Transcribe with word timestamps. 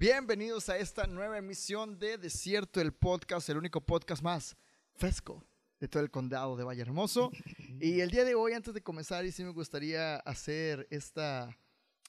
Bienvenidos 0.00 0.70
a 0.70 0.78
esta 0.78 1.06
nueva 1.06 1.36
emisión 1.36 1.98
de 1.98 2.16
Desierto, 2.16 2.80
el 2.80 2.94
podcast, 2.94 3.46
el 3.50 3.58
único 3.58 3.82
podcast 3.82 4.22
más 4.22 4.56
fresco 4.94 5.44
de 5.78 5.88
todo 5.88 6.02
el 6.02 6.10
condado 6.10 6.56
de 6.56 6.64
Valle 6.64 6.80
Hermoso. 6.80 7.30
Y 7.82 8.00
el 8.00 8.10
día 8.10 8.24
de 8.24 8.34
hoy, 8.34 8.54
antes 8.54 8.72
de 8.72 8.80
comenzar, 8.82 9.26
y 9.26 9.30
sí 9.30 9.44
me 9.44 9.50
gustaría 9.50 10.16
hacer 10.16 10.88
esta, 10.90 11.54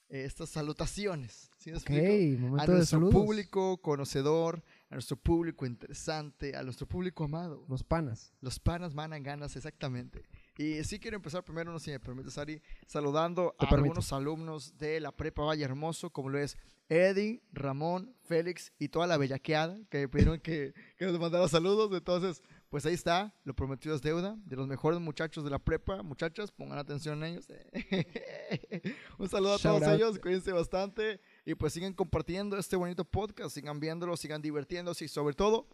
eh, 0.08 0.24
estas 0.24 0.48
salutaciones. 0.48 1.50
¿sí 1.58 1.70
me 1.70 1.76
explico? 1.76 2.02
Ok, 2.02 2.40
momento 2.40 2.62
a 2.62 2.66
de 2.66 2.76
nuestro 2.78 2.98
saludos. 2.98 3.14
público 3.14 3.82
conocedor, 3.82 4.64
a 4.88 4.94
nuestro 4.94 5.18
público 5.18 5.66
interesante, 5.66 6.56
a 6.56 6.62
nuestro 6.62 6.88
público 6.88 7.24
amado. 7.24 7.66
Los 7.68 7.84
panas. 7.84 8.32
Los 8.40 8.58
panas 8.58 8.94
manan 8.94 9.22
ganas, 9.22 9.54
exactamente. 9.54 10.22
Y 10.58 10.84
sí 10.84 10.98
quiero 10.98 11.16
empezar 11.16 11.42
primero, 11.44 11.72
no 11.72 11.78
sé 11.78 11.86
si 11.86 11.90
me 11.92 12.00
permites, 12.00 12.36
Ari, 12.36 12.60
saludando 12.86 13.54
a 13.58 13.66
algunos 13.66 14.12
alumnos 14.12 14.76
de 14.76 15.00
la 15.00 15.12
Prepa 15.12 15.42
Valle 15.42 15.64
Hermoso, 15.64 16.10
como 16.10 16.28
lo 16.28 16.38
es 16.38 16.56
Eddie, 16.88 17.42
Ramón, 17.52 18.14
Félix 18.24 18.70
y 18.78 18.88
toda 18.88 19.06
la 19.06 19.16
bellaqueada 19.16 19.78
que 19.88 20.00
me 20.00 20.08
pidieron 20.08 20.40
que, 20.40 20.74
que 20.98 21.06
nos 21.06 21.18
mandara 21.18 21.48
saludos. 21.48 21.90
Entonces, 21.96 22.42
pues 22.68 22.84
ahí 22.84 22.94
está, 22.94 23.34
lo 23.44 23.54
prometido 23.54 23.94
es 23.94 24.02
deuda, 24.02 24.36
de 24.44 24.56
los 24.56 24.66
mejores 24.66 25.00
muchachos 25.00 25.42
de 25.42 25.50
la 25.50 25.58
prepa. 25.58 26.02
Muchachas, 26.02 26.52
pongan 26.52 26.78
atención 26.78 27.22
en 27.24 27.32
ellos. 27.32 27.46
Un 29.18 29.28
saludo 29.28 29.54
a 29.54 29.58
Shout 29.58 29.78
todos 29.80 29.88
out. 29.88 29.96
ellos, 29.96 30.18
cuídense 30.18 30.52
bastante. 30.52 31.20
Y 31.46 31.54
pues 31.54 31.72
sigan 31.72 31.94
compartiendo 31.94 32.58
este 32.58 32.76
bonito 32.76 33.04
podcast, 33.04 33.54
sigan 33.54 33.80
viéndolo, 33.80 34.16
sigan 34.16 34.42
divirtiéndose 34.42 35.06
y 35.06 35.08
sobre 35.08 35.34
todo, 35.34 35.66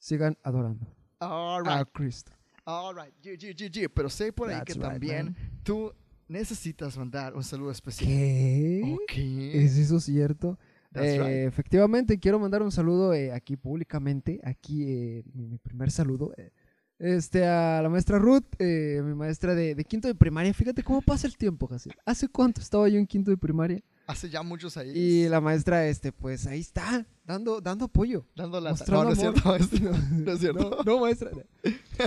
Sigan 0.00 0.38
adorando 0.44 0.86
all 1.18 1.66
a 1.68 1.84
Cristo. 1.84 2.32
All 2.70 2.94
right. 2.94 3.14
Pero 3.94 4.10
sé 4.10 4.30
por 4.30 4.50
ahí 4.50 4.56
That's 4.56 4.66
que 4.66 4.72
right, 4.74 4.82
también 4.82 5.24
man. 5.24 5.36
tú 5.62 5.90
necesitas 6.28 6.98
mandar 6.98 7.34
un 7.34 7.42
saludo 7.42 7.70
especial. 7.70 8.06
¿Qué? 8.10 8.82
Ok. 8.84 9.12
¿Es 9.54 9.78
eso 9.78 9.98
cierto? 10.00 10.58
That's 10.92 11.06
Eh, 11.06 11.18
right. 11.18 11.48
Efectivamente, 11.48 12.18
quiero 12.18 12.38
mandar 12.38 12.62
un 12.62 12.70
saludo 12.70 13.14
eh, 13.14 13.32
aquí 13.32 13.56
públicamente, 13.56 14.38
aquí 14.44 14.84
eh, 14.86 15.22
mi, 15.32 15.56
primer 15.56 15.90
saludo, 15.90 16.34
eh, 16.36 16.50
este, 16.98 17.46
a 17.46 17.80
la 17.82 17.88
maestra 17.88 18.18
Ruth, 18.18 18.44
eh, 18.58 19.00
mi 19.02 19.14
maestra 19.14 19.54
de, 19.54 19.74
de 19.74 19.84
quinto 19.84 20.06
de 20.06 20.14
primaria. 20.14 20.52
Fíjate 20.52 20.82
cómo 20.82 21.00
pasa 21.00 21.26
el 21.26 21.38
tiempo, 21.38 21.68
Jacir. 21.68 21.94
¿Hace 22.04 22.28
cuánto 22.28 22.60
estaba 22.60 22.86
yo 22.90 22.98
en 22.98 23.06
quinto 23.06 23.30
de 23.30 23.38
primaria? 23.38 23.80
Hace 24.08 24.30
ya 24.30 24.42
muchos 24.42 24.78
ahí. 24.78 24.90
Y 24.94 25.28
la 25.28 25.38
maestra, 25.38 25.86
este, 25.86 26.12
pues 26.12 26.46
ahí 26.46 26.60
está, 26.60 27.06
dando, 27.26 27.60
dando 27.60 27.84
apoyo. 27.84 28.24
Dando 28.34 28.58
la... 28.58 28.70
mostrando 28.70 29.04
No, 29.04 29.04
no 29.04 29.12
es 29.12 29.18
cierto, 29.18 29.48
maestro. 29.48 29.90
No 30.10 30.32
es 30.32 30.40
cierto. 30.40 30.70
No, 30.70 30.82
no, 30.82 31.00
maestra. 31.00 31.30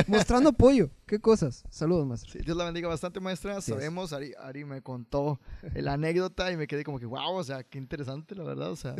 Mostrando 0.08 0.50
apoyo. 0.50 0.90
¿Qué 1.06 1.20
cosas? 1.20 1.64
Saludos, 1.70 2.08
maestra. 2.08 2.32
Sí, 2.32 2.40
Dios 2.40 2.58
la 2.58 2.66
bendiga 2.66 2.88
bastante, 2.88 3.20
maestra. 3.20 3.62
Sabemos, 3.62 4.14
Ari, 4.14 4.34
Ari 4.40 4.66
me 4.66 4.82
contó 4.82 5.40
la 5.76 5.94
anécdota 5.94 6.52
y 6.52 6.58
me 6.58 6.66
quedé 6.66 6.84
como 6.84 7.00
que, 7.00 7.06
wow, 7.06 7.36
o 7.36 7.44
sea, 7.44 7.64
qué 7.64 7.78
interesante, 7.78 8.34
la 8.34 8.46
verdad. 8.46 8.72
O 8.72 8.76
sea, 8.76 8.96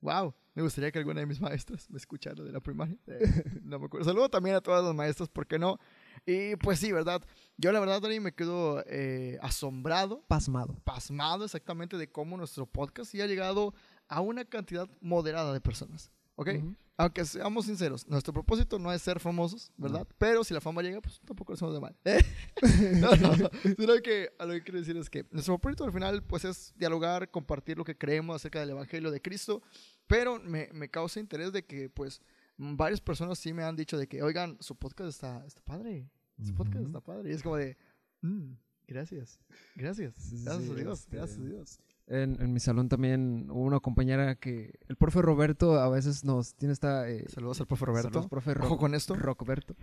wow. 0.00 0.34
Me 0.52 0.64
gustaría 0.64 0.90
que 0.90 0.98
alguna 0.98 1.20
de 1.20 1.26
mis 1.26 1.40
maestras 1.40 1.88
me 1.88 1.98
escuchara 1.98 2.42
de 2.42 2.50
la 2.50 2.58
primaria. 2.58 2.98
Eh, 3.06 3.44
no 3.62 3.78
me 3.78 3.86
acuerdo. 3.86 4.06
Saludo 4.06 4.28
también 4.28 4.56
a 4.56 4.60
todas 4.60 4.84
las 4.84 4.92
maestras, 4.92 5.28
¿por 5.28 5.46
qué 5.46 5.56
no? 5.56 5.78
Y 6.26 6.56
pues 6.56 6.78
sí, 6.78 6.92
¿verdad? 6.92 7.22
Yo 7.56 7.72
la 7.72 7.80
verdad, 7.80 8.04
Ari, 8.04 8.20
me 8.20 8.32
quedo 8.32 8.82
eh, 8.86 9.38
asombrado 9.42 10.24
Pasmado. 10.28 10.74
pasmado 10.84 11.44
exactamente 11.44 11.96
de 11.96 12.10
cómo 12.10 12.36
nuestro 12.36 12.66
podcast 12.66 13.10
sí 13.10 13.20
ha 13.20 13.26
llegado 13.26 13.74
a 14.08 14.20
una 14.20 14.44
cantidad 14.44 14.88
moderada 15.00 15.52
de 15.52 15.60
personas. 15.60 16.10
¿Ok? 16.36 16.48
Ujú. 16.56 16.74
Aunque 16.96 17.24
seamos 17.24 17.64
sinceros, 17.64 18.06
nuestro 18.08 18.32
propósito 18.34 18.78
no 18.78 18.92
es 18.92 19.00
ser 19.00 19.20
famosos, 19.20 19.72
¿verdad? 19.78 20.06
Pero 20.18 20.44
si 20.44 20.52
la 20.52 20.60
fama 20.60 20.82
llega, 20.82 21.00
pues 21.00 21.18
tampoco 21.24 21.52
lo 21.52 21.54
hacemos 21.54 21.72
de 21.72 21.80
mal. 21.80 21.96
no, 23.00 23.16
no, 23.16 23.50
sino 23.78 24.02
que 24.02 24.30
a 24.38 24.44
lo 24.44 24.52
que 24.52 24.62
quiero 24.62 24.80
decir 24.80 24.98
es 24.98 25.08
que 25.08 25.24
nuestro 25.30 25.56
propósito 25.58 25.84
al 25.84 25.92
final, 25.92 26.22
pues 26.22 26.44
es 26.44 26.74
dialogar, 26.76 27.30
compartir 27.30 27.78
lo 27.78 27.84
que 27.84 27.96
creemos 27.96 28.36
acerca 28.36 28.60
del 28.60 28.70
Evangelio 28.70 29.10
de 29.10 29.22
Cristo, 29.22 29.62
pero 30.06 30.38
me, 30.40 30.68
me 30.74 30.90
causa 30.90 31.20
interés 31.20 31.52
de 31.52 31.64
que, 31.64 31.88
pues, 31.88 32.20
varias 32.58 33.00
personas 33.00 33.38
sí 33.38 33.54
me 33.54 33.62
han 33.64 33.76
dicho 33.76 33.96
de 33.96 34.06
que, 34.06 34.22
oigan, 34.22 34.58
su 34.60 34.76
podcast 34.76 35.08
está, 35.08 35.42
está 35.46 35.62
padre, 35.62 36.06
su 36.44 36.54
podcast 36.54 36.84
está 36.86 37.00
padre. 37.00 37.30
Y 37.30 37.32
es 37.34 37.42
como 37.42 37.56
de, 37.56 37.76
"Mm, 38.22 38.52
gracias, 38.86 39.38
gracias, 39.76 40.14
gracias 40.44 40.68
sí, 40.68 40.74
a 40.74 40.76
Dios, 40.76 41.00
este, 41.00 41.16
gracias 41.16 41.38
a 41.38 41.42
Dios. 41.44 41.80
En, 42.06 42.40
en 42.42 42.52
mi 42.52 42.58
salón 42.58 42.88
también 42.88 43.46
hubo 43.50 43.60
una 43.62 43.78
compañera 43.78 44.34
que 44.34 44.80
el 44.88 44.96
profe 44.96 45.22
Roberto 45.22 45.78
a 45.78 45.88
veces 45.88 46.24
nos 46.24 46.54
tiene 46.56 46.72
esta... 46.72 47.08
eh, 47.08 47.24
Saludos 47.28 47.60
al 47.60 47.68
profe 47.68 47.84
Roberto. 47.84 48.08
saludos, 48.08 48.28
profe 48.28 48.50
Ojo 48.52 48.68
Ro- 48.70 48.76
con 48.78 48.94
esto. 48.96 49.14
Roberto. 49.14 49.76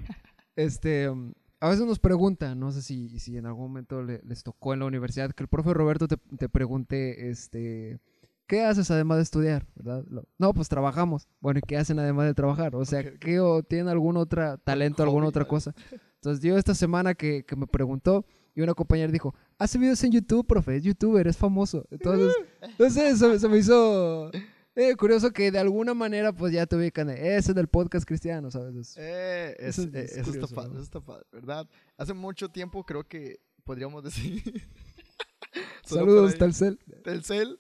Este, 0.58 1.10
um, 1.10 1.34
a 1.62 1.70
veces 1.70 1.86
nos 1.86 2.00
pregunta, 2.00 2.54
no 2.54 2.72
sé 2.72 2.82
si, 2.82 3.18
si 3.20 3.38
en 3.38 3.46
algún 3.46 3.68
momento 3.70 4.04
le- 4.04 4.22
les 4.24 4.44
tocó 4.44 4.74
en 4.74 4.80
la 4.82 4.86
universidad, 4.88 5.32
que 5.32 5.44
el 5.44 5.48
profe 5.50 5.74
Roberto 5.74 6.08
te, 6.10 6.18
te 6.38 6.50
pregunte, 6.50 7.30
este, 7.30 8.00
¿qué 8.46 8.66
haces 8.66 8.92
además 8.92 9.18
de 9.20 9.24
estudiar? 9.24 9.66
¿Verdad? 9.76 10.04
No, 10.38 10.54
pues 10.54 10.68
trabajamos. 10.68 11.30
Bueno, 11.40 11.60
¿y 11.60 11.62
qué 11.66 11.78
hacen 11.78 11.98
además 12.00 12.26
de 12.26 12.34
trabajar? 12.34 12.76
O 12.76 12.84
sea. 12.84 13.18
¿qué 13.20 13.40
o 13.40 13.64
tienen 13.64 13.88
algún 13.88 14.18
otro 14.18 14.58
talento, 14.58 15.02
alguna 15.02 15.28
otra 15.28 15.46
cosa? 15.46 15.74
Entonces, 16.22 16.44
yo 16.44 16.58
esta 16.58 16.76
semana 16.76 17.14
que, 17.16 17.44
que 17.46 17.56
me 17.56 17.68
preguntó, 17.68 18.26
y 18.56 18.62
una 18.62 18.74
compañera 18.74 19.12
dijo, 19.12 19.36
hace 19.60 19.78
videos 19.78 20.04
en 20.04 20.12
YouTube, 20.12 20.46
profe, 20.48 20.76
es 20.78 20.84
youtuber, 20.84 21.28
es 21.28 21.38
famoso. 21.38 21.86
Entonces, 21.92 22.34
entonces 22.62 23.14
eso 23.14 23.38
se 23.38 23.48
me 23.48 23.58
hizo 23.60 24.32
eh, 24.76 24.96
curioso 24.96 25.32
que 25.32 25.52
de 25.52 25.60
alguna 25.60 25.94
manera 25.94 26.34
pues 26.34 26.52
ya 26.54 26.66
te 26.66 26.76
ubican, 26.76 27.10
ese 27.10 27.54
del 27.54 27.68
podcast 27.68 28.08
cristiano, 28.08 28.50
¿sabes? 28.50 28.76
Es- 28.76 28.96
Eh, 28.98 29.56
es- 29.60 29.78
Eso 29.80 29.90
eh, 29.94 30.02
es 30.06 30.12
eso, 30.14 30.24
curioso, 30.26 30.46
está 30.46 30.56
padre, 30.56 30.70
¿no? 30.70 30.76
eso 30.76 30.84
está 30.84 31.02
padre, 31.02 31.26
¿verdad? 31.32 31.68
Hace 31.98 32.14
mucho 32.14 32.50
tiempo 32.50 32.84
creo 32.84 33.04
que 33.08 33.40
podríamos 33.64 34.04
decir... 34.04 34.42
Saludos. 35.84 36.36
Telcel. 36.38 36.80
Telcel, 37.04 37.60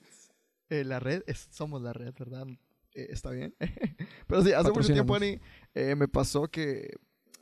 eh, 0.69 0.83
la 0.83 0.99
red, 0.99 1.23
es- 1.27 1.47
somos 1.51 1.81
la 1.81 1.93
red, 1.93 2.13
¿verdad? 2.17 2.45
Eh, 2.93 3.07
está 3.11 3.29
bien. 3.31 3.55
Pero 4.27 4.43
sí, 4.43 4.51
hace 4.51 4.71
mucho 4.71 4.93
tiempo, 4.93 5.15
Ani, 5.15 5.39
eh, 5.75 5.95
me 5.95 6.07
pasó 6.07 6.47
que, 6.47 6.95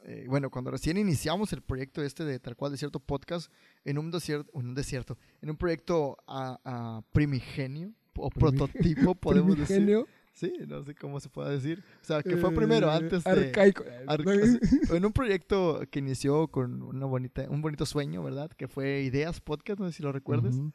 eh, 0.07 0.25
bueno, 0.29 0.49
cuando 0.49 0.71
recién 0.71 0.97
iniciamos 0.97 1.51
el 1.53 1.61
proyecto 1.61 2.01
este 2.03 2.23
de 2.23 2.39
tal 2.39 2.55
cual 2.55 2.71
desierto 2.71 2.99
podcast, 2.99 3.51
en 3.83 3.97
un 3.97 4.11
desierto, 4.11 4.51
en 4.59 4.67
un 4.67 4.75
desierto, 4.75 5.17
en 5.41 5.49
un 5.49 5.57
proyecto 5.57 6.17
a, 6.27 6.59
a 6.63 7.01
primigenio 7.11 7.91
o 8.15 8.29
Primi- 8.29 8.39
prototipo, 8.57 9.15
podemos 9.15 9.57
decir. 9.57 9.77
Primigenio, 9.77 10.07
Sí, 10.33 10.51
no 10.67 10.83
sé 10.83 10.93
cómo 10.95 11.21
se 11.21 11.29
puede 11.29 11.53
decir. 11.53 11.81
O 12.01 12.05
sea, 12.05 12.21
que 12.21 12.35
fue 12.35 12.51
primero, 12.53 12.87
eh, 12.91 12.95
antes 12.95 13.23
de... 13.23 13.29
Arcaico. 13.31 13.85
Ar- 14.05 14.19
en 14.93 15.05
un 15.05 15.13
proyecto 15.13 15.81
que 15.89 15.99
inició 15.99 16.49
con 16.49 16.81
una 16.81 17.05
bonita, 17.05 17.45
un 17.49 17.61
bonito 17.61 17.85
sueño, 17.85 18.21
¿verdad? 18.21 18.51
Que 18.51 18.67
fue 18.67 19.01
Ideas 19.03 19.39
Podcast, 19.39 19.79
no 19.79 19.87
sé 19.89 19.93
si 19.93 20.03
lo 20.03 20.11
recuerdes. 20.11 20.55
Sí, 20.55 20.71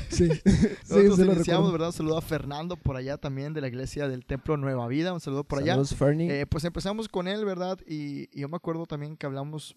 sí, 0.10 0.28
Nosotros 0.28 1.16
sí 1.16 1.24
lo 1.24 1.32
iniciamos, 1.32 1.44
recuerdo. 1.44 1.72
¿verdad? 1.72 1.88
Un 1.88 1.92
saludo 1.92 2.18
a 2.18 2.22
Fernando 2.22 2.76
por 2.76 2.96
allá 2.96 3.16
también 3.18 3.52
de 3.52 3.60
la 3.60 3.68
iglesia 3.68 4.08
del 4.08 4.24
Templo 4.24 4.56
Nueva 4.56 4.86
Vida. 4.88 5.12
Un 5.12 5.20
saludo 5.20 5.44
por 5.44 5.58
allá. 5.60 5.72
Saludos, 5.72 5.94
Fernie. 5.94 6.40
Eh, 6.40 6.46
pues 6.46 6.64
empezamos 6.64 7.08
con 7.08 7.28
él, 7.28 7.44
¿verdad? 7.44 7.78
Y, 7.86 8.28
y 8.36 8.40
yo 8.40 8.48
me 8.48 8.56
acuerdo 8.56 8.86
también 8.86 9.16
que 9.16 9.26
hablamos 9.26 9.76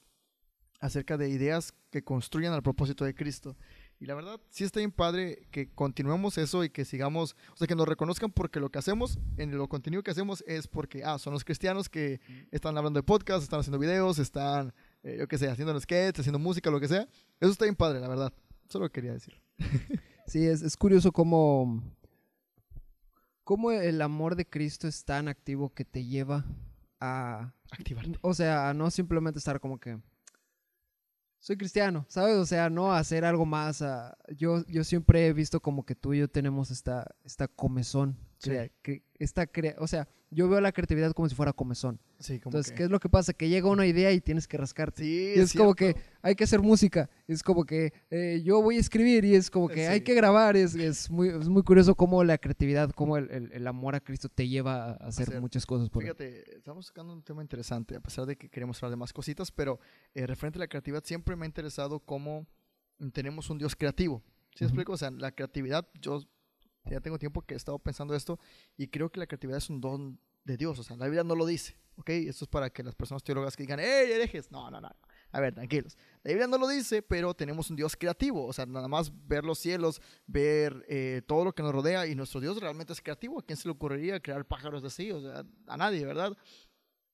acerca 0.80 1.18
de 1.18 1.30
ideas 1.30 1.74
que 1.92 2.04
construyan 2.04 2.54
al 2.54 2.64
propósito 2.64 3.06
de 3.06 3.14
Cristo. 3.14 3.58
Y 4.00 4.06
la 4.06 4.16
verdad, 4.16 4.40
sí 4.50 4.64
está 4.64 4.80
bien 4.80 4.92
padre 4.92 5.48
que 5.52 5.70
continuemos 5.70 6.38
eso 6.38 6.64
y 6.64 6.70
que 6.70 6.86
sigamos, 6.86 7.36
o 7.54 7.58
sea, 7.58 7.68
que 7.68 7.76
nos 7.76 7.88
reconozcan 7.88 8.32
porque 8.32 8.62
lo 8.62 8.70
que 8.70 8.80
hacemos, 8.80 9.20
en 9.36 9.58
lo 9.58 9.68
contenido 9.68 10.04
que 10.04 10.12
hacemos 10.12 10.42
es 10.48 10.68
porque, 10.68 11.04
ah, 11.04 11.20
son 11.20 11.34
los 11.34 11.44
cristianos 11.44 11.90
que 11.90 12.22
están 12.52 12.78
hablando 12.78 13.00
de 13.00 13.04
podcast, 13.04 13.44
están 13.44 13.60
haciendo 13.60 13.78
videos, 13.78 14.18
están, 14.18 14.74
eh, 15.04 15.18
yo 15.20 15.28
qué 15.28 15.38
sé, 15.38 15.50
haciendo 15.50 15.78
sketches, 15.78 16.22
haciendo 16.22 16.40
música, 16.40 16.72
lo 16.72 16.80
que 16.80 16.88
sea. 16.88 17.10
Eso 17.42 17.52
está 17.52 17.66
bien 17.66 17.76
padre, 17.76 18.00
la 18.00 18.08
verdad. 18.08 18.34
Solo 18.70 18.90
quería 18.90 19.12
decir. 19.12 19.36
Sí, 20.30 20.46
es, 20.46 20.62
es 20.62 20.78
curioso 20.78 21.12
cómo, 21.12 21.82
cómo 23.44 23.72
el 23.72 24.02
amor 24.02 24.36
de 24.36 24.46
Cristo 24.48 24.88
es 24.88 25.04
tan 25.04 25.28
activo 25.28 25.74
que 25.74 25.84
te 25.86 26.06
lleva 26.06 26.46
a, 27.00 27.52
Activarte. 27.72 28.20
o 28.22 28.34
sea, 28.34 28.70
a 28.70 28.74
no 28.74 28.92
simplemente 28.92 29.40
estar 29.40 29.60
como 29.60 29.80
que 29.80 30.00
soy 31.40 31.58
cristiano, 31.58 32.06
¿sabes? 32.10 32.36
O 32.36 32.46
sea, 32.46 32.70
no 32.70 32.92
a 32.92 33.00
hacer 33.00 33.26
algo 33.26 33.46
más. 33.46 33.82
a- 33.82 34.18
yo, 34.36 34.64
yo 34.68 34.84
siempre 34.84 35.26
he 35.26 35.34
visto 35.34 35.62
como 35.62 35.84
que 35.86 35.96
tú 35.96 36.14
y 36.14 36.20
yo 36.20 36.28
tenemos 36.28 36.70
esta, 36.70 37.16
esta 37.24 37.48
comezón. 37.48 38.18
Sí. 38.40 38.50
crea- 38.50 38.70
que, 38.82 39.04
esta 39.20 39.46
crea- 39.48 39.76
o 39.80 39.88
sea, 39.88 40.08
yo 40.32 40.48
veo 40.48 40.62
la 40.62 40.72
creatividad 40.72 41.12
como 41.14 41.28
si 41.28 41.36
fuera 41.36 41.52
comezón. 41.54 42.00
Sí, 42.20 42.40
como 42.40 42.52
Entonces, 42.52 42.72
que- 42.72 42.78
¿qué 42.78 42.84
es 42.84 42.90
lo 42.90 43.00
que 43.00 43.10
pasa? 43.10 43.34
Que 43.34 43.50
llega 43.50 43.68
una 43.70 43.86
idea 43.86 44.12
y 44.12 44.22
tienes 44.22 44.48
que 44.48 44.58
rascarte. 44.58 45.04
Sí, 45.04 45.34
Y 45.36 45.40
es 45.40 45.54
como 45.54 45.74
que 45.74 45.96
hay 46.22 46.36
que 46.36 46.44
hacer 46.44 46.62
música. 46.62 47.10
Es 47.28 47.42
como 47.44 47.66
que 47.66 47.92
eh, 48.12 48.42
yo 48.46 48.62
voy 48.62 48.78
a 48.78 48.80
escribir 48.80 49.26
y 49.26 49.36
es 49.36 49.50
como 49.50 49.68
que 49.68 49.88
hay 49.88 50.00
Sí. 50.00 50.04
que 50.04 50.14
grabar. 50.14 50.56
Es, 50.56 50.76
es, 50.76 51.10
muy, 51.10 51.30
es 51.30 51.50
muy 51.50 51.64
curioso 51.64 51.96
cómo 51.96 52.24
la 52.24 52.38
creatividad, 52.38 52.92
cómo 52.92 53.18
el, 53.18 53.30
el- 53.32 53.52
el 53.52 53.68
amor 53.68 53.96
a 53.96 54.00
Cristo 54.00 54.30
te 54.30 54.48
lleva 54.48 54.92
a 54.92 55.08
hacer, 55.08 55.28
Hacer. 55.30 55.42
muchas 55.42 55.66
cosas. 55.66 55.90
Por. 55.90 56.04
Fíjate, 56.04 56.56
estamos 56.58 56.86
sacando 56.88 57.12
un 57.14 57.24
tema 57.24 57.42
interesante, 57.42 57.96
a 57.96 58.00
pesar 58.00 58.26
de 58.26 58.38
que 58.38 58.50
queremos 58.50 58.78
hablar 58.78 58.92
de 58.92 58.98
más 58.98 59.12
cositas, 59.14 59.52
pero 59.52 59.80
eh, 60.14 60.28
referente 60.28 60.60
a 60.60 60.62
la 60.62 60.68
creatividad, 60.68 61.04
siempre 61.04 61.36
me 61.36 61.46
ha 61.46 61.48
interesado 61.48 62.00
cómo 62.00 62.46
tenemos 63.14 63.50
un 63.50 63.58
Dios 63.58 63.76
creativo. 63.76 64.22
¿Sí 64.56 64.64
Ujú. 64.64 64.70
explico? 64.72 64.92
O 64.94 64.98
sea, 64.98 65.12
la 65.12 65.32
creatividad, 65.32 65.88
yo 66.02 66.22
ya 66.90 67.02
tengo 67.02 67.18
tiempo 67.20 67.42
que 67.42 67.54
he 67.54 67.58
estado 67.58 67.80
pensando 67.80 68.16
esto 68.16 68.40
y 68.78 68.88
creo 68.88 69.12
que 69.12 69.20
la 69.20 69.28
creatividad 69.28 69.58
es 69.58 69.70
un 69.70 69.82
don 69.82 70.20
de 70.44 70.58
Dios. 70.58 70.80
O 70.80 70.84
sea, 70.84 70.96
la 70.98 71.06
Biblia 71.06 71.24
no 71.24 71.36
lo 71.36 71.46
dice, 71.46 71.78
¿ok? 71.96 72.10
Esto 72.10 72.46
es 72.46 72.50
para 72.50 72.70
que 72.70 72.84
las 72.84 72.96
personas 72.96 73.24
teólogas 73.24 73.56
que 73.56 73.64
digan, 73.64 73.80
¡Ey, 73.80 74.12
herejes! 74.12 74.52
No, 74.52 74.70
no, 74.70 74.82
no. 74.82 74.90
A 75.32 75.40
ver, 75.40 75.54
tranquilos. 75.54 75.96
La 76.24 76.30
Biblia 76.30 76.48
no 76.48 76.58
lo 76.58 76.68
dice, 76.68 77.02
pero 77.02 77.36
tenemos 77.36 77.70
un 77.70 77.76
Dios 77.76 77.96
creativo. 77.96 78.46
O 78.46 78.54
sea, 78.54 78.66
nada 78.66 78.88
más 78.88 79.12
ver 79.28 79.44
los 79.44 79.60
cielos, 79.60 80.02
ver 80.26 80.86
eh, 80.88 81.22
todo 81.28 81.46
lo 81.46 81.54
que 81.54 81.62
nos 81.62 81.72
rodea 81.72 82.08
y 82.08 82.16
nuestro 82.16 82.42
Dios 82.42 82.60
realmente 82.60 82.94
es 82.94 83.02
creativo. 83.02 83.40
¿A 83.40 83.46
quién 83.46 83.58
se 83.58 83.68
le 83.68 83.74
ocurriría 83.74 84.20
crear 84.20 84.44
pájaros 84.46 84.84
así? 84.84 85.12
O 85.12 85.22
sea, 85.22 85.46
a 85.68 85.78
nadie, 85.78 86.04
¿verdad? 86.04 86.36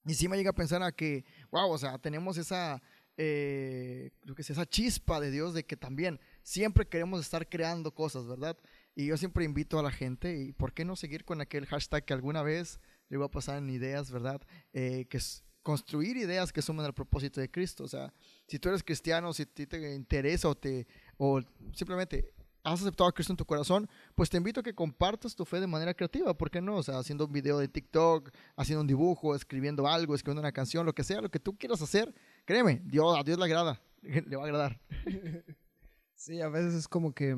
Y 0.05 0.13
sí 0.13 0.27
me 0.27 0.37
llega 0.37 0.51
a 0.51 0.53
pensar 0.53 0.81
a 0.83 0.91
que, 0.91 1.25
wow, 1.51 1.69
o 1.69 1.77
sea, 1.77 1.97
tenemos 1.97 2.37
esa, 2.37 2.81
eh, 3.17 4.11
creo 4.21 4.35
que 4.35 4.43
es 4.43 4.49
esa 4.49 4.65
chispa 4.65 5.19
de 5.19 5.31
Dios 5.31 5.53
de 5.53 5.65
que 5.65 5.75
también 5.75 6.19
siempre 6.43 6.87
queremos 6.87 7.21
estar 7.21 7.49
creando 7.49 7.93
cosas, 7.93 8.27
¿verdad? 8.27 8.57
Y 8.95 9.07
yo 9.07 9.17
siempre 9.17 9.43
invito 9.43 9.77
a 9.77 9.83
la 9.83 9.91
gente, 9.91 10.37
y 10.37 10.53
por 10.53 10.73
qué 10.73 10.85
no 10.85 10.95
seguir 10.95 11.25
con 11.25 11.41
aquel 11.41 11.65
hashtag 11.65 12.05
que 12.05 12.13
alguna 12.13 12.41
vez 12.41 12.79
le 13.09 13.17
iba 13.17 13.25
a 13.25 13.31
pasar 13.31 13.57
en 13.57 13.69
ideas, 13.69 14.09
¿verdad? 14.09 14.41
Eh, 14.73 15.05
que 15.09 15.17
es 15.17 15.43
construir 15.63 16.15
ideas 16.15 16.53
que 16.53 16.61
sumen 16.61 16.85
al 16.85 16.93
propósito 16.93 17.41
de 17.41 17.51
Cristo. 17.51 17.83
O 17.83 17.87
sea, 17.87 18.13
si 18.47 18.57
tú 18.59 18.69
eres 18.69 18.83
cristiano, 18.83 19.33
si 19.33 19.45
te 19.45 19.95
interesa 19.95 20.47
o, 20.47 20.55
te, 20.55 20.87
o 21.17 21.41
simplemente 21.73 22.33
has 22.63 22.81
aceptado 22.81 23.09
a 23.09 23.13
Cristo 23.13 23.33
en 23.33 23.37
tu 23.37 23.45
corazón, 23.45 23.89
pues 24.15 24.29
te 24.29 24.37
invito 24.37 24.59
a 24.59 24.63
que 24.63 24.73
compartas 24.73 25.35
tu 25.35 25.43
fe 25.43 25.59
de 25.59 25.67
manera 25.67 25.93
creativa, 25.93 26.35
¿por 26.35 26.49
qué 26.49 26.61
no? 26.61 26.77
O 26.77 26.83
sea, 26.83 26.97
haciendo 26.97 27.25
un 27.25 27.31
video 27.31 27.59
de 27.59 27.67
TikTok, 27.67 28.31
haciendo 28.55 28.81
un 28.81 28.87
dibujo, 28.87 29.35
escribiendo 29.35 29.87
algo, 29.87 30.15
escribiendo 30.15 30.41
una 30.41 30.51
canción, 30.51 30.85
lo 30.85 30.93
que 30.93 31.03
sea, 31.03 31.21
lo 31.21 31.29
que 31.29 31.39
tú 31.39 31.57
quieras 31.57 31.81
hacer, 31.81 32.13
créeme, 32.45 32.81
Dios, 32.85 33.17
a 33.17 33.23
Dios 33.23 33.37
le 33.37 33.45
agrada, 33.45 33.81
le 34.01 34.35
va 34.35 34.43
a 34.43 34.45
agradar. 34.45 34.79
Sí, 36.17 36.39
a 36.39 36.47
veces 36.47 36.73
es 36.73 36.87
como 36.87 37.13
que, 37.13 37.35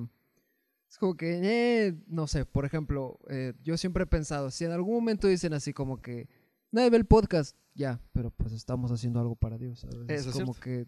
es 0.89 0.98
como 0.98 1.16
que, 1.16 1.39
eh, 1.44 1.95
no 2.07 2.28
sé, 2.28 2.45
por 2.45 2.66
ejemplo, 2.66 3.19
eh, 3.30 3.54
yo 3.63 3.78
siempre 3.78 4.04
he 4.04 4.07
pensado, 4.07 4.51
si 4.51 4.66
en 4.66 4.72
algún 4.72 4.95
momento 4.95 5.28
dicen 5.28 5.54
así 5.54 5.74
como 5.74 6.01
que, 6.01 6.30
nadie 6.72 6.89
ve 6.89 6.98
el 6.98 7.06
podcast, 7.06 7.57
ya, 7.74 8.01
pero 8.13 8.31
pues 8.31 8.54
estamos 8.54 8.92
haciendo 8.92 9.19
algo 9.19 9.36
para 9.36 9.57
Dios, 9.57 9.80
¿sabes? 9.81 9.98
Eso 10.07 10.30
es 10.30 10.36
como 10.36 10.54
cierto. 10.54 10.62
que, 10.62 10.88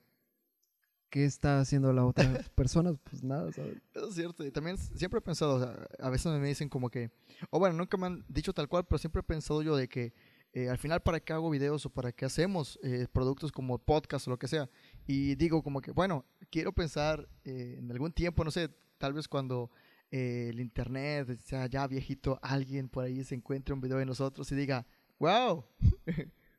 ¿qué 1.09 1.25
está 1.25 1.59
haciendo 1.59 1.91
la 1.93 2.05
otra 2.05 2.23
persona? 2.55 2.93
Pues 2.93 3.23
nada, 3.23 3.51
¿sabes? 3.51 3.77
Eso 3.93 4.09
es 4.09 4.15
cierto. 4.15 4.45
Y 4.45 4.51
también 4.51 4.77
siempre 4.77 5.19
he 5.19 5.21
pensado, 5.21 5.55
o 5.55 5.59
sea, 5.59 5.87
a 5.99 6.09
veces 6.09 6.31
me 6.39 6.47
dicen 6.47 6.69
como 6.69 6.89
que, 6.89 7.11
o 7.49 7.59
bueno, 7.59 7.75
nunca 7.75 7.97
me 7.97 8.07
han 8.07 8.25
dicho 8.27 8.53
tal 8.53 8.67
cual, 8.67 8.85
pero 8.85 8.97
siempre 8.97 9.19
he 9.19 9.23
pensado 9.23 9.61
yo 9.61 9.75
de 9.75 9.87
que 9.87 10.13
eh, 10.53 10.67
al 10.67 10.79
final 10.79 11.01
para 11.01 11.19
qué 11.19 11.33
hago 11.33 11.49
videos 11.49 11.85
o 11.85 11.91
para 11.91 12.11
qué 12.11 12.25
hacemos 12.25 12.79
eh, 12.81 13.07
productos 13.11 13.51
como 13.51 13.77
podcast 13.77 14.27
o 14.27 14.31
lo 14.31 14.39
que 14.39 14.47
sea. 14.47 14.69
Y 15.05 15.35
digo 15.35 15.61
como 15.61 15.81
que, 15.81 15.91
bueno, 15.91 16.25
quiero 16.49 16.71
pensar 16.73 17.27
eh, 17.43 17.75
en 17.77 17.91
algún 17.91 18.11
tiempo, 18.11 18.43
no 18.43 18.51
sé, 18.51 18.69
tal 18.97 19.13
vez 19.13 19.27
cuando 19.27 19.69
eh, 20.11 20.47
el 20.49 20.59
internet 20.59 21.39
sea 21.45 21.67
ya 21.67 21.85
viejito, 21.87 22.39
alguien 22.41 22.89
por 22.89 23.03
ahí 23.05 23.23
se 23.23 23.35
encuentre 23.35 23.73
un 23.73 23.81
video 23.81 23.97
de 23.97 24.05
nosotros 24.05 24.51
y 24.51 24.55
diga, 24.55 24.85
wow, 25.19 25.63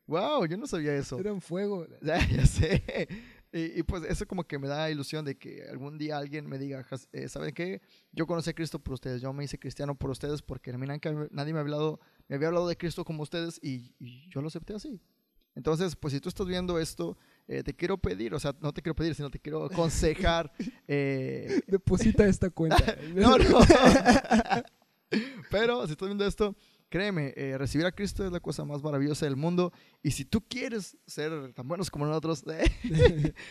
wow, 0.07 0.45
yo 0.49 0.57
no 0.57 0.67
sabía 0.67 0.95
eso. 0.95 1.19
Era 1.19 1.33
un 1.33 1.41
fuego. 1.41 1.85
Ya, 2.01 2.25
ya 2.27 2.45
sé. 2.45 2.83
Y, 3.53 3.79
y, 3.79 3.83
pues 3.83 4.03
eso 4.05 4.25
como 4.25 4.45
que 4.45 4.57
me 4.57 4.69
da 4.69 4.89
ilusión 4.89 5.25
de 5.25 5.37
que 5.37 5.63
algún 5.69 5.97
día 5.97 6.17
alguien 6.17 6.47
me 6.47 6.57
diga, 6.57 6.83
"Jas- 6.85 7.09
eh, 7.11 7.27
¿saben 7.27 7.53
qué? 7.53 7.81
Yo 8.13 8.25
conocí 8.25 8.49
a 8.49 8.53
Cristo 8.53 8.79
por 8.79 8.93
ustedes, 8.93 9.21
yo 9.21 9.33
me 9.33 9.43
hice 9.43 9.59
cristiano 9.59 9.93
por 9.93 10.09
ustedes 10.09 10.41
porque 10.41 10.71
a 10.71 10.77
mí 10.77 10.87
nadie 10.87 11.11
me 11.53 11.59
había 11.59 11.59
hablado, 11.59 11.99
me 12.29 12.37
había 12.37 12.47
hablado 12.47 12.69
de 12.69 12.77
Cristo 12.77 13.03
como 13.03 13.23
ustedes 13.23 13.59
y, 13.61 13.93
y 13.99 14.29
yo 14.29 14.41
lo 14.41 14.47
acepté 14.47 14.73
así. 14.73 15.01
Entonces, 15.53 15.97
pues 15.97 16.13
si 16.13 16.21
tú 16.21 16.29
estás 16.29 16.47
viendo 16.47 16.79
esto, 16.79 17.17
eh, 17.51 17.63
te 17.63 17.73
quiero 17.73 17.97
pedir, 17.97 18.33
o 18.33 18.39
sea, 18.39 18.55
no 18.61 18.71
te 18.71 18.81
quiero 18.81 18.95
pedir, 18.95 19.13
sino 19.13 19.29
te 19.29 19.37
quiero 19.37 19.65
aconsejar. 19.65 20.53
eh, 20.87 21.61
Deposita 21.67 22.25
esta 22.25 22.49
cuenta. 22.49 22.95
no, 23.13 23.37
no. 23.37 23.59
Pero 25.51 25.85
si 25.85 25.91
estás 25.91 26.07
viendo 26.07 26.25
esto, 26.25 26.55
créeme, 26.87 27.33
eh, 27.35 27.57
recibir 27.57 27.85
a 27.85 27.91
Cristo 27.91 28.25
es 28.25 28.31
la 28.31 28.39
cosa 28.39 28.63
más 28.63 28.81
maravillosa 28.81 29.25
del 29.25 29.35
mundo. 29.35 29.73
Y 30.01 30.11
si 30.11 30.23
tú 30.23 30.39
quieres 30.47 30.95
ser 31.05 31.51
tan 31.51 31.67
buenos 31.67 31.91
como 31.91 32.05
nosotros, 32.05 32.45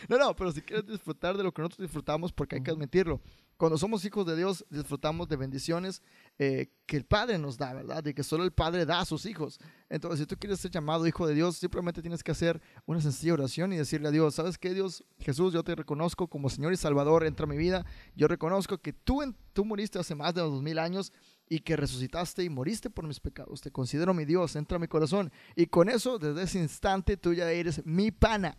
no, 0.09 0.17
no, 0.17 0.35
pero 0.35 0.51
si 0.53 0.63
quieres 0.63 0.87
disfrutar 0.87 1.37
de 1.37 1.43
lo 1.43 1.53
que 1.53 1.61
nosotros 1.61 1.87
disfrutamos, 1.87 2.33
porque 2.33 2.57
hay 2.57 2.63
que 2.63 2.71
admitirlo, 2.71 3.21
cuando 3.61 3.77
somos 3.77 4.03
hijos 4.07 4.25
de 4.25 4.37
Dios, 4.37 4.65
disfrutamos 4.71 5.29
de 5.29 5.37
bendiciones 5.37 6.03
eh, 6.39 6.73
que 6.87 6.97
el 6.97 7.05
Padre 7.05 7.37
nos 7.37 7.59
da, 7.59 7.75
¿verdad? 7.75 8.03
Y 8.07 8.15
que 8.15 8.23
solo 8.23 8.43
el 8.45 8.53
Padre 8.53 8.87
da 8.87 9.01
a 9.01 9.05
sus 9.05 9.27
hijos. 9.27 9.61
Entonces, 9.91 10.21
si 10.21 10.27
tú 10.27 10.37
quieres 10.39 10.61
ser 10.61 10.71
llamado 10.71 11.07
hijo 11.07 11.27
de 11.27 11.35
Dios, 11.35 11.59
simplemente 11.59 12.01
tienes 12.01 12.23
que 12.25 12.33
hacer 12.33 12.59
una 12.87 13.03
sencilla 13.03 13.35
oración 13.35 13.75
y 13.75 13.77
decirle 13.77 14.09
a 14.09 14.13
Dios, 14.13 14.35
¿sabes 14.35 14.57
qué, 14.57 14.73
Dios? 14.73 15.05
Jesús, 15.19 15.53
yo 15.53 15.63
te 15.63 15.75
reconozco 15.75 16.27
como 16.29 16.49
Señor 16.49 16.73
y 16.73 16.79
Salvador, 16.79 17.25
entra 17.27 17.45
a 17.45 17.49
mi 17.51 17.59
vida. 17.59 17.85
Yo 18.17 18.29
reconozco 18.29 18.79
que 18.79 18.95
tú, 18.95 19.21
en- 19.21 19.37
tú 19.53 19.67
moriste 19.67 19.99
hace 19.99 20.15
más 20.15 20.33
de 20.33 20.41
dos 20.41 20.63
mil 20.63 20.79
años 20.79 21.13
y 21.47 21.61
que 21.61 21.77
resucitaste 21.77 22.43
y 22.43 22.49
moriste 22.49 22.89
por 22.89 23.07
mis 23.07 23.21
pecados. 23.21 23.61
Te 23.61 23.71
considero 23.71 24.15
mi 24.15 24.25
Dios, 24.25 24.57
entra 24.57 24.77
a 24.77 24.81
mi 24.81 24.89
corazón. 24.89 25.31
Y 25.55 25.67
con 25.67 25.91
eso, 25.91 26.19
desde 26.19 26.45
ese 26.45 26.59
instante, 26.61 27.19
tú 27.19 27.35
ya 27.35 27.51
eres 27.53 27.85
mi 27.85 28.11
pana. 28.11 28.57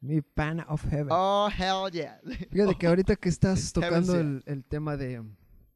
Mi 0.00 0.20
pana 0.20 0.64
of 0.68 0.84
heaven. 0.84 1.08
Oh, 1.10 1.48
hell 1.50 1.90
yeah. 1.92 2.20
Fíjate 2.50 2.76
que 2.76 2.86
ahorita 2.86 3.16
que 3.16 3.28
estás 3.28 3.72
tocando 3.72 4.16
el, 4.18 4.42
el 4.46 4.64
tema 4.64 4.96
de, 4.96 5.22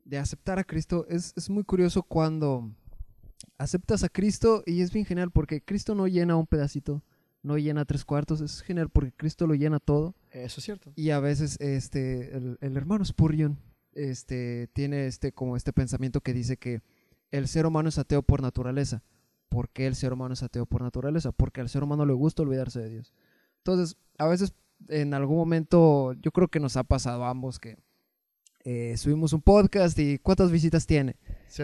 de 0.05 0.19
aceptar 0.19 0.59
a 0.59 0.65
Cristo, 0.65 1.07
es, 1.09 1.33
es 1.37 1.51
muy 1.51 1.65
curioso 1.65 2.03
cuando 2.03 2.71
aceptas 3.59 4.05
a 4.05 4.09
Cristo 4.09 4.63
y 4.67 4.81
es 4.83 4.93
bien 4.93 5.05
genial 5.05 5.31
porque 5.31 5.61
Cristo 5.61 5.95
no 5.95 6.07
llena 6.07 6.37
un 6.37 6.47
pedacito, 6.47 7.03
no 7.43 7.59
llena 7.59 7.85
tres 7.85 8.05
cuartos, 8.05 8.41
es 8.41 8.63
genial 8.63 8.89
porque 8.91 9.13
Cristo 9.13 9.47
lo 9.47 9.55
llena 9.55 9.81
todo 9.81 10.15
Eso 10.31 10.61
es 10.61 10.65
cierto. 10.65 10.93
y 10.95 11.11
a 11.11 11.19
veces 11.21 11.59
este 11.61 12.37
el, 12.37 12.59
el 12.61 12.77
hermano 12.77 13.05
Spurgeon 13.05 13.59
este 13.93 14.69
tiene 14.73 15.07
este 15.07 15.33
como 15.33 15.57
este 15.57 15.73
pensamiento 15.73 16.21
que 16.21 16.33
dice 16.33 16.57
que 16.57 16.81
el 17.31 17.49
ser 17.49 17.67
humano 17.67 17.89
es 17.89 17.99
ateo 17.99 18.23
por 18.23 18.43
naturaleza. 18.43 19.03
¿Por 19.49 19.69
qué 19.71 19.87
el 19.87 19.97
ser 19.97 20.13
humano 20.13 20.33
es 20.35 20.43
ateo 20.43 20.65
por 20.67 20.81
naturaleza? 20.83 21.33
Porque 21.33 21.61
al 21.61 21.69
ser 21.69 21.83
humano 21.83 22.07
le 22.07 22.13
gusta 22.15 22.43
olvidarse 22.43 22.81
de 22.81 22.89
Dios. 22.89 23.13
Entonces, 23.65 23.97
a 24.19 24.27
veces 24.27 24.53
en 24.89 25.15
algún 25.15 25.37
momento, 25.37 26.15
yo 26.15 26.33
creo 26.33 26.49
que 26.49 26.61
nos 26.61 26.77
ha 26.77 26.83
pasado 26.83 27.25
a 27.25 27.31
ambos 27.31 27.59
que 27.59 27.79
eh, 28.65 28.97
subimos 28.97 29.33
un 29.33 29.41
podcast 29.41 29.99
y 29.99 30.19
¿cuántas 30.19 30.51
visitas 30.51 30.87
tiene? 30.87 31.17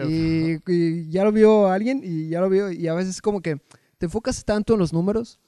Y, 0.07 0.59
y 0.67 1.09
ya 1.09 1.23
lo 1.23 1.31
vio 1.31 1.67
alguien 1.67 2.01
y 2.03 2.29
ya 2.29 2.41
lo 2.41 2.49
vio 2.49 2.71
y 2.71 2.87
a 2.87 2.93
veces 2.93 3.15
es 3.15 3.21
como 3.21 3.41
que 3.41 3.61
te 3.97 4.05
enfocas 4.05 4.43
tanto 4.45 4.73
en 4.73 4.79
los 4.79 4.93
números 4.93 5.39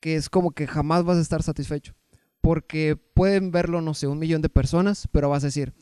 que 0.00 0.16
es 0.16 0.28
como 0.28 0.50
que 0.50 0.66
jamás 0.66 1.04
vas 1.04 1.18
a 1.18 1.20
estar 1.20 1.42
satisfecho. 1.42 1.94
Porque 2.40 2.96
pueden 2.96 3.52
verlo, 3.52 3.80
no 3.80 3.94
sé, 3.94 4.08
un 4.08 4.18
millón 4.18 4.42
de 4.42 4.48
personas, 4.48 5.08
pero 5.12 5.28
vas 5.28 5.44
a 5.44 5.46
decir, 5.46 5.72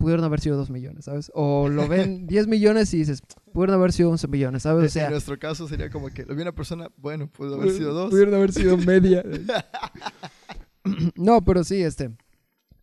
pudieron 0.00 0.24
haber 0.24 0.40
sido 0.40 0.56
dos 0.56 0.70
millones, 0.70 1.04
¿sabes? 1.04 1.30
O 1.34 1.68
lo 1.68 1.86
ven 1.86 2.26
10 2.26 2.48
millones 2.48 2.92
y 2.94 2.98
dices, 2.98 3.22
pudieron 3.52 3.74
haber 3.76 3.92
sido 3.92 4.10
11 4.10 4.26
millones, 4.26 4.62
¿sabes? 4.64 4.80
O 4.80 4.84
en 4.86 4.90
sea, 4.90 5.10
nuestro 5.10 5.38
caso 5.38 5.68
sería 5.68 5.90
como 5.90 6.08
que 6.08 6.24
lo 6.24 6.34
vi 6.34 6.42
una 6.42 6.52
persona, 6.52 6.88
bueno, 6.96 7.28
pudo 7.28 7.54
haber 7.54 7.70
sido 7.72 7.92
dos. 7.92 8.10
Pudieron 8.10 8.34
haber 8.34 8.52
sido 8.52 8.76
media. 8.78 9.22
no, 11.16 11.44
pero 11.44 11.64
sí, 11.64 11.82
este. 11.82 12.10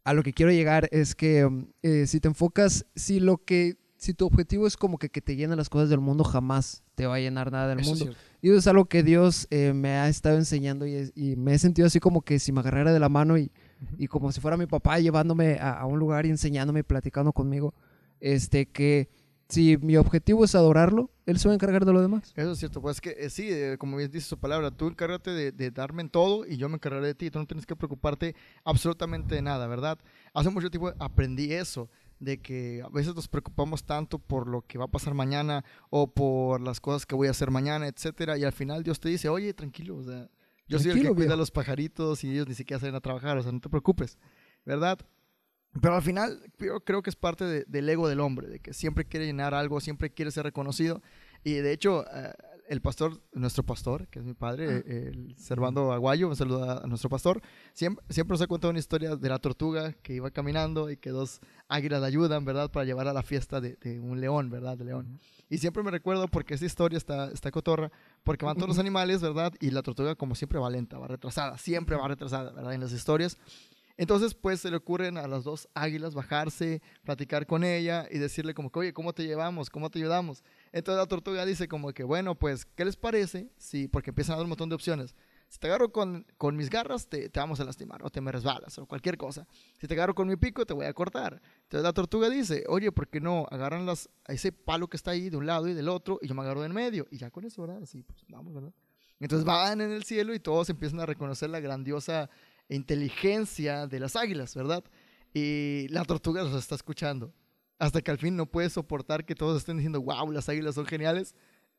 A 0.04 0.14
lo 0.14 0.24
que 0.24 0.32
quiero 0.32 0.52
llegar 0.52 0.88
es 0.92 1.16
que 1.16 1.50
eh, 1.84 2.08
si 2.08 2.20
te 2.20 2.28
enfocas, 2.30 2.86
si 2.96 3.20
lo 3.20 3.38
que. 3.38 3.76
Si 4.00 4.14
tu 4.14 4.28
objetivo 4.28 4.68
es 4.68 4.78
como 4.78 5.00
que, 5.00 5.10
que 5.10 5.24
te 5.24 5.36
llenen 5.36 5.58
las 5.58 5.70
cosas 5.70 5.90
del 5.90 6.00
mundo, 6.00 6.24
jamás 6.24 6.84
te 6.94 7.08
va 7.08 7.16
a 7.16 7.20
llenar 7.20 7.52
nada 7.52 7.68
del 7.70 7.80
Eso 7.80 7.94
es 7.94 8.00
mundo. 8.00 8.14
cierto. 8.14 8.38
Y 8.44 8.50
eso 8.50 8.58
es 8.60 8.68
algo 8.68 8.86
que 8.86 9.02
Dios 9.02 9.48
eh, 9.50 9.74
me 9.74 9.90
ha 9.94 10.08
estado 10.08 10.38
enseñando 10.38 10.86
y, 10.86 10.94
es- 10.94 11.12
y 11.16 11.36
me 11.36 11.56
he 11.56 11.58
sentido 11.58 11.88
así 11.88 12.00
como 12.00 12.22
que 12.22 12.38
si 12.38 12.52
me 12.52 12.60
agarrara 12.60 12.94
de 12.94 13.00
la 13.00 13.10
mano 13.10 13.40
y, 13.40 13.52
y 13.98 14.08
como 14.08 14.32
si 14.32 14.42
fuera 14.42 14.58
mi 14.58 14.66
papá 14.66 15.00
llevándome 15.00 15.60
a, 15.60 15.86
un 15.86 16.00
lugar 16.00 16.26
y 16.26 16.30
enseñándome 16.30 16.82
y 16.82 16.84
platicando 16.84 17.34
conmigo, 17.34 17.74
este, 18.20 18.66
que 18.66 19.10
si 19.50 19.78
mi 19.78 19.96
objetivo 19.96 20.44
es 20.44 20.56
adorarlo, 20.56 21.10
Él 21.26 21.40
se 21.40 21.48
va 21.48 21.54
a 21.54 21.56
encargar 21.56 21.86
de 21.86 21.94
lo 21.94 22.02
demás. 22.02 22.34
Eso 22.36 22.52
es 22.52 22.60
cierto, 22.60 22.82
pues 22.82 23.00
que 23.00 23.16
eh, 23.18 23.30
sí, 23.30 23.48
eh, 23.50 23.78
como 23.80 23.98
bien 23.98 24.12
dice 24.12 24.28
su 24.28 24.38
palabra, 24.38 24.72
tú 24.72 24.88
encárgate 24.88 25.32
de, 25.32 25.52
de 25.52 25.72
darme 25.72 26.02
en 26.02 26.10
todo 26.10 26.46
y 26.46 26.58
yo 26.58 26.68
me 26.70 26.76
encargaré 26.76 27.08
de 27.08 27.16
ti, 27.16 27.32
tú 27.32 27.40
no 27.40 27.46
tienes 27.46 27.66
que 27.66 27.76
preocuparte 27.76 28.36
absolutamente 28.64 29.36
de 29.36 29.42
nada, 29.42 29.68
¿verdad? 29.68 30.00
Hace 30.34 30.50
mucho 30.50 30.70
tiempo 30.70 30.92
aprendí 31.00 31.54
eso, 31.54 31.90
de 32.20 32.40
que 32.40 32.82
a 32.84 32.90
veces 32.90 33.16
nos 33.16 33.28
preocupamos 33.28 33.84
tanto 33.84 34.20
por 34.20 34.48
lo 34.48 34.62
que 34.62 34.78
va 34.78 34.86
a 34.86 34.90
pasar 34.90 35.14
mañana 35.14 35.64
o 35.90 36.08
por 36.08 36.62
las 36.62 36.80
cosas 36.80 37.06
que 37.06 37.16
voy 37.16 37.28
a 37.28 37.32
hacer 37.32 37.52
mañana, 37.52 37.88
etcétera, 37.88 38.38
y 38.38 38.44
al 38.44 38.54
final 38.54 38.84
Dios 38.84 39.00
te 39.00 39.10
dice, 39.10 39.30
oye, 39.30 39.54
tranquilo, 39.54 39.98
o 39.98 40.04
sea, 40.04 40.30
yo 40.68 40.80
soy 40.80 40.92
el 40.92 41.02
que 41.02 41.14
cuida 41.16 41.34
a 41.34 41.38
los 41.38 41.52
pajaritos 41.52 42.24
y 42.24 42.32
ellos 42.32 42.48
ni 42.48 42.54
siquiera 42.56 42.80
salen 42.80 42.96
a 42.96 43.02
trabajar, 43.02 43.38
o 43.38 43.44
sea, 43.44 43.52
no 43.52 43.60
te 43.60 43.70
preocupes, 43.70 44.18
¿verdad? 44.66 45.00
Pero 45.82 45.96
al 45.96 46.02
final 46.02 46.42
yo 46.60 46.80
creo 46.82 47.02
que 47.02 47.10
es 47.10 47.16
parte 47.16 47.46
de- 47.46 47.66
del 47.68 47.88
ego 47.90 48.08
del 48.10 48.20
hombre, 48.20 48.48
de 48.48 48.60
que 48.60 48.74
siempre 48.74 49.06
quiere 49.06 49.26
llenar 49.26 49.54
algo, 49.54 49.80
siempre 49.80 50.10
quiere 50.12 50.32
ser 50.32 50.44
reconocido. 50.44 51.02
Y 51.44 51.54
de 51.56 51.72
hecho, 51.72 52.04
eh, 52.12 52.34
el 52.68 52.82
pastor, 52.82 53.22
nuestro 53.34 53.64
pastor, 53.64 54.08
que 54.08 54.20
es 54.20 54.26
mi 54.26 54.34
padre, 54.34 54.84
eh, 54.86 55.12
el 55.14 55.36
Servando 55.38 55.92
Aguayo, 55.94 56.28
un 56.28 56.36
saludo 56.36 56.70
a, 56.84 56.88
nuestro 56.88 57.10
pastor, 57.10 57.42
siempre, 57.74 58.04
siempre 58.10 58.34
nos 58.34 58.42
ha 58.42 58.48
contado 58.48 58.72
una 58.72 58.80
historia 58.80 59.16
de 59.16 59.30
la 59.30 59.38
tortuga 59.40 59.94
que 60.02 60.14
iba 60.14 60.32
caminando 60.32 60.90
y 60.90 60.98
que 60.98 61.12
dos 61.12 61.40
águilas 61.68 62.02
le 62.02 62.08
ayudan, 62.08 62.44
¿verdad? 62.44 62.72
Para 62.72 62.86
llevar 62.86 63.08
a 63.08 63.14
la 63.14 63.22
fiesta 63.24 63.62
de, 63.62 63.76
de 63.76 64.00
un 64.00 64.20
león, 64.20 64.50
¿verdad? 64.50 64.78
De 64.78 64.86
león. 64.86 65.20
Y 65.50 65.60
siempre 65.60 65.82
me 65.84 65.92
recuerdo 65.92 66.28
porque 66.28 66.56
esa 66.56 66.66
historia 66.66 66.98
está, 66.98 67.32
está 67.32 67.52
cotorra, 67.52 67.92
porque 68.28 68.46
van 68.46 68.58
todos 68.58 68.68
los 68.68 68.78
animales, 68.78 69.22
¿verdad? 69.22 69.54
Y 69.62 69.72
la 69.72 69.82
tortuga 69.82 70.14
como 70.16 70.36
siempre 70.36 70.60
va 70.60 70.70
lenta, 70.70 70.98
va 70.98 71.08
retrasada, 71.08 71.58
siempre 71.58 71.96
va 71.96 72.10
retrasada, 72.10 72.52
¿verdad? 72.52 72.74
En 72.74 72.82
las 72.82 72.92
historias. 72.92 73.38
Entonces, 73.96 74.34
pues 74.34 74.60
se 74.60 74.70
le 74.70 74.76
ocurren 74.76 75.18
a 75.18 75.30
las 75.30 75.46
dos 75.46 75.70
águilas 75.74 76.14
bajarse, 76.14 76.82
platicar 77.06 77.48
con 77.48 77.64
ella 77.64 78.06
y 78.12 78.18
decirle 78.18 78.54
como 78.54 78.70
que, 78.70 78.80
oye, 78.80 78.94
¿cómo 78.94 79.14
te 79.14 79.24
llevamos? 79.24 79.70
¿Cómo 79.70 79.90
te 79.90 80.00
ayudamos? 80.00 80.44
Entonces 80.74 81.00
la 81.00 81.08
tortuga 81.08 81.46
dice 81.46 81.70
como 81.70 81.94
que, 81.94 82.04
bueno, 82.04 82.36
pues, 82.36 82.66
¿qué 82.66 82.84
les 82.84 82.98
parece? 82.98 83.50
Sí, 83.58 83.88
porque 83.88 84.10
empiezan 84.10 84.34
a 84.34 84.36
dar 84.40 84.44
un 84.44 84.50
montón 84.50 84.68
de 84.68 84.76
opciones. 84.76 85.16
Si 85.48 85.60
te 85.60 85.68
agarro 85.68 85.92
con, 85.92 86.26
con 86.38 86.56
mis 86.56 86.70
garras, 86.70 87.08
te, 87.08 87.30
te 87.30 87.40
vamos 87.40 87.60
a 87.60 87.64
lastimar 87.64 88.04
o 88.04 88.10
te 88.10 88.20
me 88.20 88.32
resbalas 88.32 88.78
o 88.80 88.86
cualquier 88.86 89.18
cosa. 89.18 89.48
Si 89.80 89.88
te 89.88 89.94
agarro 89.94 90.14
con 90.14 90.28
mi 90.28 90.36
pico, 90.36 90.66
te 90.66 90.74
voy 90.74 90.86
a 90.86 90.94
cortar. 90.94 91.42
Entonces 91.64 91.84
la 91.84 91.94
tortuga 91.94 92.30
dice, 92.30 92.66
oye, 92.68 92.92
¿por 92.92 93.08
qué 93.08 93.22
no 93.22 93.48
agarran 93.50 93.86
las, 93.86 94.10
a 94.26 94.34
ese 94.34 94.52
palo 94.52 94.90
que 94.90 94.98
está 94.98 95.12
ahí 95.12 95.30
de 95.30 95.38
un 95.38 95.46
lado 95.46 95.68
y 95.68 95.74
del 95.74 95.88
otro 95.88 96.20
y 96.22 96.28
yo 96.28 96.36
me 96.36 96.42
agarro 96.42 96.62
de 96.62 96.68
en 96.68 96.74
medio? 96.74 97.08
Y 97.12 97.18
ya 97.18 97.32
con 97.32 97.46
eso, 97.46 97.62
¿verdad? 97.62 97.82
Así, 97.82 98.04
pues 98.04 98.26
vamos, 98.28 98.54
¿verdad? 98.54 98.74
Entonces 99.20 99.46
van 99.46 99.82
en 99.82 99.92
el 99.92 100.04
cielo 100.04 100.34
y 100.34 100.40
todos 100.40 100.70
empiezan 100.70 101.00
a 101.00 101.06
reconocer 101.06 101.50
la 101.50 101.60
grandiosa 101.60 102.30
inteligencia 102.70 103.88
de 103.88 104.00
las 104.00 104.16
águilas, 104.16 104.54
¿verdad? 104.56 104.84
Y 105.34 105.88
la 105.90 106.04
tortuga 106.06 106.44
los 106.44 106.54
está 106.54 106.76
escuchando. 106.76 107.34
Hasta 107.80 108.02
que 108.02 108.12
al 108.12 108.18
fin 108.18 108.36
no 108.36 108.48
puede 108.48 108.70
soportar 108.70 109.26
que 109.26 109.36
todos 109.36 109.58
estén 109.58 109.78
diciendo, 109.78 110.02
wow, 110.02 110.32
las 110.32 110.50
águilas 110.50 110.76
son 110.76 110.86
geniales. 110.86 111.36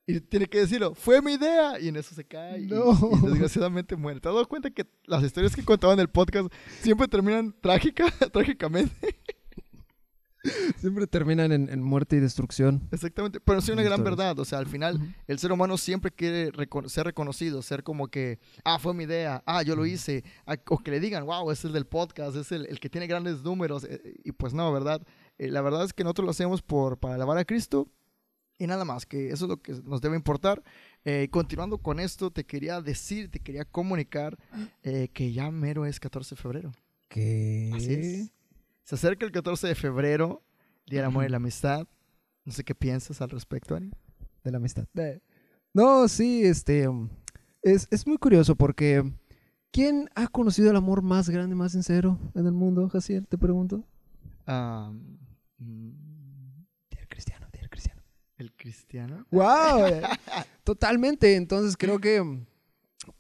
Y 0.09 0.21
tiene 0.21 0.47
que 0.47 0.59
decirlo, 0.61 0.95
fue 0.95 1.21
mi 1.23 1.35
idea. 1.35 1.79
Y 1.79 1.89
en 1.89 1.97
eso 1.97 2.15
se 2.15 2.25
cae. 2.25 2.63
y- 2.63 2.67
No. 2.67 2.99
Y, 3.23 3.27
desgraciadamente 3.29 3.95
muere. 3.95 4.21
¿Te 4.21 4.29
has 4.29 4.35
dado 4.35 4.49
cuenta 4.49 4.71
que 4.71 4.87
las 5.05 5.23
historias 5.23 5.55
que 5.55 5.65
contaba 5.65 5.93
en 5.93 6.01
el 6.01 6.09
podcast 6.09 6.51
siempre 6.81 7.07
terminan 7.09 7.55
trágica, 7.61 8.07
trágicamente? 8.33 9.15
Siempre 10.79 11.07
terminan 11.09 11.51
en, 11.53 11.69
en 11.69 11.83
muerte 11.83 12.17
y 12.17 12.21
destrucción. 12.21 12.89
Exactamente. 12.93 13.39
Pero 13.41 13.61
sí 13.61 13.73
una 13.73 13.83
gran 13.83 14.03
verdad. 14.05 14.39
O 14.39 14.45
sea, 14.45 14.61
al 14.61 14.67
final 14.67 15.15
el 15.27 15.39
ser 15.39 15.53
humano 15.53 15.77
siempre 15.77 16.11
quiere 16.13 16.53
recono- 16.53 16.89
ser 16.89 17.05
reconocido, 17.07 17.61
ser 17.61 17.83
como 17.83 18.09
que, 18.09 18.39
ah, 18.65 18.79
fue 18.79 18.95
mi 18.95 19.05
idea, 19.05 19.43
ah, 19.47 19.63
yo 19.63 19.75
lo 19.77 19.85
hice, 19.85 20.25
ah, 20.47 20.57
o 20.69 20.79
que 20.79 20.93
le 20.93 21.01
digan, 21.01 21.27
wow, 21.27 21.51
es 21.51 21.65
el 21.65 21.73
del 21.73 21.87
podcast, 21.87 22.37
es 22.37 22.51
el, 22.53 22.67
el 22.67 22.79
que 22.81 22.89
tiene 22.89 23.07
grandes 23.09 23.43
números, 23.43 23.85
eh, 23.85 24.01
y 24.25 24.33
pues 24.33 24.55
no, 24.55 24.73
¿verdad? 24.73 25.03
Eh, 25.39 25.51
la 25.51 25.61
verdad 25.61 25.85
es 25.85 25.93
que 25.93 26.05
nosotros 26.05 26.25
lo 26.25 26.31
hacemos 26.31 26.63
por, 26.63 26.99
para 26.99 27.17
alabar 27.17 27.37
a 27.37 27.45
Cristo 27.45 27.89
y 28.59 28.67
nada 28.67 28.85
más, 28.85 29.07
que 29.07 29.31
eso 29.31 29.45
es 29.45 29.49
lo 29.49 29.57
que 29.63 29.73
nos 29.85 30.01
debe 30.01 30.17
importar. 30.17 30.63
Eh, 31.05 31.29
continuando 31.31 31.79
con 31.79 32.01
esto, 32.01 32.31
te 32.31 32.45
quería 32.45 32.81
decir, 32.81 33.31
te 33.31 33.39
quería 33.41 33.65
comunicar 33.65 34.37
eh, 34.83 35.09
que 35.13 35.33
ya 35.33 35.51
mero 35.51 35.87
es 35.87 36.01
14 36.01 36.35
de 36.35 36.41
febrero. 36.43 36.73
¿Qué? 37.09 37.71
Así 37.75 37.93
es. 37.95 38.33
Se 38.83 38.95
acerca 38.97 39.25
el 39.25 39.33
14 39.33 39.69
de 39.69 39.75
febrero, 39.75 40.43
Día 40.87 41.01
del 41.01 41.07
Amor 41.07 41.25
y 41.25 41.29
la 41.29 41.37
Amistad. 41.37 41.87
No 42.45 42.53
sé 42.53 42.65
qué 42.65 42.75
piensas 42.75 43.21
al 43.21 43.31
respecto, 43.31 43.77
Ani. 43.77 43.91
De 44.43 44.51
la 44.51 44.57
amistad. 44.57 44.87
No, 45.75 46.09
sí, 46.09 46.43
este. 46.45 46.89
um, 46.89 47.09
Es, 47.63 47.87
es 47.91 48.07
muy 48.07 48.17
curioso 48.19 48.57
porque. 48.57 49.05
¿Quién 49.71 50.09
ha 50.15 50.29
conocido 50.29 50.71
el 50.71 50.77
amor 50.77 51.03
más 51.03 51.29
grande, 51.29 51.55
más 51.55 51.73
sincero 51.73 52.19
en 52.35 52.47
el 52.47 52.53
mundo, 52.53 52.89
Jaciel? 52.89 53.27
Te 53.29 53.37
pregunto. 53.37 53.85
Del 56.91 57.07
cristiano. 57.09 57.38
Cristiano. 58.59 59.25
¡Wow! 59.31 59.87
eh, 59.87 60.03
Totalmente. 60.65 61.37
Entonces 61.37 61.77
creo 61.77 61.99
que 61.99 62.23
mm, 62.23 62.45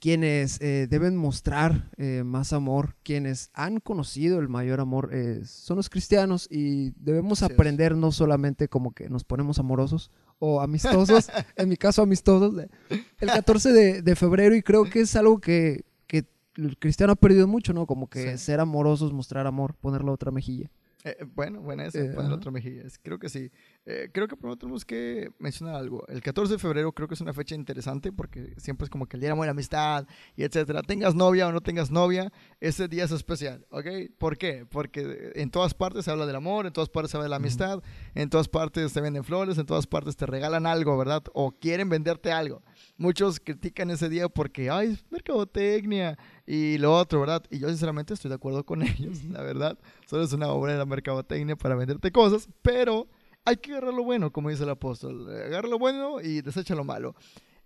quienes 0.00 0.60
eh, 0.60 0.86
deben 0.90 1.16
mostrar 1.16 1.90
eh, 1.96 2.22
más 2.24 2.52
amor, 2.52 2.96
quienes 3.02 3.50
han 3.54 3.80
conocido 3.80 4.38
el 4.40 4.48
mayor 4.48 4.80
amor, 4.80 5.10
eh, 5.12 5.40
son 5.46 5.76
los 5.78 5.88
cristianos 5.88 6.46
y 6.50 6.90
debemos 7.02 7.42
aprender 7.42 7.96
no 7.96 8.12
solamente 8.12 8.68
como 8.68 8.92
que 8.92 9.08
nos 9.08 9.24
ponemos 9.24 9.58
amorosos 9.58 10.10
o 10.38 10.60
amistosos, 10.60 11.28
en 11.56 11.68
mi 11.68 11.76
caso 11.76 12.02
amistosos, 12.02 12.54
el 12.90 13.28
14 13.28 13.72
de, 13.72 14.02
de 14.02 14.16
febrero 14.16 14.54
y 14.54 14.62
creo 14.62 14.84
que 14.84 15.00
es 15.00 15.16
algo 15.16 15.40
que, 15.40 15.84
que 16.06 16.26
el 16.56 16.76
cristiano 16.78 17.14
ha 17.14 17.16
perdido 17.16 17.48
mucho, 17.48 17.72
¿no? 17.72 17.86
Como 17.86 18.08
que 18.08 18.32
Sí. 18.32 18.44
ser 18.44 18.60
amorosos, 18.60 19.12
mostrar 19.12 19.46
amor, 19.46 19.74
poner 19.74 20.04
la 20.04 20.12
otra 20.12 20.30
mejilla. 20.30 20.70
Eh, 21.04 21.16
eh, 21.20 21.24
bueno, 21.32 21.60
buena 21.60 21.86
esa, 21.86 22.00
Eh, 22.00 22.08
poner 22.10 22.26
ajá. 22.26 22.34
otra 22.34 22.50
mejilla. 22.50 22.82
Creo 23.02 23.18
que 23.20 23.28
sí. 23.28 23.50
Eh, 23.86 24.10
creo 24.12 24.26
que 24.26 24.36
primero 24.36 24.56
tenemos 24.56 24.84
que 24.84 25.30
mencionar 25.38 25.76
algo. 25.76 26.04
El 26.08 26.20
14 26.22 26.54
de 26.54 26.58
febrero 26.58 26.90
creo 26.92 27.06
que 27.06 27.14
es 27.14 27.20
una 27.20 27.32
fecha 27.32 27.54
interesante 27.54 28.10
porque 28.12 28.54
siempre 28.56 28.84
es 28.84 28.90
como 28.90 29.06
que 29.06 29.16
el 29.16 29.20
día 29.20 29.28
de 29.28 29.34
la 29.34 29.36
buena 29.36 29.52
amistad 29.52 30.06
y 30.36 30.42
etcétera. 30.42 30.82
Tengas 30.82 31.14
novia 31.14 31.46
o 31.46 31.52
no 31.52 31.60
tengas 31.60 31.90
novia, 31.92 32.32
ese 32.60 32.88
día 32.88 33.04
es 33.04 33.12
especial, 33.12 33.64
¿ok? 33.70 33.86
¿Por 34.18 34.38
qué? 34.38 34.66
Porque 34.68 35.32
en 35.36 35.50
todas 35.50 35.72
partes 35.72 36.04
se 36.04 36.10
habla 36.10 36.26
del 36.26 36.36
amor, 36.36 36.66
en 36.66 36.72
todas 36.72 36.88
partes 36.88 37.12
se 37.12 37.16
habla 37.16 37.24
de 37.26 37.30
la 37.30 37.36
amistad, 37.36 37.80
en 38.14 38.28
todas 38.28 38.48
partes 38.48 38.92
te 38.92 39.00
venden 39.00 39.22
flores, 39.22 39.56
en 39.58 39.66
todas 39.66 39.86
partes 39.86 40.16
te 40.16 40.26
regalan 40.26 40.66
algo, 40.66 40.98
¿verdad? 40.98 41.22
O 41.32 41.52
quieren 41.52 41.88
venderte 41.88 42.32
algo. 42.32 42.62
Muchos 42.98 43.38
critican 43.38 43.90
ese 43.90 44.08
día 44.08 44.28
porque, 44.28 44.70
ay, 44.70 44.88
es 44.92 45.04
mercadotecnia 45.10 46.18
y 46.44 46.78
lo 46.78 46.92
otro, 46.94 47.20
¿verdad? 47.20 47.44
Y 47.48 47.60
yo 47.60 47.68
sinceramente 47.68 48.12
estoy 48.12 48.28
de 48.28 48.34
acuerdo 48.34 48.66
con 48.66 48.82
ellos, 48.82 49.22
la 49.24 49.40
verdad. 49.40 49.78
Solo 50.06 50.24
es 50.24 50.32
una 50.32 50.48
obra 50.48 50.72
de 50.72 50.78
la 50.78 50.84
mercadotecnia 50.84 51.54
para 51.54 51.76
venderte 51.76 52.10
cosas, 52.10 52.48
pero 52.60 53.06
hay 53.44 53.56
que 53.56 53.70
agarrar 53.70 53.94
lo 53.94 54.02
bueno, 54.02 54.32
como 54.32 54.50
dice 54.50 54.64
el 54.64 54.70
apóstol. 54.70 55.30
Agarra 55.30 55.68
lo 55.68 55.78
bueno 55.78 56.20
y 56.20 56.42
desecha 56.42 56.74
lo 56.74 56.82
malo. 56.82 57.14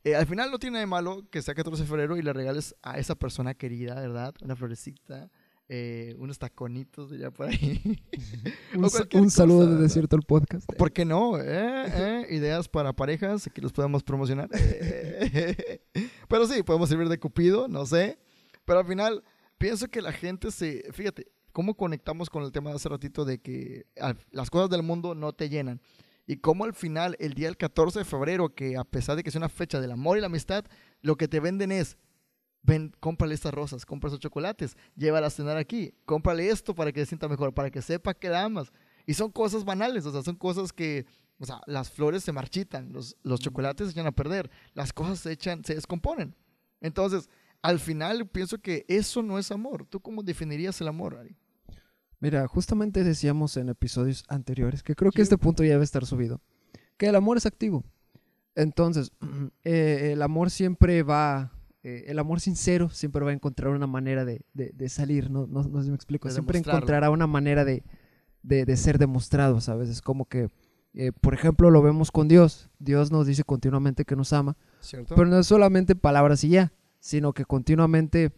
Eh, 0.05 0.15
al 0.15 0.27
final 0.27 0.51
no 0.51 0.59
tiene 0.59 0.81
de 0.81 0.87
malo 0.87 1.25
que 1.31 1.41
sea 1.41 1.55
14 1.55 1.83
de 1.83 1.89
febrero 1.89 2.17
y 2.19 2.23
le 2.23 2.33
regales 2.33 2.77
a 2.83 2.99
esa 2.99 3.15
persona 3.15 3.55
querida, 3.55 3.95
¿verdad? 3.95 4.35
Una 4.43 4.55
florecita, 4.55 5.31
eh, 5.75 6.15
unos 6.19 6.39
taconitos 6.39 7.09
de 7.09 7.17
allá 7.17 7.31
por 7.31 7.49
ahí. 7.49 7.81
Un, 9.15 9.31
saludo 9.31 9.67
de. 9.67 9.81
Desierto 9.81 10.17
el 10.17 10.23
Podcast. 10.23 10.71
¿Por 10.77 10.93
qué 10.93 11.07
no? 11.07 11.39
eh? 11.39 11.45
¿Eh? 11.49 12.27
Ideas 12.29 12.69
para 12.69 12.93
parejas 12.93 13.49
que 13.55 13.63
los 13.63 13.73
podemos 13.73 14.03
promocionar. 14.03 14.51
Pero 16.29 16.47
sí, 16.47 16.63
podemos 16.63 16.91
servir 16.91 17.09
de 17.09 17.19
cupido, 17.19 17.69
no 17.69 17.87
sé. 17.87 18.19
Pero 18.67 18.81
al 18.81 18.87
final, 18.87 19.25
pienso 19.57 19.89
que 19.89 20.03
la 20.03 20.13
gente 20.13 20.51
se. 20.51 20.85
Fíjate, 20.93 21.29
¿cómo 21.53 21.75
conectamos 21.75 22.29
con 22.29 22.43
el 22.45 22.53
tema 22.53 22.69
de 22.69 22.77
hace 22.77 22.91
ratito 22.91 23.25
de 23.25 23.39
que 23.39 23.87
al- 23.99 24.19
las 24.31 24.51
cosas 24.51 24.69
del 24.69 24.83
mundo 24.83 25.15
no 25.15 25.33
te 25.33 25.49
llenan? 25.49 25.81
Y 26.27 26.37
cómo 26.37 26.65
al 26.65 26.75
final, 26.75 27.17
el 27.19 27.33
día 27.33 27.47
del 27.49 27.57
14 27.57 28.01
de 28.01 28.05
febrero, 28.05 28.55
que 28.55 28.77
a 28.77 28.85
pesar 28.85 29.17
de 29.17 29.23
que 29.23 29.31
es 29.31 29.37
una 29.37 29.49
fecha 29.49 29.81
del 29.81 29.91
amor 29.93 30.19
y 30.19 30.21
la 30.21 30.27
amistad, 30.27 30.65
lo 31.01 31.17
que 31.17 31.29
te 31.29 31.41
venden 31.41 31.73
es. 31.73 31.97
Ven, 32.63 32.95
cómprale 33.01 33.35
estas 33.35 33.53
rosas, 33.53 33.85
compra 33.85 34.09
esos 34.09 34.21
chocolates, 34.21 34.77
llévala 34.95 35.27
a 35.27 35.31
cenar 35.31 35.57
aquí, 35.57 35.95
cómprale 36.05 36.49
esto 36.49 36.75
para 36.75 36.93
que 36.93 37.01
se 37.01 37.07
sienta 37.07 37.29
mejor, 37.29 37.53
para 37.53 37.71
que 37.71 37.83
sepa 37.83 38.15
que 38.15 38.29
la 38.29 38.45
amas. 38.45 38.73
Y 39.05 39.15
son 39.15 39.33
cosas 39.33 39.65
banales, 39.65 40.07
o 40.07 40.13
sea, 40.13 40.23
son 40.23 40.37
cosas 40.37 40.73
que, 40.73 41.07
o 41.39 41.45
sea, 41.45 41.61
las 41.67 41.91
flores 41.91 42.23
se 42.23 42.31
marchitan, 42.31 42.93
los, 42.93 43.17
los 43.25 43.41
chocolates 43.41 43.89
se 43.89 43.93
echan 43.93 44.07
a 44.07 44.13
perder, 44.13 44.49
las 44.75 44.93
cosas 44.93 45.19
se 45.19 45.33
echan, 45.33 45.65
se 45.65 45.75
descomponen. 45.75 46.37
Entonces, 46.81 47.29
al 47.63 47.79
final 47.79 48.29
pienso 48.29 48.59
que 48.59 48.85
eso 48.89 49.23
no 49.23 49.39
es 49.39 49.51
amor. 49.51 49.87
¿Tú 49.87 50.01
cómo 50.01 50.23
definirías 50.23 50.81
el 50.81 50.89
amor, 50.89 51.17
Ari? 51.17 51.37
Mira, 52.23 52.47
justamente 52.47 53.03
decíamos 53.03 53.57
en 53.57 53.69
episodios 53.69 54.25
anteriores 54.29 54.85
que 54.85 54.95
creo 54.95 55.11
que 55.11 55.23
este 55.23 55.39
punto 55.39 55.65
ya 55.65 55.71
debe 55.71 55.83
estar 55.83 56.07
subido, 56.07 56.41
que 56.97 57.07
el 57.07 57.17
amor 57.17 57.37
es 57.37 57.47
activo. 57.47 57.85
Entonces, 58.55 59.11
eh, 59.65 60.11
el 60.13 60.23
amor 60.23 60.51
siempre 60.51 61.03
va, 61.03 61.53
eh, 61.83 62.05
el 62.07 62.19
amor 62.19 62.41
sincero 62.41 62.89
siempre 62.91 63.25
va 63.25 63.31
a 63.31 63.35
encontrar 63.35 63.73
una 63.73 63.87
manera 63.87 64.25
de, 64.25 64.43
de- 64.55 64.71
de 64.73 64.89
salir, 64.89 65.31
¿no? 65.31 65.47
No, 65.47 65.63
no 65.65 65.79
sé 65.79 65.85
si 65.85 65.91
me 65.91 65.97
explico, 65.97 66.29
De 66.29 66.35
siempre 66.35 66.59
encontrará 66.59 67.11
una 67.11 67.27
manera 67.27 67.65
de, 67.65 67.83
de- 68.43 68.77
ser 68.77 68.99
demostrado, 68.99 69.61
¿sabes? 69.61 69.89
Es 69.89 70.01
como 70.03 70.27
que, 70.27 70.49
eh, 70.95 71.13
por 71.13 71.35
ejemplo, 71.35 71.71
lo 71.71 71.83
vemos 71.83 72.11
con 72.13 72.29
Dios. 72.29 72.71
Dios 72.79 73.11
nos 73.11 73.27
dice 73.27 73.45
continuamente 73.45 74.05
que 74.05 74.15
nos 74.17 74.33
ama, 74.33 74.57
¿Cierto? 74.81 75.15
pero 75.15 75.27
no 75.29 75.39
es 75.39 75.47
solamente 75.47 75.95
palabras 75.97 76.45
y 76.45 76.51
ya, 76.51 76.73
sino 77.01 77.33
que 77.33 77.45
continuamente 77.45 78.31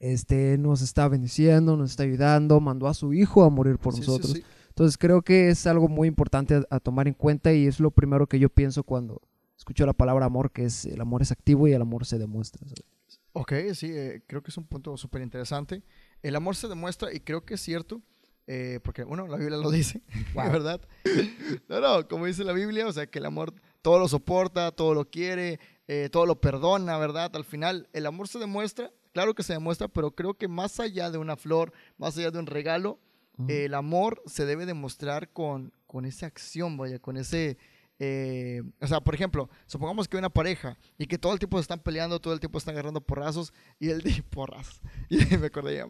este, 0.00 0.58
nos 0.58 0.82
está 0.82 1.08
bendiciendo, 1.08 1.76
nos 1.76 1.90
está 1.90 2.02
ayudando, 2.02 2.60
mandó 2.60 2.88
a 2.88 2.94
su 2.94 3.12
hijo 3.14 3.44
a 3.44 3.50
morir 3.50 3.78
por 3.78 3.94
Sí, 3.94 4.02
sí, 4.02 4.06
nosotros. 4.08 4.32
sí. 4.32 4.44
Entonces 4.68 4.98
creo 4.98 5.22
que 5.22 5.50
es 5.50 5.66
algo 5.68 5.86
muy 5.88 6.08
importante 6.08 6.56
a, 6.56 6.64
a 6.68 6.80
tomar 6.80 7.06
en 7.06 7.14
cuenta 7.14 7.52
y 7.52 7.66
es 7.66 7.78
lo 7.78 7.92
primero 7.92 8.26
que 8.26 8.40
yo 8.40 8.48
pienso 8.48 8.82
cuando 8.82 9.22
escucho 9.64 9.86
la 9.86 9.94
palabra 9.94 10.26
amor, 10.26 10.52
que 10.52 10.66
es 10.66 10.84
el 10.84 11.00
amor 11.00 11.22
es 11.22 11.32
activo 11.32 11.66
y 11.66 11.72
el 11.72 11.80
amor 11.80 12.04
se 12.04 12.18
demuestra. 12.18 12.68
¿sabes? 12.68 12.84
Ok, 13.32 13.52
sí, 13.72 13.90
eh, 13.90 14.22
creo 14.26 14.42
que 14.42 14.50
es 14.50 14.56
un 14.58 14.66
punto 14.66 14.94
súper 14.98 15.22
interesante. 15.22 15.82
El 16.22 16.36
amor 16.36 16.54
se 16.54 16.68
demuestra 16.68 17.14
y 17.14 17.20
creo 17.20 17.46
que 17.46 17.54
es 17.54 17.62
cierto, 17.62 18.02
eh, 18.46 18.78
porque, 18.84 19.04
bueno, 19.04 19.26
la 19.26 19.38
Biblia 19.38 19.56
lo 19.56 19.70
dice, 19.70 20.02
Wow. 20.34 20.52
¿verdad? 20.52 20.80
No, 21.70 21.80
no, 21.80 22.06
como 22.06 22.26
dice 22.26 22.44
la 22.44 22.52
Biblia, 22.52 22.86
o 22.86 22.92
sea, 22.92 23.06
que 23.06 23.18
el 23.20 23.24
amor 23.24 23.54
todo 23.80 23.98
lo 23.98 24.06
soporta, 24.06 24.70
todo 24.70 24.92
lo 24.92 25.08
quiere, 25.08 25.58
eh, 25.88 26.10
todo 26.12 26.26
lo 26.26 26.42
perdona, 26.42 26.98
¿verdad? 26.98 27.34
Al 27.34 27.44
final, 27.44 27.88
el 27.94 28.04
amor 28.04 28.28
se 28.28 28.38
demuestra, 28.38 28.92
claro 29.14 29.34
que 29.34 29.42
se 29.42 29.54
demuestra, 29.54 29.88
pero 29.88 30.10
creo 30.10 30.34
que 30.34 30.46
más 30.46 30.78
allá 30.78 31.10
de 31.10 31.16
una 31.16 31.36
flor, 31.36 31.72
más 31.96 32.18
allá 32.18 32.30
de 32.30 32.38
un 32.38 32.46
regalo, 32.46 33.00
el 33.48 33.74
amor 33.74 34.22
se 34.26 34.44
debe 34.44 34.64
demostrar 34.66 35.32
con, 35.32 35.72
con 35.86 36.04
esa 36.04 36.26
acción, 36.26 36.76
vaya, 36.76 36.98
con 36.98 37.16
ese... 37.16 37.56
eh, 38.00 38.62
o 38.80 38.86
sea, 38.88 39.00
por 39.00 39.14
ejemplo, 39.14 39.48
supongamos 39.66 40.08
que 40.08 40.16
hay 40.16 40.18
una 40.18 40.30
pareja 40.30 40.76
y 40.98 41.06
que 41.06 41.16
todo 41.16 41.32
el 41.32 41.38
tiempo 41.38 41.58
se 41.58 41.62
están 41.62 41.78
peleando, 41.80 42.20
todo 42.20 42.34
el 42.34 42.40
tiempo 42.40 42.58
están 42.58 42.74
agarrando 42.74 43.00
porrazos 43.00 43.52
y 43.78 43.90
el 43.90 44.00
día 44.02 44.24
porrazos. 44.30 44.80
Y 45.08 45.18
me 45.36 45.46
acordé 45.46 45.72
de. 45.74 45.84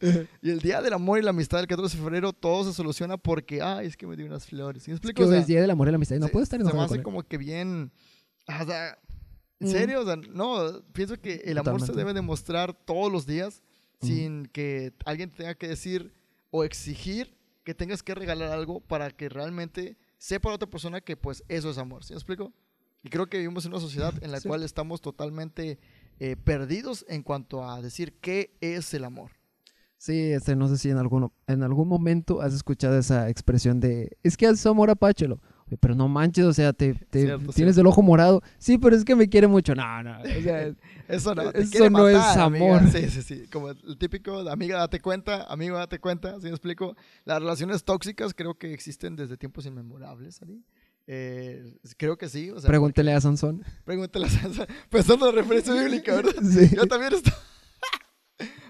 Y 0.42 0.50
el 0.50 0.60
día 0.60 0.82
del 0.82 0.92
amor 0.94 1.18
y 1.18 1.22
la 1.22 1.30
amistad 1.30 1.58
del 1.58 1.66
14 1.68 1.96
de 1.96 2.02
febrero 2.02 2.32
todo 2.32 2.64
se 2.64 2.72
soluciona 2.72 3.16
porque, 3.16 3.62
ay, 3.62 3.86
es 3.86 3.96
que 3.96 4.06
me 4.06 4.16
dio 4.16 4.26
unas 4.26 4.46
flores. 4.46 4.82
¿Sí 4.82 4.90
me 4.90 4.94
Es 4.94 4.98
explico? 4.98 5.18
que 5.22 5.24
O 5.28 5.30
sea, 5.30 5.38
es 5.40 5.46
Día 5.46 5.60
del 5.60 5.70
Amor 5.70 5.88
y 5.88 5.90
la 5.92 5.96
Amistad 5.96 6.16
no 6.16 6.26
se- 6.26 6.32
puedo 6.32 6.42
estar 6.42 6.58
Se 6.58 6.64
me 6.64 6.70
enojado 6.70 6.84
hace 6.86 6.90
con 6.94 6.98
él. 6.98 7.04
como 7.04 7.22
que 7.22 7.38
bien. 7.38 7.92
O 8.48 8.64
sea, 8.66 8.98
¿en 9.60 9.68
Mm. 9.68 9.70
serio? 9.70 10.00
O 10.00 10.04
sea, 10.04 10.16
no, 10.16 10.82
pienso 10.92 11.20
que 11.20 11.34
el 11.44 11.58
amor 11.58 11.80
se 11.80 11.86
Totalmente. 11.86 11.98
debe 11.98 12.14
demostrar 12.14 12.72
todos 12.84 13.10
los 13.12 13.26
días 13.26 13.62
Ujú. 14.00 14.06
sin 14.12 14.46
que 14.46 14.92
alguien 15.04 15.30
te 15.30 15.38
tenga 15.38 15.54
que 15.54 15.68
decir 15.68 16.12
o 16.50 16.64
exigir 16.64 17.36
que 17.64 17.74
tengas 17.74 18.02
que 18.02 18.14
regalar 18.14 18.50
algo 18.52 18.80
para 18.80 19.10
que 19.10 19.28
realmente 19.28 19.98
sepa 20.18 20.48
la 20.50 20.56
otra 20.56 20.68
persona 20.68 21.00
que 21.00 21.16
pues 21.16 21.42
eso 21.48 21.70
es 21.70 21.78
amor. 21.78 22.04
¿Sí 22.04 22.12
me 22.12 22.18
explico? 22.18 22.52
Y 23.02 23.10
creo 23.10 23.28
que 23.28 23.38
vivimos 23.38 23.64
en 23.64 23.72
una 23.72 23.80
sociedad 23.80 24.12
en 24.22 24.32
la 24.32 24.40
Sí. 24.40 24.48
cual 24.48 24.62
estamos 24.64 25.00
totalmente 25.00 25.78
eh, 26.20 26.34
perdidos 26.36 27.04
en 27.08 27.22
cuanto 27.22 27.64
a 27.68 27.80
decir 27.80 28.18
qué 28.20 28.56
es 28.60 28.92
el 28.92 29.04
amor. 29.04 29.30
Sí, 29.96 30.32
este, 30.32 30.54
no 30.56 30.68
sé 30.68 30.78
si 30.78 30.90
en 30.90 30.96
algún, 30.98 31.32
en 31.46 31.62
algún 31.62 31.88
momento 31.88 32.40
has 32.40 32.54
escuchado 32.54 32.98
esa 32.98 33.28
expresión 33.28 33.80
de, 33.80 34.16
es 34.22 34.36
que 34.36 34.46
haces 34.46 34.66
amor 34.66 34.90
apáchelo. 34.90 35.40
Pero 35.76 35.94
no 35.94 36.08
manches, 36.08 36.44
o 36.46 36.52
sea, 36.52 36.72
te, 36.72 36.94
te- 36.94 37.22
Cierto, 37.26 37.52
tienes 37.52 37.76
el 37.76 37.86
ojo 37.86 38.00
morado. 38.02 38.42
Sí, 38.58 38.78
pero 38.78 38.96
es 38.96 39.04
que 39.04 39.14
me 39.14 39.28
quiere 39.28 39.46
mucho. 39.46 39.74
No, 39.74 40.02
no. 40.02 40.20
O 40.20 40.42
sea, 40.42 40.72
Eso 41.08 41.34
no, 41.34 41.50
Eso 41.50 41.88
no 41.90 42.08
es 42.08 42.16
amiga. 42.16 42.76
amor. 42.76 42.90
Sí, 42.92 43.08
sí, 43.08 43.22
sí. 43.22 43.44
Como 43.50 43.70
el 43.70 43.98
típico, 43.98 44.44
de, 44.44 44.52
amiga, 44.52 44.78
date 44.78 45.00
cuenta, 45.00 45.44
amigo, 45.44 45.76
date 45.78 45.98
cuenta. 45.98 46.34
¿Sí 46.40 46.44
me 46.44 46.50
explico? 46.50 46.96
Las 47.24 47.40
relaciones 47.40 47.82
tóxicas 47.84 48.34
creo 48.34 48.54
que 48.54 48.72
existen 48.74 49.16
desde 49.16 49.36
tiempos 49.36 49.64
inmemorables, 49.66 50.42
Ari. 50.42 50.62
Eh, 51.06 51.78
creo 51.96 52.18
que 52.18 52.28
sí. 52.28 52.50
O 52.50 52.60
sea, 52.60 52.68
pregúntele 52.68 53.14
a 53.14 53.20
Sansón. 53.22 53.64
Pregúntale 53.84 54.26
a 54.26 54.28
Sansa. 54.28 54.66
Pensando 54.90 55.28
en 55.30 55.34
la 55.36 55.40
referencia 55.42 55.72
bíblica, 55.72 56.14
¿verdad? 56.16 56.32
Sí. 56.42 56.68
Yo 56.76 56.86
también 56.86 57.14
estoy. 57.14 57.32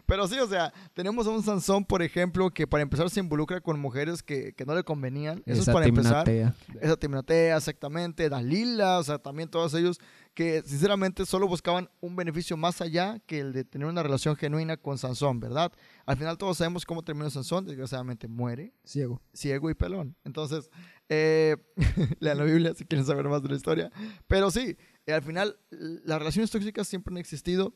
Pero 0.08 0.26
sí, 0.26 0.38
o 0.38 0.46
sea, 0.46 0.72
tenemos 0.94 1.26
a 1.26 1.30
un 1.30 1.42
Sansón, 1.42 1.84
por 1.84 2.00
ejemplo, 2.00 2.48
que 2.48 2.66
para 2.66 2.82
empezar 2.82 3.10
se 3.10 3.20
involucra 3.20 3.60
con 3.60 3.78
mujeres 3.78 4.22
que, 4.22 4.54
que 4.54 4.64
no 4.64 4.74
le 4.74 4.82
convenían. 4.82 5.42
Eso 5.44 5.60
Esa 5.60 5.70
es 5.70 5.74
para 5.74 5.86
empezar. 5.86 6.24
Timnatea. 6.24 6.54
Esa 6.80 6.96
Timnatea, 6.96 7.56
exactamente. 7.58 8.30
Dalila, 8.30 9.00
o 9.00 9.04
sea, 9.04 9.18
también 9.18 9.50
todos 9.50 9.74
ellos 9.74 10.00
que 10.32 10.62
sinceramente 10.64 11.26
solo 11.26 11.46
buscaban 11.46 11.90
un 12.00 12.16
beneficio 12.16 12.56
más 12.56 12.80
allá 12.80 13.20
que 13.26 13.40
el 13.40 13.52
de 13.52 13.64
tener 13.64 13.86
una 13.86 14.02
relación 14.02 14.34
genuina 14.34 14.78
con 14.78 14.96
Sansón, 14.96 15.40
¿verdad? 15.40 15.72
Al 16.06 16.16
final 16.16 16.38
todos 16.38 16.56
sabemos 16.56 16.86
cómo 16.86 17.02
terminó 17.02 17.28
Sansón, 17.28 17.66
desgraciadamente 17.66 18.28
muere, 18.28 18.72
Ciego. 18.84 19.20
ciego 19.34 19.68
y 19.68 19.74
pelón. 19.74 20.16
Entonces, 20.24 20.70
eh, 21.10 21.58
lean 22.20 22.38
la 22.38 22.44
Biblia 22.44 22.72
si 22.74 22.86
quieren 22.86 23.04
saber 23.04 23.28
más 23.28 23.42
de 23.42 23.50
la 23.50 23.56
historia. 23.56 23.92
Pero 24.26 24.50
sí, 24.50 24.74
eh, 25.04 25.12
al 25.12 25.22
final 25.22 25.58
las 25.70 26.18
relaciones 26.18 26.50
tóxicas 26.50 26.88
siempre 26.88 27.12
han 27.12 27.18
existido 27.18 27.74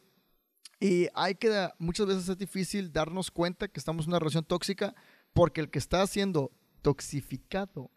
y 0.81 1.09
hay 1.15 1.35
que, 1.37 1.69
muchas 1.79 2.07
veces 2.07 2.29
es 2.29 2.39
difícil 2.39 2.93
darnos 2.93 3.31
cuenta 3.31 3.69
que 3.69 3.79
estamos 3.79 4.07
en 4.07 4.11
una 4.11 4.19
relación 4.19 4.45
tóxica 4.45 4.95
porque 5.33 5.61
el 5.61 5.71
que 5.71 5.79
está 5.79 6.07
siendo 6.07 6.51
toxificado 6.83 7.91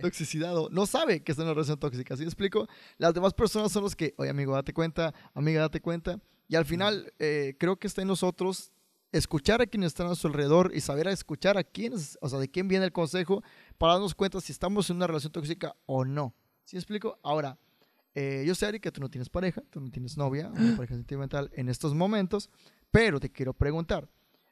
toxicidad 0.00 0.54
no 0.70 0.86
sabe 0.86 1.22
que 1.22 1.32
está 1.32 1.42
en 1.42 1.48
una 1.48 1.54
relación 1.54 1.78
tóxica. 1.78 2.16
¿Sí 2.16 2.22
me 2.22 2.28
explico? 2.28 2.68
Las 2.98 3.14
demás 3.14 3.34
personas 3.34 3.72
son 3.72 3.82
los 3.82 3.96
que, 3.96 4.14
oye, 4.16 4.30
amigo, 4.30 4.54
date 4.54 4.72
cuenta, 4.72 5.14
amiga, 5.34 5.60
date 5.60 5.80
cuenta. 5.80 6.20
Y 6.48 6.56
al 6.56 6.64
final, 6.64 7.12
eh, 7.18 7.56
creo 7.58 7.78
que 7.78 7.86
está 7.86 8.02
en 8.02 8.08
nosotros 8.08 8.72
escuchar 9.10 9.60
a 9.60 9.66
quienes 9.66 9.88
están 9.88 10.06
a 10.06 10.14
su 10.14 10.26
alrededor 10.26 10.72
y 10.74 10.80
saber 10.80 11.06
escuchar 11.08 11.58
a 11.58 11.64
quiénes, 11.64 12.18
o 12.20 12.28
sea, 12.28 12.38
de 12.38 12.48
quién 12.48 12.68
viene 12.68 12.84
el 12.84 12.92
consejo 12.92 13.42
para 13.78 13.94
darnos 13.94 14.14
cuenta 14.14 14.40
si 14.40 14.52
estamos 14.52 14.88
en 14.88 14.96
una 14.96 15.06
relación 15.06 15.32
tóxica 15.32 15.74
o 15.86 16.04
no. 16.04 16.34
¿Sí 16.64 16.76
me 16.76 16.80
explico? 16.80 17.18
Ahora, 17.22 17.58
eh, 18.14 18.44
yo 18.46 18.54
sé, 18.54 18.66
Ari, 18.66 18.80
que 18.80 18.92
tú 18.92 19.00
no 19.00 19.08
tienes 19.08 19.28
pareja, 19.28 19.62
tú 19.70 19.80
no 19.80 19.90
tienes 19.90 20.16
novia, 20.16 20.50
una 20.50 20.76
pareja 20.76 20.94
sentimental 20.94 21.50
en 21.54 21.68
estos 21.68 21.94
momentos, 21.94 22.50
pero 22.90 23.18
te 23.20 23.30
quiero 23.30 23.54
preguntar, 23.54 24.08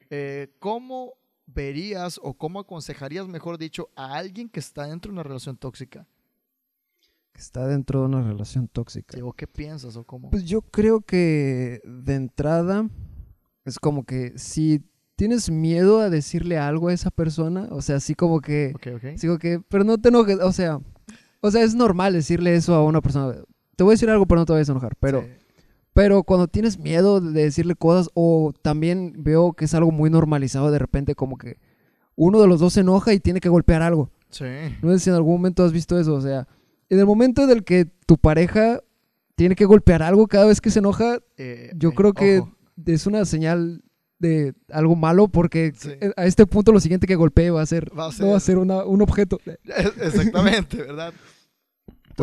eh, 0.08 0.54
¿cómo 0.58 1.14
verías 1.46 2.18
o 2.22 2.34
cómo 2.34 2.60
aconsejarías, 2.60 3.28
mejor 3.28 3.58
dicho, 3.58 3.90
a 3.96 4.14
alguien 4.14 4.48
que 4.48 4.60
está 4.60 4.86
dentro 4.86 5.10
de 5.10 5.14
una 5.14 5.22
relación 5.22 5.56
tóxica? 5.56 6.06
Que 7.32 7.40
está 7.40 7.66
dentro 7.66 8.00
de 8.00 8.06
una 8.06 8.22
relación 8.22 8.66
tóxica. 8.66 9.18
¿O 9.22 9.32
qué 9.32 9.46
piensas 9.46 9.96
o 9.96 10.04
cómo? 10.04 10.30
Pues 10.30 10.44
yo 10.44 10.62
creo 10.62 11.00
que 11.02 11.80
de 11.84 12.14
entrada 12.14 12.88
es 13.64 13.78
como 13.78 14.04
que 14.04 14.32
si 14.36 14.82
tienes 15.16 15.50
miedo 15.50 16.00
a 16.00 16.08
decirle 16.08 16.56
algo 16.56 16.88
a 16.88 16.94
esa 16.94 17.10
persona, 17.10 17.68
o 17.70 17.82
sea, 17.82 17.96
así 17.96 18.14
como 18.14 18.40
que, 18.40 18.72
ok, 18.74 18.86
ok. 18.96 19.04
así 19.16 19.26
como 19.26 19.38
que, 19.38 19.60
pero 19.68 19.84
no 19.84 19.98
te 19.98 20.08
enojes, 20.08 20.38
o 20.40 20.50
sea, 20.50 20.80
o 21.40 21.50
sea, 21.50 21.62
es 21.62 21.74
normal 21.74 22.12
decirle 22.12 22.54
eso 22.54 22.74
a 22.74 22.84
una 22.84 23.00
persona. 23.00 23.34
Te 23.76 23.84
voy 23.84 23.92
a 23.92 23.94
decir 23.94 24.10
algo, 24.10 24.26
pero 24.26 24.40
no 24.40 24.44
te 24.46 24.52
vayas 24.52 24.68
a 24.68 24.72
enojar, 24.72 24.94
pero 25.00 25.22
Sí. 25.22 25.28
Pero 25.92 26.22
cuando 26.22 26.46
tienes 26.46 26.78
miedo 26.78 27.20
de 27.20 27.42
decirle 27.42 27.74
cosas, 27.74 28.10
o 28.14 28.52
también 28.62 29.12
veo 29.18 29.52
que 29.54 29.64
es 29.64 29.74
algo 29.74 29.90
muy 29.90 30.08
normalizado 30.08 30.70
de 30.70 30.78
repente, 30.78 31.16
como 31.16 31.36
que 31.36 31.58
uno 32.14 32.40
de 32.40 32.46
los 32.46 32.60
dos 32.60 32.74
se 32.74 32.80
enoja 32.80 33.12
y 33.12 33.18
tiene 33.18 33.40
que 33.40 33.48
golpear 33.48 33.82
algo. 33.82 34.08
Sí. 34.30 34.44
No 34.82 34.92
sé 34.92 35.00
si 35.00 35.10
en 35.10 35.16
algún 35.16 35.32
momento 35.34 35.64
has 35.64 35.72
visto 35.72 35.98
eso. 35.98 36.14
O 36.14 36.20
sea, 36.20 36.46
en 36.90 37.00
el 37.00 37.06
momento 37.06 37.42
en 37.42 37.50
el 37.50 37.64
que 37.64 37.86
tu 38.06 38.16
pareja 38.18 38.80
tiene 39.34 39.56
que 39.56 39.64
golpear 39.64 40.00
algo 40.04 40.28
cada 40.28 40.46
vez 40.46 40.60
que 40.60 40.70
se 40.70 40.78
enoja, 40.78 41.18
Eh, 41.36 41.72
yo 41.74 41.88
eh, 41.88 41.94
creo 41.96 42.12
que 42.12 42.38
ojo. 42.38 42.52
es 42.86 43.06
una 43.08 43.24
señal 43.24 43.82
de 44.20 44.54
algo 44.70 44.94
malo, 44.94 45.26
porque 45.26 45.72
Sí. 45.76 45.90
a 46.16 46.24
este 46.24 46.46
punto 46.46 46.70
lo 46.70 46.78
siguiente 46.80 47.08
que 47.08 47.16
golpee 47.16 47.50
va 47.50 47.62
a 47.62 47.66
ser, 47.66 47.90
Va 47.98 48.06
a 48.06 48.10
no 48.20 48.28
va 48.28 48.36
a 48.36 48.40
ser- 48.40 48.54
ser 48.54 48.58
una- 48.58 48.84
un 48.84 49.02
objeto. 49.02 49.40
Exactamente, 50.00 50.76
¿verdad? 50.76 51.12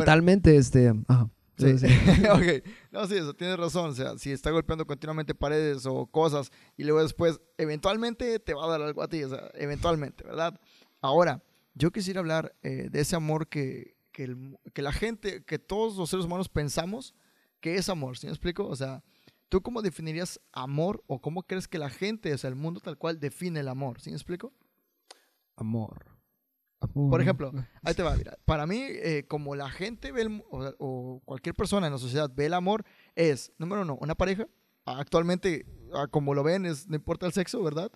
Totalmente, 0.01 0.55
este. 0.57 0.93
Ajá. 1.07 1.29
Sí. 1.57 1.77
Sí, 1.79 1.87
sí. 1.87 1.93
ok. 2.31 2.65
No, 2.91 3.07
sí, 3.07 3.15
eso 3.15 3.33
tienes 3.33 3.57
razón. 3.57 3.89
O 3.89 3.93
sea, 3.93 4.17
si 4.17 4.31
está 4.31 4.51
golpeando 4.51 4.85
continuamente 4.85 5.33
paredes 5.33 5.85
o 5.87 6.05
cosas 6.05 6.51
y 6.77 6.83
luego 6.83 7.01
después, 7.01 7.41
eventualmente 7.57 8.37
te 8.39 8.53
va 8.53 8.65
a 8.65 8.69
dar 8.69 8.81
algo 8.81 9.01
a 9.01 9.07
ti. 9.07 9.23
O 9.23 9.29
sea, 9.29 9.49
eventualmente, 9.55 10.23
¿verdad? 10.23 10.59
Ahora, 11.01 11.41
yo 11.73 11.91
quisiera 11.91 12.19
hablar 12.19 12.55
eh, 12.63 12.89
de 12.91 12.99
ese 13.01 13.15
amor 13.15 13.47
que, 13.47 13.95
que, 14.11 14.25
el- 14.25 14.59
que 14.73 14.81
la 14.83 14.91
gente, 14.91 15.43
que 15.45 15.57
todos 15.57 15.97
los 15.97 16.09
seres 16.11 16.25
humanos 16.25 16.47
pensamos 16.49 17.15
que 17.59 17.75
es 17.75 17.89
amor. 17.89 18.17
¿Sí 18.19 18.27
me 18.27 18.33
explico? 18.33 18.67
O 18.67 18.75
sea, 18.75 19.03
¿tú 19.49 19.61
cómo 19.61 19.81
definirías 19.81 20.39
amor 20.51 21.03
o 21.07 21.21
cómo 21.21 21.41
crees 21.41 21.67
que 21.67 21.79
la 21.79 21.89
gente, 21.89 22.31
o 22.33 22.37
sea, 22.37 22.49
el 22.49 22.55
mundo 22.55 22.79
tal 22.81 22.97
cual 22.99 23.19
define 23.19 23.61
el 23.61 23.67
amor? 23.67 23.99
¿Sí 23.99 24.11
me 24.11 24.15
explico? 24.15 24.53
Amor. 25.55 26.05
Por 27.09 27.21
ejemplo, 27.21 27.51
ahí 27.81 27.93
te 27.93 28.03
va, 28.03 28.15
mira. 28.15 28.37
Para 28.45 28.67
mí, 28.67 28.79
eh, 28.81 29.25
como 29.27 29.55
la 29.55 29.69
gente 29.69 30.11
ve, 30.11 30.21
el- 30.21 30.43
o, 30.49 30.73
o 30.79 31.21
cualquier 31.25 31.55
persona 31.55 31.87
en 31.87 31.93
la 31.93 31.99
sociedad 31.99 32.31
ve 32.35 32.45
el 32.45 32.53
amor, 32.53 32.83
es, 33.15 33.51
número 33.57 33.81
uno, 33.81 33.97
una 33.99 34.15
pareja. 34.15 34.47
Actualmente, 34.85 35.65
ah, 35.93 36.07
como 36.09 36.33
lo 36.33 36.43
ven, 36.43 36.65
es, 36.65 36.87
no 36.87 36.95
importa 36.95 37.25
el 37.25 37.33
sexo, 37.33 37.61
¿verdad? 37.63 37.91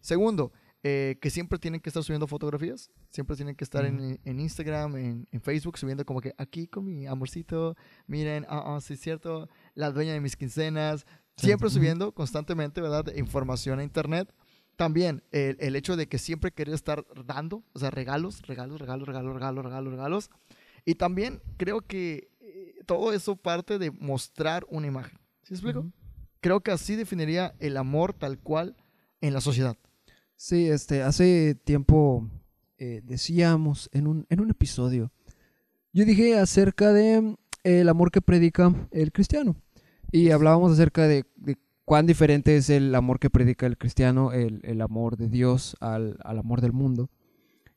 Segundo, 0.00 0.52
eh, 0.82 1.16
que 1.20 1.30
siempre 1.30 1.58
tienen 1.58 1.80
que 1.80 1.88
estar 1.90 2.02
subiendo 2.02 2.26
fotografías. 2.26 2.90
Siempre 3.10 3.36
tienen 3.36 3.54
que 3.54 3.62
estar 3.64 3.84
en, 3.84 4.18
en 4.24 4.40
Instagram, 4.40 4.96
en, 4.96 5.28
en 5.30 5.40
Facebook, 5.40 5.78
subiendo 5.78 6.04
como 6.04 6.20
que 6.20 6.34
aquí 6.38 6.66
con 6.66 6.84
mi 6.84 7.06
amorcito, 7.06 7.76
miren, 8.06 8.44
ah, 8.48 8.74
ah, 8.74 8.80
sí 8.80 8.94
es 8.94 9.00
cierto, 9.00 9.48
la 9.74 9.90
dueña 9.92 10.14
de 10.14 10.20
mis 10.20 10.36
quincenas. 10.36 11.06
Siempre 11.36 11.68
subiendo 11.70 12.12
constantemente, 12.12 12.80
¿verdad? 12.80 13.06
Información 13.16 13.78
a 13.78 13.84
internet. 13.84 14.32
También 14.76 15.22
el, 15.30 15.56
el 15.60 15.76
hecho 15.76 15.96
de 15.96 16.08
que 16.08 16.18
siempre 16.18 16.50
querer 16.50 16.74
estar 16.74 17.04
dando, 17.26 17.62
o 17.72 17.78
sea, 17.78 17.90
regalos, 17.90 18.42
regalos, 18.42 18.80
regalos, 18.80 19.06
regalos, 19.06 19.34
regalos, 19.34 19.64
regalos, 19.64 19.92
regalos. 19.92 20.30
Y 20.84 20.94
también 20.96 21.40
creo 21.56 21.82
que 21.82 22.30
eh, 22.40 22.74
todo 22.86 23.12
eso 23.12 23.36
parte 23.36 23.78
de 23.78 23.90
mostrar 23.90 24.66
una 24.68 24.86
imagen. 24.86 25.18
¿Sí 25.42 25.54
explico? 25.54 25.80
Ujú. 25.80 25.92
Creo 26.40 26.60
que 26.60 26.72
así 26.72 26.96
definiría 26.96 27.54
el 27.60 27.76
amor 27.76 28.14
tal 28.14 28.38
cual 28.38 28.76
en 29.20 29.32
la 29.32 29.40
sociedad. 29.40 29.76
Sí, 30.34 30.68
este, 30.68 31.02
hace 31.02 31.54
tiempo 31.54 32.28
eh, 32.78 33.00
decíamos 33.04 33.88
en 33.92 34.08
un, 34.08 34.26
en 34.28 34.40
un 34.40 34.50
episodio, 34.50 35.12
yo 35.92 36.04
dije 36.04 36.36
acerca 36.36 36.92
de 36.92 37.20
mm, 37.20 37.36
el 37.62 37.88
amor 37.88 38.10
que 38.10 38.20
predica 38.20 38.74
el 38.90 39.12
cristiano. 39.12 39.54
Y 40.10 40.30
hablábamos 40.30 40.72
acerca 40.72 41.06
de, 41.06 41.24
de 41.36 41.56
cuán 41.84 42.06
diferente 42.06 42.56
es 42.56 42.70
el 42.70 42.94
amor 42.94 43.18
que 43.18 43.30
predica 43.30 43.66
el 43.66 43.78
cristiano, 43.78 44.32
el, 44.32 44.60
el 44.64 44.80
amor 44.80 45.16
de 45.16 45.28
Dios 45.28 45.76
al, 45.80 46.18
al 46.24 46.38
amor 46.38 46.60
del 46.60 46.72
mundo. 46.72 47.10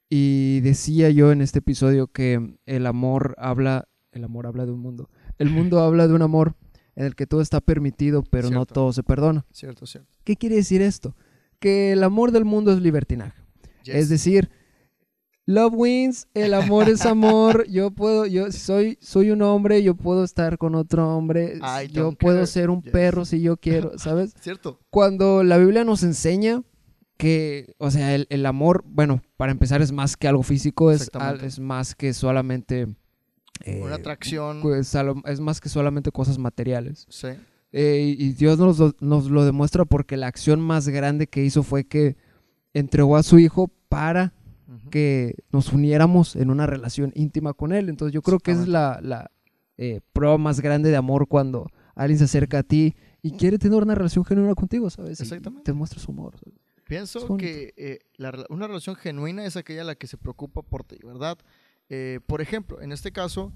Y 0.09 0.59
decía 0.61 1.09
yo 1.09 1.31
en 1.31 1.41
este 1.41 1.59
episodio 1.59 2.07
que 2.07 2.57
el 2.65 2.85
amor 2.85 3.35
habla, 3.37 3.87
el 4.11 4.23
amor 4.23 4.47
habla 4.47 4.65
de 4.65 4.71
un 4.71 4.79
mundo. 4.79 5.09
El 5.37 5.49
mundo 5.49 5.79
habla 5.79 6.07
de 6.07 6.13
un 6.13 6.21
amor 6.21 6.55
en 6.95 7.05
el 7.05 7.15
que 7.15 7.27
todo 7.27 7.41
está 7.41 7.59
permitido, 7.59 8.23
pero 8.23 8.49
no 8.49 8.65
todo 8.65 8.93
se 8.93 9.03
perdona. 9.03 9.45
Cierto, 9.51 9.85
cierto. 9.85 10.09
¿Qué 10.23 10.35
quiere 10.35 10.55
decir 10.55 10.81
esto? 10.81 11.15
Que 11.59 11.91
el 11.91 12.03
amor 12.03 12.31
del 12.31 12.45
mundo 12.45 12.71
es 12.71 12.81
libertinaje. 12.81 13.41
Yes. 13.83 13.95
Es 13.95 14.09
decir, 14.09 14.49
love 15.45 15.73
wins, 15.75 16.27
el 16.33 16.53
amor 16.53 16.89
es 16.89 17.05
amor. 17.05 17.65
Yo 17.69 17.91
puedo, 17.91 18.25
yo 18.25 18.51
soy, 18.51 18.97
soy 19.01 19.31
un 19.31 19.41
hombre, 19.41 19.83
yo 19.83 19.95
puedo 19.95 20.23
estar 20.23 20.57
con 20.57 20.75
otro 20.75 21.15
hombre. 21.15 21.59
I 21.61 21.87
yo 21.87 22.11
puedo 22.13 22.37
care. 22.37 22.47
ser 22.47 22.69
un 22.69 22.81
Yes. 22.81 22.91
perro 22.91 23.25
si 23.25 23.41
yo 23.41 23.57
quiero, 23.61 23.97
¿sabes? 23.97 24.33
Cierto. 24.41 24.79
Cuando 24.89 25.43
la 25.43 25.57
Biblia 25.57 25.83
nos 25.83 26.03
enseña 26.03 26.63
que, 27.17 27.75
o 27.77 27.91
sea, 27.91 28.13
el, 28.15 28.27
el 28.29 28.45
amor, 28.45 28.83
bueno, 28.87 29.21
para 29.37 29.51
empezar 29.51 29.81
es 29.81 29.91
más 29.91 30.17
que 30.17 30.27
algo 30.27 30.43
físico, 30.43 30.91
es, 30.91 31.09
es 31.43 31.59
más 31.59 31.95
que 31.95 32.13
solamente... 32.13 32.87
eh, 33.63 33.81
Una 33.83 33.95
atracción. 33.95 34.61
pues, 34.61 34.93
es 35.25 35.39
más 35.39 35.61
que 35.61 35.69
solamente 35.69 36.11
cosas 36.11 36.37
materiales. 36.37 37.05
Sí. 37.09 37.29
Eh, 37.71 38.15
y 38.17 38.33
Dios 38.33 38.57
nos 38.57 38.79
lo, 38.79 38.95
nos 38.99 39.29
lo 39.29 39.45
demuestra 39.45 39.85
porque 39.85 40.17
la 40.17 40.27
acción 40.27 40.59
más 40.59 40.87
grande 40.89 41.27
que 41.27 41.43
hizo 41.43 41.61
fue 41.63 41.85
que 41.85 42.15
entregó 42.73 43.15
a 43.17 43.23
su 43.23 43.37
hijo 43.39 43.69
para 43.89 44.33
Que 44.91 45.35
nos 45.51 45.73
uniéramos 45.73 46.35
en 46.35 46.49
una 46.49 46.65
relación 46.65 47.11
íntima 47.15 47.53
con 47.53 47.71
él. 47.73 47.89
Entonces 47.89 48.13
yo 48.13 48.21
creo 48.21 48.39
que 48.39 48.51
esa 48.51 48.63
es 48.63 48.67
la, 48.67 48.99
la, 49.01 49.31
eh, 49.77 50.01
prueba 50.13 50.37
más 50.37 50.61
grande 50.61 50.89
de 50.89 50.95
amor 50.95 51.27
cuando 51.27 51.69
alguien 51.95 52.17
se 52.17 52.25
acerca 52.25 52.59
a 52.59 52.63
ti 52.63 52.95
y 53.21 53.31
quiere 53.31 53.57
tener 53.57 53.81
una 53.81 53.95
relación 53.95 54.23
genuina 54.23 54.55
contigo, 54.55 54.89
¿sabes? 54.89 55.19
Y 55.19 55.23
Exactamente. 55.23 55.63
te 55.65 55.73
muestra 55.73 55.99
su 55.99 56.11
amor. 56.11 56.37
¿sabes? 56.37 56.55
Es 56.77 56.83
Pienso 56.83 57.37
que 57.37 57.73
eh, 57.75 57.99
la 58.15 58.45
una 58.49 58.67
relación 58.67 58.95
genuina 58.95 59.45
es 59.45 59.57
aquella 59.57 59.83
la 59.83 59.95
que 59.95 60.07
se 60.07 60.17
preocupa 60.17 60.61
por 60.61 60.83
ti, 60.83 60.97
¿verdad? 61.03 61.37
Eh, 61.89 62.19
por 62.25 62.41
ejemplo, 62.41 62.81
en 62.81 62.91
este 62.91 63.11
caso, 63.11 63.51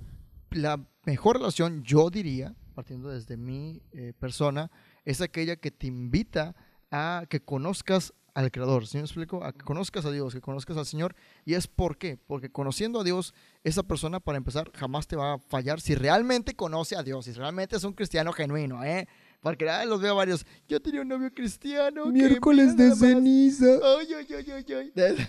la 0.51 0.83
mejor 1.05 1.37
relación, 1.37 1.83
yo 1.83 2.09
diría, 2.09 2.55
partiendo 2.73 3.09
desde 3.09 3.37
mi 3.37 3.81
eh, 3.91 4.13
persona, 4.19 4.71
es 5.05 5.21
aquella 5.21 5.55
que 5.55 5.71
te 5.71 5.87
invita 5.87 6.55
a 6.91 7.25
que 7.29 7.39
conozcas 7.39 8.13
al 8.33 8.51
Creador, 8.51 8.87
¿sí 8.87 8.97
me 8.97 9.03
explico? 9.03 9.43
A 9.43 9.51
que 9.53 9.59
conozcas 9.65 10.05
a 10.05 10.11
Dios, 10.11 10.33
que 10.33 10.41
conozcas 10.41 10.77
al 10.77 10.85
Señor. 10.85 11.15
¿Y 11.45 11.53
es 11.55 11.67
por 11.67 11.97
qué? 11.97 12.17
Porque 12.17 12.49
conociendo 12.51 12.99
a 12.99 13.03
Dios, 13.03 13.33
esa 13.63 13.83
persona, 13.83 14.19
para 14.19 14.37
empezar, 14.37 14.71
jamás 14.75 15.07
te 15.07 15.15
va 15.15 15.33
a 15.33 15.37
fallar 15.39 15.81
si 15.81 15.95
realmente 15.95 16.55
conoce 16.55 16.95
a 16.95 17.03
Dios, 17.03 17.25
si 17.25 17.33
realmente 17.33 17.75
es 17.75 17.83
un 17.83 17.93
cristiano 17.93 18.31
genuino, 18.33 18.83
¿eh? 18.83 19.07
Porque 19.41 19.69
ah, 19.69 19.85
los 19.85 20.01
veo 20.01 20.15
varios. 20.15 20.45
Yo 20.67 20.81
tenía 20.81 21.01
un 21.01 21.07
novio 21.07 21.33
cristiano. 21.33 22.05
que 22.05 22.11
Miércoles 22.11 22.75
de 22.75 22.83
nada 22.83 22.89
más. 22.89 22.99
ceniza. 22.99 23.65
Ay, 23.97 24.07
ay, 24.13 24.27
ay, 24.37 24.51
ay, 24.51 24.93
ay. 25.07 25.27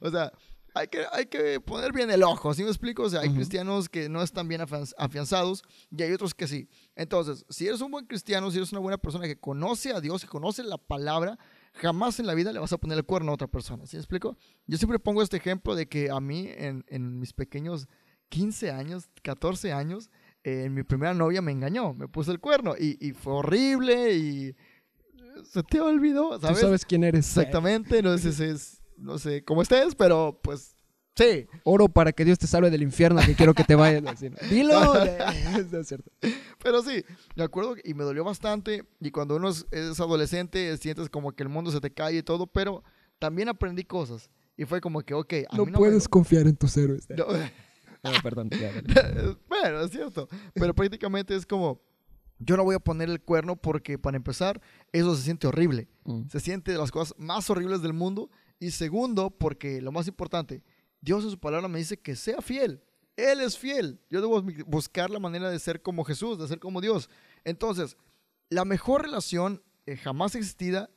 o 0.00 0.10
sea, 0.10 0.32
hay 0.74 0.88
que, 0.88 1.04
hay 1.12 1.26
que 1.26 1.60
poner 1.60 1.92
bien 1.92 2.10
el 2.10 2.22
ojo, 2.22 2.52
¿sí 2.52 2.62
me 2.62 2.68
explico? 2.68 3.04
O 3.04 3.08
sea, 3.10 3.20
hay 3.20 3.28
Ujú. 3.28 3.36
cristianos 3.36 3.88
que 3.88 4.08
no 4.08 4.22
están 4.22 4.46
bien 4.48 4.60
afianz- 4.60 4.94
afianzados 4.98 5.62
y 5.90 6.02
hay 6.02 6.12
otros 6.12 6.34
que 6.34 6.46
sí. 6.46 6.68
Entonces, 6.94 7.46
si 7.48 7.66
eres 7.66 7.80
un 7.80 7.90
buen 7.90 8.06
cristiano, 8.06 8.50
si 8.50 8.58
eres 8.58 8.72
una 8.72 8.80
buena 8.80 8.98
persona 8.98 9.26
que 9.26 9.38
conoce 9.38 9.92
a 9.92 10.00
Dios, 10.00 10.22
que 10.22 10.28
conoce 10.28 10.62
la 10.64 10.76
palabra, 10.76 11.38
jamás 11.76 12.20
en 12.20 12.26
la 12.26 12.34
vida 12.34 12.52
le 12.52 12.58
vas 12.58 12.72
a 12.72 12.78
poner 12.78 12.98
el 12.98 13.04
cuerno 13.04 13.30
a 13.30 13.34
otra 13.34 13.46
persona, 13.48 13.86
¿sí 13.86 13.96
me 13.96 14.00
explico? 14.00 14.36
Yo 14.66 14.76
siempre 14.78 14.98
pongo 14.98 15.22
este 15.22 15.36
ejemplo 15.36 15.74
de 15.74 15.86
que 15.88 16.10
a 16.10 16.20
mí, 16.20 16.48
en, 16.56 16.84
en 16.88 17.18
mis 17.18 17.32
pequeños 17.32 17.88
15 18.28 18.70
años, 18.70 19.08
14 19.22 19.72
años, 19.72 20.10
eh, 20.44 20.68
mi 20.70 20.82
primera 20.84 21.12
novia 21.14 21.42
me 21.42 21.52
engañó, 21.52 21.92
me 21.94 22.08
puso 22.08 22.32
el 22.32 22.40
cuerno 22.40 22.74
y, 22.78 22.96
y 23.00 23.12
fue 23.12 23.32
horrible 23.34 24.14
y 24.14 24.54
se 25.44 25.62
te 25.62 25.80
olvidó, 25.80 26.38
Tú 26.38 26.46
¿sabes? 26.46 26.60
sabes 26.60 26.84
quién 26.84 27.04
eres. 27.04 27.26
Exactamente, 27.26 28.02
no 28.02 28.16
sé, 28.18 28.54
no 28.96 29.18
sé 29.18 29.44
cómo 29.44 29.62
estés, 29.62 29.94
pero 29.94 30.40
pues 30.42 30.75
sí. 31.16 31.46
Oro 31.64 31.88
para 31.88 32.12
que 32.12 32.24
Dios 32.24 32.38
te 32.38 32.46
salve 32.46 32.70
del 32.70 32.82
infierno, 32.82 33.20
que 33.24 33.34
quiero 33.34 33.54
que 33.54 33.64
te 33.64 33.74
vayas. 33.74 34.02
así, 34.06 34.30
¿no? 34.30 34.36
Dilo. 34.50 34.94
No 34.94 35.78
es 35.80 35.88
cierto. 35.88 36.10
Pero 36.62 36.82
sí, 36.82 37.04
me 37.34 37.44
acuerdo 37.44 37.74
y 37.82 37.94
me 37.94 38.04
dolió 38.04 38.24
bastante. 38.24 38.84
Y 39.00 39.10
cuando 39.10 39.36
uno 39.36 39.48
es, 39.48 39.66
es 39.70 39.98
adolescente, 40.00 40.76
sientes 40.78 41.08
como 41.08 41.32
que 41.32 41.42
el 41.42 41.48
mundo 41.48 41.70
se 41.70 41.80
te 41.80 41.90
cae 41.92 42.16
y 42.18 42.22
todo, 42.22 42.46
pero 42.46 42.82
también 43.18 43.48
aprendí 43.48 43.84
cosas. 43.84 44.30
Y 44.56 44.64
fue 44.64 44.80
como 44.80 45.02
que, 45.02 45.14
ok, 45.14 45.32
a 45.50 45.56
No 45.56 45.66
mí 45.66 45.72
no 45.72 45.78
puedes 45.78 46.04
me... 46.04 46.08
confiar 46.08 46.46
en 46.46 46.56
tus 46.56 46.76
héroes. 46.76 47.06
no- 47.10 47.26
No, 48.02 48.12
perdón. 48.22 48.50
bueno, 49.48 49.80
es 49.80 49.90
cierto. 49.90 50.28
Pero 50.54 50.74
prácticamente 50.74 51.34
es 51.34 51.44
como, 51.44 51.80
yo 52.38 52.56
no 52.56 52.62
voy 52.62 52.76
a 52.76 52.78
poner 52.78 53.08
el 53.10 53.20
cuerno 53.20 53.56
porque, 53.56 53.98
para 53.98 54.16
empezar, 54.16 54.60
eso 54.92 55.16
se 55.16 55.22
siente 55.22 55.46
horrible. 55.48 55.88
Mm. 56.04 56.28
se 56.30 56.38
siente 56.38 56.70
de 56.72 56.78
las 56.78 56.92
cosas 56.92 57.14
más 57.18 57.50
horribles 57.50 57.82
del 57.82 57.94
mundo. 57.94 58.30
Y 58.60 58.70
segundo, 58.70 59.30
porque 59.30 59.80
lo 59.82 59.90
más 59.92 60.06
importante, 60.06 60.62
Dios 61.00 61.24
en 61.24 61.30
su 61.30 61.38
palabra 61.38 61.68
me 61.68 61.78
dice 61.78 61.96
que 61.96 62.16
sea 62.16 62.40
fiel. 62.40 62.82
Él 63.16 63.40
es 63.40 63.56
fiel. 63.56 64.00
Yo 64.10 64.20
debo 64.20 64.42
buscar 64.66 65.10
la 65.10 65.18
manera 65.18 65.50
de 65.50 65.58
ser 65.58 65.80
como 65.80 66.04
Jesús, 66.04 66.38
de 66.38 66.48
ser 66.48 66.58
como 66.58 66.80
Dios. 66.80 67.08
Entonces, 67.44 67.96
la 68.50 68.64
mejor 68.64 69.02
relación 69.02 69.62
eh, 69.86 69.96
jamás 69.96 70.34
existida, 70.34 70.90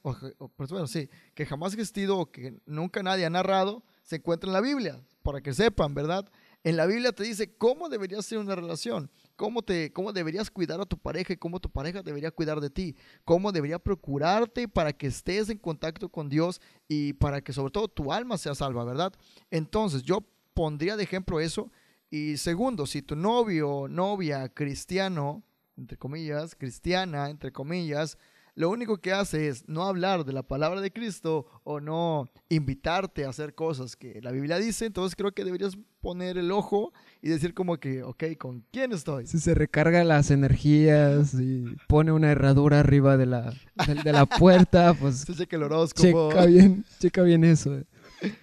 bueno, 0.58 0.88
sí, 0.88 1.10
que 1.36 1.46
jamás 1.46 1.74
existido 1.74 2.18
o 2.18 2.32
que 2.32 2.60
nunca 2.66 3.04
nadie 3.04 3.26
ha 3.26 3.30
narrado, 3.30 3.84
se 4.02 4.18
encuentra 4.18 4.50
en 4.50 4.54
la 4.54 4.62
Biblia, 4.62 5.00
para 5.22 5.42
que 5.42 5.54
sepan, 5.54 5.94
¿verdad? 5.94 6.30
En 6.64 6.76
la 6.76 6.86
Biblia 6.86 7.14
te 7.14 7.24
dice 7.24 7.56
cómo 7.56 7.88
debería 7.88 8.22
ser 8.22 8.38
una 8.38 8.54
relación, 8.54 9.10
cómo, 9.38 9.62
te, 9.62 9.94
cómo 9.94 10.12
deberías 10.12 10.52
cuidar 10.52 10.82
a 10.82 10.86
tu 10.86 10.98
pareja 10.98 11.32
y 11.32 11.38
cómo 11.38 11.62
tu 11.62 11.70
pareja 11.70 12.04
debería 12.04 12.32
cuidar 12.32 12.60
de 12.60 12.70
ti, 12.70 12.98
cómo 13.24 13.54
debería 13.54 13.80
procurarte 13.80 14.68
para 14.68 14.92
que 14.92 15.08
estés 15.08 15.50
en 15.50 15.58
contacto 15.58 16.10
con 16.10 16.28
Dios 16.28 16.60
y 16.90 17.14
para 17.14 17.40
que 17.42 17.54
sobre 17.54 17.72
todo 17.72 17.88
tu 17.88 18.12
alma 18.12 18.38
sea 18.38 18.56
salva, 18.56 18.84
¿verdad? 18.84 19.14
Entonces 19.50 20.04
yo 20.04 20.26
pondría 20.54 20.98
de 20.98 21.04
ejemplo 21.04 21.40
eso. 21.40 21.72
Y 22.12 22.36
segundo, 22.36 22.86
si 22.86 23.02
tu 23.02 23.16
novio 23.16 23.88
novia 23.88 24.50
cristiano, 24.50 25.44
entre 25.78 25.98
comillas, 25.98 26.56
cristiana, 26.56 27.30
entre 27.30 27.54
comillas, 27.54 28.18
lo 28.56 28.70
único 28.70 28.98
que 28.98 29.14
hace 29.14 29.48
es 29.48 29.68
no 29.68 29.84
hablar 29.84 30.26
de 30.26 30.34
la 30.34 30.44
palabra 30.44 30.82
de 30.82 30.92
Cristo 30.92 31.46
o 31.64 31.80
no 31.80 32.30
invitarte 32.50 33.26
a 33.26 33.30
hacer 33.30 33.56
cosas 33.56 33.96
que 33.96 34.20
la 34.22 34.32
Biblia 34.32 34.58
dice, 34.58 34.86
entonces 34.86 35.16
creo 35.16 35.32
que 35.32 35.46
deberías 35.46 35.78
poner 36.02 36.38
el 36.38 36.52
ojo 36.52 36.92
y 37.22 37.30
decir 37.30 37.54
como 37.54 37.78
que, 37.78 38.04
ok, 38.04 38.24
¿con 38.38 38.64
quién 38.72 38.92
estoy? 38.92 39.28
Si 39.28 39.40
se 39.40 39.54
recarga 39.54 40.04
las 40.04 40.32
energías 40.32 41.34
y 41.34 41.66
pone 41.88 42.12
una 42.12 42.32
herradura 42.32 42.80
arriba 42.80 43.18
de 43.18 43.26
la, 43.26 43.54
de, 43.88 43.96
de 44.04 44.12
la 44.14 44.26
puerta, 44.26 44.94
pues 45.00 45.18
Se 45.20 45.34
checa 45.36 45.56
el 45.58 45.64
horóscopo. 45.64 46.30
checa 46.32 46.46
bien, 46.46 46.86
checa 47.00 47.22
bien 47.24 47.44
eso. 47.44 47.76
eh. 47.78 47.86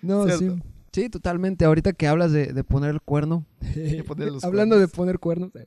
No, 0.02 0.26
sí. 0.28 0.38
Cierto. 0.38 0.66
Sí, 0.92 1.10
totalmente. 1.10 1.66
Ahorita 1.66 1.92
que 1.92 2.06
hablas 2.06 2.32
de, 2.32 2.54
de 2.54 2.64
poner 2.64 2.88
el 2.90 3.02
cuerno, 3.02 3.44
poner 4.06 4.32
los 4.32 4.44
hablando 4.44 4.78
de 4.78 4.88
poner 4.88 5.18
cuernos, 5.18 5.54
eh, 5.56 5.66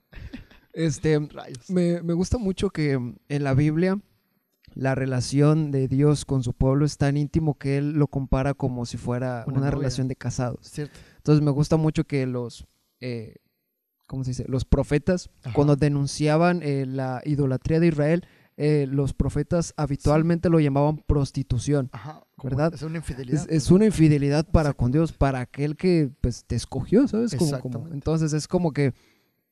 este, 0.74 1.20
Rayos. 1.20 1.70
me, 1.70 2.02
me 2.02 2.14
gusta 2.14 2.38
mucho 2.40 2.70
que 2.72 2.94
en 2.94 3.44
la 3.44 3.54
Biblia 3.54 4.00
la 4.76 4.96
relación 4.96 5.72
de 5.72 5.88
Dios 5.88 6.26
con 6.26 6.44
su 6.44 6.54
pueblo 6.54 6.86
es 6.86 6.98
tan 6.98 7.18
íntimo 7.18 7.58
que 7.58 7.78
él 7.78 7.92
lo 7.94 8.08
compara 8.08 8.54
como 8.54 8.86
si 8.86 8.98
fuera 8.98 9.44
Una 9.48 9.60
una, 9.60 9.72
relación 9.72 10.08
de 10.08 10.16
casados. 10.16 10.60
Cierto. 10.68 10.98
Entonces 11.18 11.44
me 11.44 11.52
gusta 11.52 11.78
mucho 11.78 12.06
que 12.06 12.26
los, 12.26 12.66
eh, 13.02 13.36
¿cómo 14.08 14.24
se 14.24 14.32
dice? 14.32 14.46
Los 14.48 14.66
profetas, 14.66 15.30
Ajá. 15.44 15.54
cuando 15.54 15.76
denunciaban 15.76 16.62
eh, 16.64 16.86
la 16.88 17.22
idolatría 17.26 17.80
de 17.80 17.88
Israel, 17.88 18.26
eh, 18.58 18.88
los 18.90 19.14
profetas 19.14 19.74
habitualmente 19.78 20.50
lo 20.50 20.60
llamaban 20.60 20.98
prostitución. 20.98 21.90
Ajá. 21.94 22.24
¿Verdad? 22.44 22.74
Es 22.74 22.82
una 22.84 22.98
infidelidad. 22.98 23.46
Es, 23.50 23.66
es 23.66 23.72
una 23.72 23.86
infidelidad 23.86 24.46
para 24.50 24.74
con 24.74 24.92
Dios, 24.92 25.12
para 25.12 25.40
aquel 25.42 25.76
que 25.76 26.10
pues, 26.22 26.46
te 26.46 26.56
escogió, 26.56 27.08
¿sabes? 27.08 27.36
Como- 27.36 27.60
como- 27.60 27.88
entonces 27.94 28.32
es 28.34 28.48
como 28.48 28.72
que, 28.72 28.94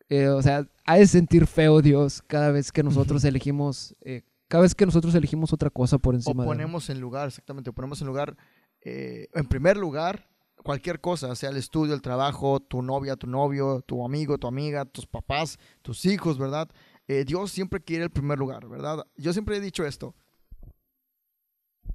eh, 0.09 0.27
o 0.29 0.41
sea, 0.41 0.65
ha 0.85 0.95
de 0.97 1.05
sentir 1.07 1.47
feo 1.47 1.81
Dios 1.81 2.21
cada 2.27 2.51
vez 2.51 2.71
que 2.71 2.83
nosotros 2.83 3.23
elegimos, 3.25 3.93
eh, 4.01 4.21
cada 4.47 4.61
vez 4.61 4.75
que 4.75 4.85
nosotros 4.85 5.13
elegimos 5.15 5.53
otra 5.53 5.69
cosa 5.69 5.97
por 5.97 6.13
o 6.13 6.17
encima 6.17 6.43
de... 6.43 6.47
ponemos 6.47 6.89
en 6.89 6.99
lugar, 6.99 7.27
exactamente, 7.27 7.69
o 7.69 7.73
ponemos 7.73 8.01
en 8.01 8.07
lugar, 8.07 8.37
eh, 8.81 9.27
en 9.33 9.45
primer 9.47 9.77
lugar, 9.77 10.29
cualquier 10.63 10.99
cosa, 11.01 11.35
sea 11.35 11.49
el 11.49 11.57
estudio, 11.57 11.93
el 11.93 12.01
trabajo, 12.01 12.59
tu 12.59 12.81
novia, 12.81 13.15
tu 13.15 13.27
novio, 13.27 13.81
tu 13.81 14.05
amigo, 14.05 14.37
tu 14.37 14.47
amiga, 14.47 14.85
tus 14.85 15.05
papás, 15.05 15.59
tus 15.81 16.05
hijos, 16.05 16.37
¿verdad? 16.37 16.69
Eh, 17.07 17.23
Dios 17.25 17.51
siempre 17.51 17.81
quiere 17.81 18.05
el 18.05 18.09
primer 18.09 18.37
lugar, 18.37 18.67
¿verdad? 18.67 19.05
Yo 19.15 19.33
siempre 19.33 19.57
he 19.57 19.61
dicho 19.61 19.85
esto. 19.85 20.15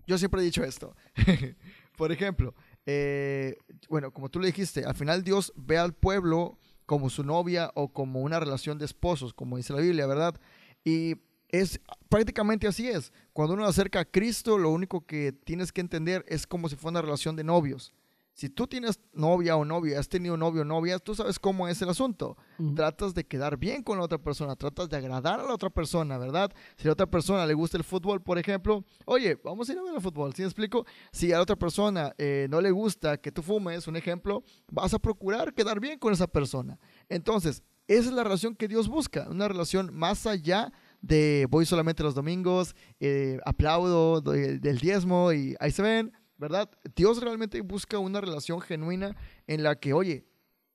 Yo 0.06 0.18
siempre 0.18 0.40
he 0.40 0.44
dicho 0.44 0.64
esto. 0.64 0.96
Por 1.96 2.12
ejemplo, 2.12 2.54
eh, 2.86 3.56
bueno, 3.88 4.12
como 4.12 4.30
tú 4.30 4.40
le 4.40 4.46
dijiste, 4.46 4.84
al 4.84 4.94
final 4.94 5.22
Dios 5.22 5.52
ve 5.56 5.78
al 5.78 5.94
pueblo 5.94 6.58
como 6.86 7.10
su 7.10 7.24
novia 7.24 7.70
o 7.74 7.92
como 7.92 8.20
una 8.20 8.40
relación 8.40 8.78
de 8.78 8.86
esposos, 8.86 9.34
como 9.34 9.56
dice 9.56 9.72
la 9.72 9.80
Biblia, 9.80 10.06
¿verdad? 10.06 10.40
Y 10.84 11.16
es 11.52 11.80
prácticamente 12.08 12.66
así 12.66 12.88
es. 12.88 13.12
Cuando 13.32 13.54
uno 13.54 13.64
se 13.64 13.70
acerca 13.70 14.00
a 14.00 14.04
Cristo, 14.04 14.58
lo 14.58 14.70
único 14.70 15.06
que 15.06 15.32
tienes 15.32 15.70
que 15.70 15.82
entender 15.82 16.24
es 16.26 16.46
como 16.46 16.68
si 16.68 16.76
fuera 16.76 16.92
una 16.92 17.02
relación 17.02 17.36
de 17.36 17.44
novios. 17.44 17.94
Si 18.34 18.48
tú 18.48 18.66
tienes 18.66 18.98
novia 19.12 19.56
o 19.56 19.64
novia, 19.66 20.00
has 20.00 20.08
tenido 20.08 20.38
novio 20.38 20.62
o 20.62 20.64
novia, 20.64 20.98
tú 20.98 21.14
sabes 21.14 21.38
cómo 21.38 21.68
es 21.68 21.82
el 21.82 21.90
asunto. 21.90 22.38
Tratas 22.74 23.12
de 23.12 23.24
quedar 23.24 23.58
bien 23.58 23.82
con 23.82 23.98
la 23.98 24.04
otra 24.04 24.16
persona, 24.16 24.56
tratas 24.56 24.88
de 24.88 24.96
agradar 24.96 25.38
a 25.40 25.42
la 25.42 25.52
otra 25.52 25.68
persona, 25.68 26.16
¿verdad? 26.16 26.50
Si 26.76 26.84
a 26.84 26.86
la 26.88 26.92
otra 26.94 27.06
persona 27.06 27.44
le 27.44 27.52
gusta 27.52 27.76
el 27.76 27.84
fútbol, 27.84 28.22
por 28.22 28.38
ejemplo, 28.38 28.84
oye, 29.04 29.38
vamos 29.44 29.68
a 29.68 29.72
ir 29.74 29.78
a 29.78 29.82
ver 29.82 29.94
el 29.94 30.00
fútbol, 30.00 30.32
¿sí 30.34 30.40
me 30.40 30.48
explico? 30.48 30.86
Si 31.12 31.30
a 31.30 31.36
la 31.36 31.42
otra 31.42 31.56
persona 31.56 32.14
eh, 32.16 32.46
no 32.48 32.62
le 32.62 32.70
gusta 32.70 33.18
que 33.18 33.30
tú 33.30 33.42
fumes, 33.42 33.86
un 33.86 33.96
ejemplo, 33.96 34.42
vas 34.70 34.94
a 34.94 34.98
procurar 34.98 35.52
quedar 35.52 35.78
bien 35.78 35.98
con 35.98 36.14
esa 36.14 36.26
persona. 36.26 36.78
Entonces, 37.10 37.62
esa 37.86 38.08
es 38.08 38.14
la 38.14 38.24
relación 38.24 38.54
que 38.54 38.68
Dios 38.68 38.88
busca, 38.88 39.28
una 39.28 39.46
relación 39.46 39.94
más 39.94 40.26
allá 40.26 40.72
de 41.02 41.46
voy 41.50 41.66
solamente 41.66 42.02
los 42.02 42.14
domingos, 42.14 42.74
eh, 43.00 43.38
aplaudo 43.44 44.20
del 44.20 44.78
diezmo 44.78 45.32
y 45.32 45.54
ahí 45.60 45.72
se 45.72 45.82
ven, 45.82 46.12
¿verdad? 46.38 46.70
Dios 46.96 47.20
realmente 47.20 47.60
busca 47.60 47.98
una 47.98 48.20
relación 48.20 48.60
genuina 48.60 49.14
en 49.46 49.62
la 49.62 49.74
que, 49.74 49.92
oye, 49.92 50.24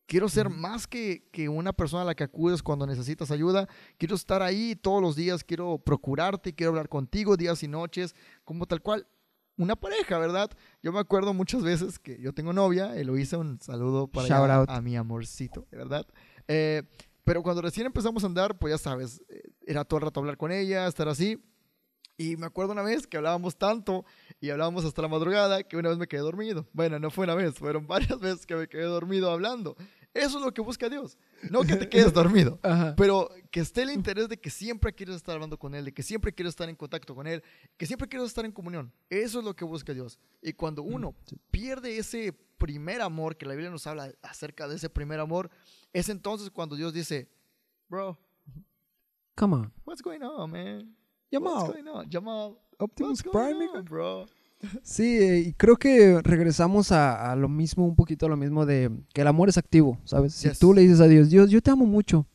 quiero 0.05 0.29
ser 0.29 0.49
más 0.49 0.85
que, 0.85 1.27
que 1.31 1.49
una 1.49 1.73
persona 1.73 2.03
a 2.03 2.05
la 2.05 2.15
que 2.15 2.25
acudes 2.25 2.61
cuando 2.61 2.85
necesitas 2.85 3.31
ayuda, 3.31 3.67
quiero 3.97 4.15
estar 4.15 4.41
ahí 4.41 4.75
todos 4.75 5.01
los 5.01 5.15
días, 5.15 5.43
quiero 5.43 5.77
procurarte, 5.79 6.53
quiero 6.53 6.71
hablar 6.71 6.89
contigo 6.89 7.37
días 7.37 7.63
y 7.63 7.67
noches, 7.67 8.13
como 8.43 8.65
tal 8.65 8.81
cual. 8.81 9.07
Una 9.59 9.75
pareja, 9.75 10.19
¿verdad? 10.19 10.51
Yo 10.83 10.91
me 10.91 10.99
acuerdo 10.99 11.33
muchas 11.33 11.63
veces 11.63 11.97
que 11.97 12.21
yo 12.21 12.31
tengo 12.31 12.53
novia, 12.53 12.95
Eloisa, 12.95 13.39
un 13.39 13.59
saludo 13.59 14.07
para 14.07 14.61
a 14.61 14.81
mi 14.81 14.95
amorcito, 14.95 15.65
¿verdad? 15.71 16.05
Eh, 16.47 16.83
pero 17.23 17.41
cuando 17.41 17.63
recién 17.63 17.87
empezamos 17.87 18.23
a 18.23 18.27
andar, 18.27 18.57
pues 18.59 18.71
ya 18.71 18.77
sabes, 18.77 19.19
eh, 19.29 19.41
era 19.67 19.85
todo 19.85 19.99
el 19.99 20.05
rato 20.05 20.19
hablar 20.19 20.37
con 20.37 20.51
ella, 20.51 20.87
estar 20.87 21.07
así. 21.07 21.39
Y 22.19 22.35
me 22.35 22.47
acuerdo 22.47 22.71
una 22.71 22.81
vez 22.81 23.05
que 23.05 23.17
hablábamos 23.17 23.57
tanto 23.57 24.03
y 24.41 24.49
hablábamos 24.49 24.83
hasta 24.85 25.03
la 25.03 25.07
madrugada 25.07 25.61
que 25.61 25.77
una 25.77 25.89
vez 25.89 25.99
me 25.99 26.07
quedé 26.07 26.21
dormido. 26.21 26.67
Bueno, 26.73 26.97
no 26.97 27.11
fue 27.11 27.25
una 27.25 27.35
vez, 27.35 27.53
fueron 27.53 27.85
varias 27.85 28.19
veces 28.21 28.45
que 28.47 28.55
me 28.55 28.67
quedé 28.67 28.83
dormido 28.85 29.29
hablando. 29.29 29.75
Eso 30.15 30.39
es 30.39 30.43
lo 30.45 30.51
que 30.51 30.61
busca 30.61 30.89
Dios. 30.89 31.15
No 31.51 31.61
que 31.61 31.75
te 31.75 31.87
quedes 31.89 32.11
dormido, 32.11 32.59
Ajá. 32.63 32.95
pero 32.97 33.29
que 33.51 33.59
esté 33.59 33.83
el 33.83 33.91
interés 33.91 34.29
de 34.29 34.37
que 34.39 34.49
siempre 34.49 34.95
quieres 34.95 35.17
estar 35.17 35.35
hablando 35.35 35.59
con 35.59 35.75
Él, 35.75 35.85
de 35.85 35.93
que 35.93 36.01
siempre 36.01 36.33
quieres 36.33 36.53
estar 36.53 36.67
en 36.69 36.75
contacto 36.75 37.13
con 37.13 37.27
Él, 37.27 37.43
que 37.77 37.85
siempre 37.85 38.07
quieres 38.07 38.29
estar 38.29 38.45
en 38.45 38.51
comunión. 38.51 38.91
Eso 39.11 39.37
es 39.39 39.45
lo 39.45 39.55
que 39.55 39.63
busca 39.63 39.93
Dios. 39.93 40.17
Y 40.41 40.53
cuando 40.53 40.81
uno 40.81 41.13
pierde 41.51 41.99
ese 41.99 42.33
primer 42.57 43.01
amor, 43.01 43.37
que 43.37 43.45
la 43.45 43.53
Biblia 43.53 43.69
nos 43.69 43.85
habla 43.85 44.11
acerca 44.23 44.67
de 44.67 44.77
ese 44.77 44.89
primer 44.89 45.19
amor, 45.19 45.51
es 45.93 46.09
entonces 46.09 46.49
cuando 46.49 46.75
Dios 46.75 46.93
dice, 46.93 47.29
bro, 47.87 48.17
Come 49.37 49.53
on. 49.55 49.71
What's 49.85 50.01
going 50.01 50.21
on, 50.23 50.51
man? 50.51 50.95
Jamal. 51.31 51.53
What's 51.67 51.73
going 51.73 51.87
on? 51.87 52.09
Jamal. 52.09 52.57
Optimus 52.79 53.23
What's 53.23 53.31
Prime, 53.31 53.53
going 53.53 53.69
hijo. 53.69 53.77
on, 53.79 53.85
bro? 53.85 54.25
Sí, 54.81 55.19
y 55.49 55.53
creo 55.53 55.77
que 55.77 56.19
regresamos 56.23 56.91
a, 56.91 57.31
a 57.31 57.35
lo 57.35 57.47
mismo, 57.47 57.85
un 57.85 57.95
poquito 57.95 58.25
a 58.25 58.29
lo 58.29 58.37
mismo 58.37 58.65
de 58.65 58.89
que 59.13 59.21
el 59.21 59.27
amor 59.27 59.49
es 59.49 59.57
activo, 59.57 59.99
¿sabes? 60.03 60.33
Si 60.33 60.47
Yes. 60.49 60.57
tú 60.57 60.73
le 60.73 60.81
dices 60.81 60.99
a 60.99 61.05
Dios, 61.07 61.29
Dios, 61.29 61.51
yo 61.51 61.61
te 61.61 61.69
amo 61.69 61.85
mucho, 61.85 62.25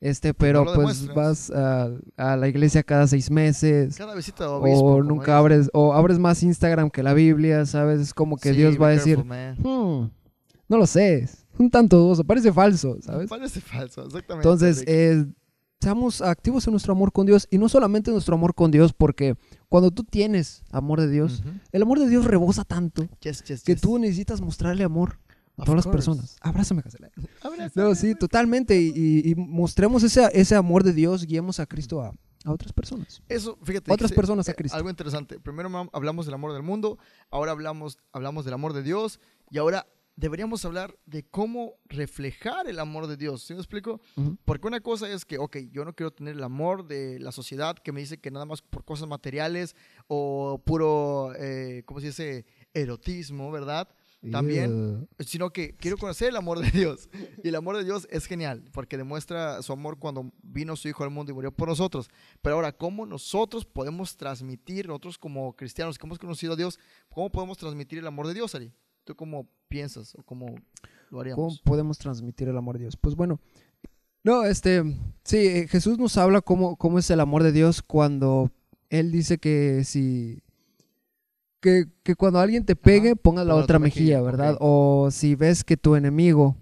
este, 0.00 0.32
pero 0.32 0.64
lo 0.64 0.72
pues 0.74 1.06
vas 1.14 1.50
a, 1.50 1.90
a 2.16 2.36
la 2.38 2.48
iglesia 2.48 2.82
cada 2.82 3.06
seis 3.06 3.30
meses, 3.30 3.94
Cada 3.98 4.14
visita 4.14 4.44
de 4.44 4.50
obispo. 4.50 4.84
o 4.86 5.02
nunca 5.02 5.24
dice. 5.24 5.32
abres, 5.32 5.70
o 5.74 5.92
abres 5.92 6.18
más 6.18 6.42
Instagram 6.42 6.88
que 6.88 7.02
la 7.02 7.12
Biblia, 7.12 7.66
¿sabes? 7.66 8.00
Es 8.00 8.14
como 8.14 8.38
que 8.38 8.52
Sí, 8.52 8.56
Dios 8.56 8.80
va 8.80 8.88
a 8.88 8.90
decir, 8.92 9.16
careful. 9.26 9.62
"Hmm, 9.62 10.10
no 10.68 10.78
lo 10.78 10.86
sé, 10.86 11.18
es 11.24 11.44
un 11.58 11.70
tanto 11.70 11.98
dudoso, 11.98 12.24
parece 12.24 12.50
falso, 12.54 12.96
¿sabes? 13.02 13.28
Parece 13.28 13.60
falso, 13.60 14.06
exactamente. 14.06 14.48
Entonces, 14.48 14.82
eh, 14.86 15.26
seamos 15.80 16.22
activos 16.22 16.66
en 16.66 16.72
nuestro 16.72 16.92
amor 16.92 17.12
con 17.12 17.26
Dios 17.26 17.46
y 17.50 17.58
no 17.58 17.68
solamente 17.68 18.10
nuestro 18.10 18.34
amor 18.34 18.54
con 18.54 18.70
Dios, 18.70 18.92
porque 18.92 19.36
cuando 19.68 19.90
tú 19.90 20.04
tienes 20.04 20.62
amor 20.70 21.00
de 21.00 21.10
Dios, 21.10 21.42
el 21.72 21.82
amor 21.82 21.98
de 21.98 22.08
Dios 22.08 22.24
rebosa 22.24 22.64
tanto 22.64 23.08
Yes, 23.20 23.42
yes, 23.44 23.62
que 23.62 23.74
yes. 23.74 23.80
tú 23.82 23.98
necesitas 23.98 24.40
mostrarle 24.40 24.84
amor 24.84 25.18
a 25.56 25.62
Of 25.62 25.66
todas 25.66 25.86
las 25.86 25.92
personas. 25.92 26.36
Abrázame, 26.40 26.82
Casela. 26.82 27.10
No, 27.74 27.94
sí, 27.94 28.14
totalmente. 28.14 28.78
Y, 28.80 28.92
y- 28.94 29.30
y 29.30 29.34
mostremos 29.34 30.02
ese, 30.02 30.28
ese 30.32 30.54
amor 30.54 30.84
de 30.84 30.92
Dios, 30.92 31.24
guiemos 31.24 31.60
a 31.60 31.66
Cristo 31.66 32.02
a, 32.02 32.12
a 32.44 32.52
otras 32.52 32.72
personas. 32.72 33.22
Eso, 33.28 33.58
fíjate. 33.62 33.90
Otras 33.92 34.12
personas 34.12 34.48
a 34.48 34.52
eh, 34.52 34.54
Cristo. 34.54 34.76
Algo 34.76 34.90
interesante. 34.90 35.40
Primero 35.40 35.88
hablamos 35.92 36.26
del 36.26 36.34
amor 36.34 36.52
del 36.52 36.62
mundo, 36.62 36.98
ahora 37.30 37.52
hablamos, 37.52 37.98
hablamos 38.12 38.44
del 38.44 38.54
amor 38.54 38.72
de 38.74 38.82
Dios 38.82 39.18
y 39.50 39.56
ahora 39.58 39.86
deberíamos 40.16 40.64
hablar 40.64 40.98
de 41.06 41.22
cómo 41.24 41.74
reflejar 41.84 42.66
el 42.68 42.78
amor 42.78 43.06
de 43.06 43.16
Dios. 43.16 43.42
¿Sí 43.42 43.52
me 43.54 43.60
explico? 43.60 44.00
Ujú. 44.16 44.36
Porque 44.44 44.66
una 44.66 44.80
cosa 44.80 45.08
es 45.10 45.24
que, 45.24 45.38
ok, 45.38 45.58
yo 45.70 45.84
no 45.84 45.94
quiero 45.94 46.10
tener 46.10 46.34
el 46.34 46.42
amor 46.42 46.86
de 46.86 47.18
la 47.20 47.32
sociedad 47.32 47.76
que 47.78 47.92
me 47.92 48.00
dice 48.00 48.18
que 48.18 48.30
nada 48.30 48.46
más 48.46 48.62
por 48.62 48.84
cosas 48.84 49.06
materiales 49.08 49.76
o 50.08 50.60
puro, 50.64 51.32
eh, 51.38 51.82
¿cómo 51.86 52.00
se 52.00 52.06
dice? 52.08 52.46
Erotismo, 52.74 53.50
¿verdad? 53.50 53.88
También, 54.32 55.06
Yeah. 55.18 55.26
sino 55.26 55.50
que 55.50 55.76
quiero 55.76 55.98
conocer 55.98 56.30
el 56.30 56.36
amor 56.36 56.58
de 56.58 56.70
Dios. 56.70 57.08
Y 57.44 57.48
el 57.48 57.54
amor 57.54 57.76
de 57.76 57.84
Dios 57.84 58.08
es 58.10 58.26
genial, 58.26 58.64
porque 58.72 58.96
demuestra 58.96 59.62
su 59.62 59.72
amor 59.72 59.98
cuando 59.98 60.32
vino 60.42 60.74
su 60.74 60.88
Hijo 60.88 61.04
al 61.04 61.10
mundo 61.10 61.30
y 61.30 61.34
murió 61.34 61.52
por 61.52 61.68
nosotros. 61.68 62.08
Pero 62.42 62.56
ahora, 62.56 62.72
¿cómo 62.72 63.06
nosotros 63.06 63.64
podemos 63.64 64.16
transmitir, 64.16 64.88
nosotros 64.88 65.18
como 65.18 65.54
cristianos 65.54 65.96
que 65.98 66.06
hemos 66.06 66.18
conocido 66.18 66.54
a 66.54 66.56
Dios, 66.56 66.80
cómo 67.10 67.30
podemos 67.30 67.58
transmitir 67.58 67.98
el 67.98 68.06
amor 68.06 68.26
de 68.26 68.34
Dios, 68.34 68.54
Ari? 68.54 68.72
¿Tú 69.06 69.14
cómo 69.14 69.46
piensas 69.68 70.16
o 70.16 70.24
cómo 70.24 70.46
lo 70.48 70.56
¿Cómo 71.10 71.20
haríamos? 71.20 71.60
podemos 71.60 71.96
transmitir 71.96 72.48
el 72.48 72.56
amor 72.56 72.74
de 72.76 72.80
Dios? 72.82 72.96
Pues 72.96 73.14
bueno, 73.14 73.38
no, 74.24 74.42
este, 74.42 74.82
sí, 75.22 75.36
eh, 75.36 75.68
Jesús 75.68 75.96
nos 75.96 76.16
habla 76.18 76.40
cómo, 76.40 76.74
cómo 76.74 76.98
es 76.98 77.08
el 77.12 77.20
amor 77.20 77.44
de 77.44 77.52
Dios 77.52 77.82
cuando 77.82 78.50
Él 78.90 79.12
dice 79.12 79.38
que 79.38 79.84
si, 79.84 80.42
que, 81.60 81.84
que 82.02 82.16
cuando 82.16 82.40
alguien 82.40 82.64
te 82.64 82.74
pegue, 82.74 83.10
Ajá, 83.12 83.20
pongas 83.22 83.46
la 83.46 83.54
otra 83.54 83.64
otra 83.64 83.78
mejilla, 83.78 84.16
mejilla, 84.16 84.22
¿verdad? 84.22 84.56
O 84.58 85.08
si 85.12 85.36
ves 85.36 85.62
que 85.62 85.76
tu 85.76 85.94
enemigo, 85.94 86.56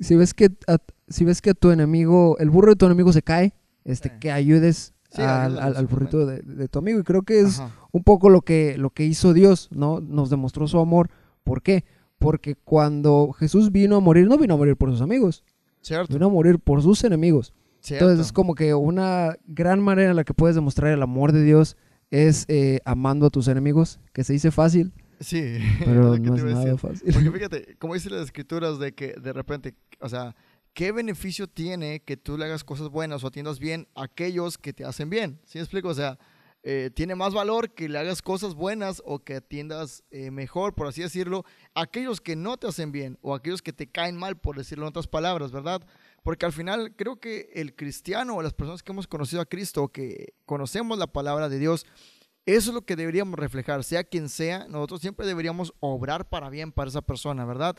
si- 0.00 0.16
ves 0.16 0.32
que, 0.32 0.48
a- 0.68 0.78
si 1.08 1.26
ves 1.26 1.42
que 1.42 1.52
tu 1.52 1.72
enemigo, 1.72 2.38
el 2.38 2.48
burro 2.48 2.70
de 2.70 2.76
tu 2.76 2.86
enemigo 2.86 3.12
se 3.12 3.20
cae, 3.22 3.52
este, 3.84 4.08
Sí. 4.08 4.14
que 4.18 4.32
ayudes 4.32 4.94
Sí, 5.10 5.20
al, 5.20 5.58
al- 5.58 5.76
al 5.76 5.86
burrito 5.86 6.24
de, 6.24 6.40
de 6.40 6.68
tu 6.68 6.78
amigo. 6.78 6.98
Y 6.98 7.02
creo 7.02 7.20
que 7.20 7.40
es 7.40 7.60
Ajá. 7.60 7.70
un 7.92 8.02
poco 8.02 8.30
lo 8.30 8.40
que, 8.40 8.78
lo 8.78 8.88
que 8.88 9.04
hizo 9.04 9.34
Dios, 9.34 9.68
¿no? 9.70 10.00
Nos 10.00 10.30
demostró 10.30 10.66
su 10.66 10.78
amor. 10.78 11.10
¿Por 11.44 11.62
qué? 11.62 11.84
Porque 12.18 12.54
cuando 12.54 13.32
Jesús 13.32 13.72
vino 13.72 13.96
a 13.96 14.00
morir, 14.00 14.26
no 14.28 14.38
vino 14.38 14.54
a 14.54 14.56
morir 14.56 14.76
por 14.76 14.90
sus 14.90 15.00
amigos, 15.00 15.44
Cierto. 15.80 16.12
vino 16.12 16.26
a 16.26 16.28
morir 16.30 16.58
por 16.58 16.82
sus 16.82 17.02
enemigos. 17.04 17.52
cierto. 17.80 18.04
Entonces 18.04 18.26
es 18.26 18.32
como 18.32 18.54
que 18.54 18.74
una 18.74 19.36
gran 19.46 19.80
manera 19.80 20.10
en 20.10 20.16
la 20.16 20.24
que 20.24 20.34
puedes 20.34 20.54
demostrar 20.54 20.92
el 20.92 21.02
amor 21.02 21.32
de 21.32 21.42
Dios 21.42 21.76
es 22.10 22.44
eh, 22.48 22.80
amando 22.84 23.26
a 23.26 23.30
tus 23.30 23.48
enemigos, 23.48 23.98
que 24.12 24.22
se 24.24 24.32
dice 24.34 24.50
fácil, 24.50 24.92
Sí, 25.22 25.58
pero 25.84 26.18
no 26.18 26.34
es 26.34 26.44
nada 26.44 26.76
fácil. 26.76 27.12
Porque 27.12 27.30
fíjate, 27.32 27.76
como 27.78 27.94
dicen 27.94 28.12
las 28.12 28.24
escrituras 28.24 28.78
de 28.78 28.92
que 28.92 29.14
de 29.14 29.32
repente, 29.32 29.74
o 30.00 30.08
sea, 30.08 30.34
¿qué 30.74 30.90
beneficio 30.92 31.46
tiene 31.46 32.00
que 32.00 32.16
tú 32.16 32.36
le 32.36 32.44
hagas 32.44 32.64
cosas 32.64 32.88
buenas 32.88 33.22
o 33.22 33.28
atiendas 33.28 33.58
bien 33.60 33.86
a 33.94 34.04
aquellos 34.04 34.58
que 34.58 34.72
te 34.72 34.84
hacen 34.84 35.10
bien? 35.10 35.38
¿Sí 35.44 35.58
me 35.58 35.62
explico? 35.62 35.88
O 35.88 35.94
sea, 35.94 36.18
eh, 36.64 36.90
tiene 36.94 37.16
más 37.16 37.34
valor 37.34 37.74
que 37.74 37.88
le 37.88 37.98
hagas 37.98 38.22
cosas 38.22 38.54
buenas 38.54 39.02
o 39.04 39.18
que 39.18 39.36
atiendas 39.36 40.04
eh, 40.12 40.30
mejor, 40.30 40.74
por 40.74 40.86
así 40.86 41.02
decirlo, 41.02 41.44
aquellos 41.74 42.20
que 42.20 42.36
no 42.36 42.56
te 42.56 42.68
hacen 42.68 42.92
bien 42.92 43.18
o 43.20 43.34
aquellos 43.34 43.62
que 43.62 43.72
te 43.72 43.88
caen 43.88 44.16
mal, 44.16 44.38
por 44.38 44.56
decirlo 44.56 44.84
en 44.84 44.90
otras 44.90 45.08
palabras, 45.08 45.50
¿verdad? 45.50 45.82
Porque 46.22 46.46
al 46.46 46.52
final 46.52 46.94
creo 46.94 47.18
que 47.18 47.50
el 47.54 47.74
cristiano 47.74 48.36
o 48.36 48.42
las 48.42 48.54
personas 48.54 48.84
que 48.84 48.92
hemos 48.92 49.08
conocido 49.08 49.42
a 49.42 49.46
Cristo, 49.46 49.88
que 49.88 50.34
conocemos 50.46 50.98
la 50.98 51.08
palabra 51.08 51.48
de 51.48 51.58
Dios, 51.58 51.84
eso 52.46 52.70
es 52.70 52.74
lo 52.74 52.82
que 52.82 52.94
deberíamos 52.94 53.38
reflejar, 53.38 53.82
sea 53.82 54.04
quien 54.04 54.28
sea, 54.28 54.66
nosotros 54.68 55.00
siempre 55.00 55.26
deberíamos 55.26 55.74
obrar 55.80 56.28
para 56.28 56.48
bien 56.48 56.70
para 56.70 56.90
esa 56.90 57.02
persona, 57.02 57.44
¿verdad? 57.44 57.76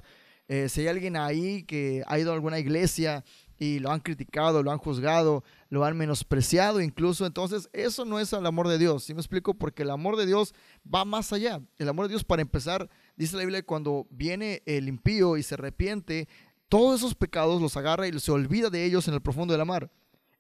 Eh, 0.50 0.68
si 0.68 0.82
hay 0.82 0.88
alguien 0.88 1.16
ahí 1.16 1.64
que 1.64 2.04
ha 2.06 2.20
ido 2.20 2.32
a 2.32 2.36
alguna 2.36 2.60
iglesia 2.60 3.24
y 3.58 3.80
lo 3.80 3.92
han 3.92 4.00
criticado, 4.00 4.64
lo 4.64 4.72
han 4.72 4.78
juzgado, 4.78 5.44
lo 5.70 5.86
han 5.86 5.98
menospreciado 5.98 6.82
incluso, 6.82 7.26
entonces 7.26 7.70
eso 7.74 8.06
no 8.06 8.20
es 8.20 8.34
el 8.34 8.46
amor 8.46 8.68
de 8.68 8.78
Dios, 8.78 9.04
¿sí 9.04 9.14
me 9.14 9.22
explico? 9.22 9.54
Porque 9.54 9.84
el 9.84 9.92
amor 9.92 10.18
de 10.18 10.26
Dios 10.26 10.54
va 10.94 11.06
más 11.06 11.34
allá. 11.34 11.62
El 11.78 11.90
amor 11.90 12.06
de 12.06 12.14
Dios, 12.14 12.24
para 12.24 12.42
empezar, 12.42 12.90
dice 13.16 13.36
la 13.36 13.44
Biblia, 13.44 13.66
cuando 13.66 14.08
viene 14.10 14.64
el 14.66 14.88
impío 14.88 15.38
y 15.38 15.44
se 15.44 15.56
arrepiente, 15.56 16.28
todos 16.70 17.00
esos 17.00 17.16
pecados 17.16 17.62
los 17.62 17.78
agarra 17.78 18.08
y 18.08 18.20
se 18.20 18.32
olvida 18.32 18.70
de 18.70 18.86
ellos 18.86 19.08
en 19.08 19.14
el 19.14 19.22
profundo 19.22 19.54
de 19.54 19.60
la 19.60 19.66
mar. 19.66 19.92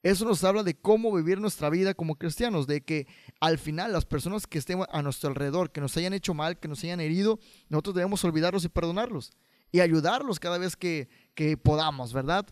Eso 0.01 0.25
nos 0.25 0.43
habla 0.43 0.63
de 0.63 0.75
cómo 0.75 1.13
vivir 1.13 1.39
nuestra 1.39 1.69
vida 1.69 1.93
como 1.93 2.15
cristianos, 2.15 2.67
de 2.67 2.81
que 2.81 3.07
al 3.39 3.57
final 3.57 3.93
las 3.93 4.03
personas 4.03 4.47
que 4.47 4.57
estén 4.57 4.83
a 4.91 5.01
nuestro 5.01 5.29
alrededor, 5.29 5.71
que 5.71 5.79
nos 5.79 5.95
hayan 5.95 6.11
hecho 6.11 6.33
mal, 6.33 6.59
que 6.59 6.67
nos 6.67 6.83
hayan 6.83 6.99
herido, 6.99 7.39
nosotros 7.69 7.95
debemos 7.95 8.23
olvidarlos 8.25 8.65
y 8.65 8.69
perdonarlos 8.69 9.31
y 9.71 9.79
ayudarlos 9.79 10.39
cada 10.39 10.57
vez 10.57 10.75
que, 10.75 11.09
que 11.35 11.57
podamos, 11.57 12.13
¿verdad? 12.13 12.45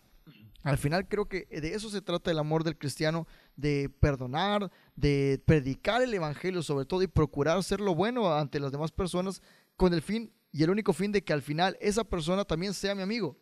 Al 0.64 0.78
final 0.78 1.08
creo 1.08 1.28
que 1.28 1.46
de 1.46 1.74
eso 1.74 1.90
se 1.90 2.02
trata 2.02 2.30
el 2.30 2.38
amor 2.38 2.64
del 2.64 2.78
cristiano, 2.78 3.28
de 3.56 3.90
perdonar, 4.00 4.72
de 4.96 5.42
predicar 5.46 6.02
el 6.02 6.14
evangelio 6.14 6.62
sobre 6.62 6.86
todo 6.86 7.02
y 7.02 7.08
procurar 7.08 7.58
hacer 7.58 7.82
lo 7.82 7.96
bueno 7.96 8.34
ante 8.34 8.60
las 8.60 8.72
demás 8.72 8.92
personas 8.92 9.42
con 9.76 9.94
el 9.94 10.02
fin 10.02 10.32
y 10.52 10.64
el 10.64 10.70
único 10.70 10.94
fin 10.94 11.12
de 11.12 11.24
que 11.24 11.34
al 11.34 11.42
final 11.42 11.78
esa 11.82 12.04
persona 12.04 12.46
también 12.46 12.74
sea 12.74 12.94
mi 12.94 13.02
amigo. 13.02 13.38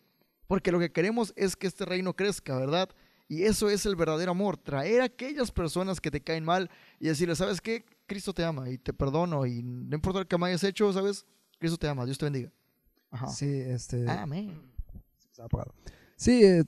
Porque 0.47 0.71
lo 0.71 0.79
que 0.79 0.91
queremos 0.91 1.33
es 1.35 1.55
que 1.55 1.67
este 1.67 1.85
reino 1.85 2.15
crezca, 2.15 2.57
¿verdad? 2.57 2.89
Y 3.27 3.43
eso 3.43 3.69
es 3.69 3.85
el 3.85 3.95
verdadero 3.95 4.31
amor, 4.31 4.57
traer 4.57 5.01
a 5.01 5.05
aquellas 5.05 5.51
personas 5.51 6.01
que 6.01 6.09
te 6.09 6.21
caen 6.21 6.43
mal 6.43 6.71
y 6.99 7.07
decirles, 7.07 7.37
¿sabes 7.37 7.61
qué? 7.61 7.85
Cristo 8.07 8.33
te 8.33 8.43
ama 8.43 8.69
y 8.69 8.79
te 8.79 8.91
perdono 8.91 9.45
y 9.45 9.61
no 9.61 9.95
importa 9.95 10.19
lo 10.19 10.27
que 10.27 10.37
me 10.37 10.47
hayas 10.47 10.63
hecho, 10.63 10.91
¿sabes? 10.91 11.25
Cristo 11.59 11.77
te 11.77 11.87
ama, 11.87 12.05
Dios 12.05 12.17
te 12.17 12.25
bendiga. 12.25 12.51
Ajá. 13.11 13.27
Sí, 13.27 13.45
este... 13.45 14.09
Amén. 14.09 14.59
Sí, 16.15 16.43
eh, 16.43 16.63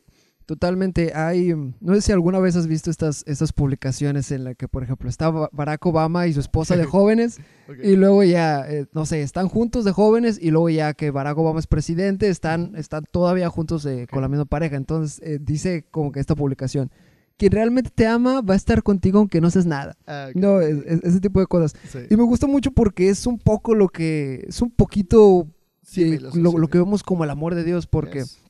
totalmente. 0.45 1.13
Hay, 1.15 1.53
mm, 1.53 1.75
no 1.79 1.93
sé 1.95 2.01
si 2.01 2.11
alguna 2.11 2.39
vez 2.39 2.55
has 2.55 2.67
visto 2.67 2.89
estas, 2.91 3.23
estas 3.27 3.53
publicaciones 3.53 4.31
en 4.31 4.43
la 4.43 4.55
que, 4.55 4.67
por 4.67 4.83
ejemplo, 4.83 5.09
está 5.09 5.29
Ba- 5.29 5.49
Barack 5.51 5.85
Obama 5.85 6.27
y 6.27 6.33
su 6.33 6.39
esposa 6.39 6.75
de 6.75 6.83
jóvenes 6.85 7.39
y 7.83 7.95
luego 7.95 8.23
ya, 8.23 8.69
eh, 8.69 8.85
no 8.93 9.05
sé, 9.05 9.21
están 9.21 9.47
juntos 9.47 9.85
de 9.85 9.91
jóvenes 9.91 10.37
y 10.41 10.51
luego 10.51 10.69
ya 10.69 10.93
que 10.93 11.11
Barack 11.11 11.37
Obama 11.37 11.59
es 11.59 11.67
presidente, 11.67 12.27
están, 12.29 12.75
están 12.75 13.05
todavía 13.11 13.49
juntos 13.49 13.85
eh, 13.85 14.07
con 14.11 14.21
la 14.21 14.27
misma 14.27 14.45
pareja. 14.45 14.75
Entonces 14.75 15.21
eh, 15.23 15.39
dice 15.41 15.85
como 15.91 16.11
que 16.11 16.19
esta 16.19 16.35
publicación, 16.35 16.91
quien 17.37 17.53
realmente 17.53 17.89
te 17.93 18.05
ama 18.05 18.41
va 18.41 18.53
a 18.53 18.57
estar 18.57 18.83
contigo 18.83 19.19
aunque 19.19 19.41
no 19.41 19.49
seas 19.49 19.65
nada. 19.65 19.95
Ah. 20.05 20.29
No, 20.35 20.59
es- 20.61 20.85
es- 20.85 21.03
ese 21.03 21.19
tipo 21.21 21.39
de 21.39 21.47
cosas. 21.47 21.73
Sí. 21.89 21.99
Y 22.09 22.15
me 22.17 22.23
gusta 22.23 22.45
mucho 22.47 22.71
porque 22.71 23.09
es 23.09 23.25
un 23.25 23.39
poco 23.39 23.73
lo 23.73 23.87
que, 23.89 24.45
es 24.47 24.61
un 24.61 24.69
poquito 24.71 25.47
Sí, 25.83 26.19
lo- 26.19 26.67
que 26.67 26.77
vemos 26.77 27.03
como 27.03 27.23
el 27.23 27.29
amor 27.31 27.55
de 27.55 27.63
Dios 27.63 27.87
porque... 27.87 28.19
Yes. 28.19 28.40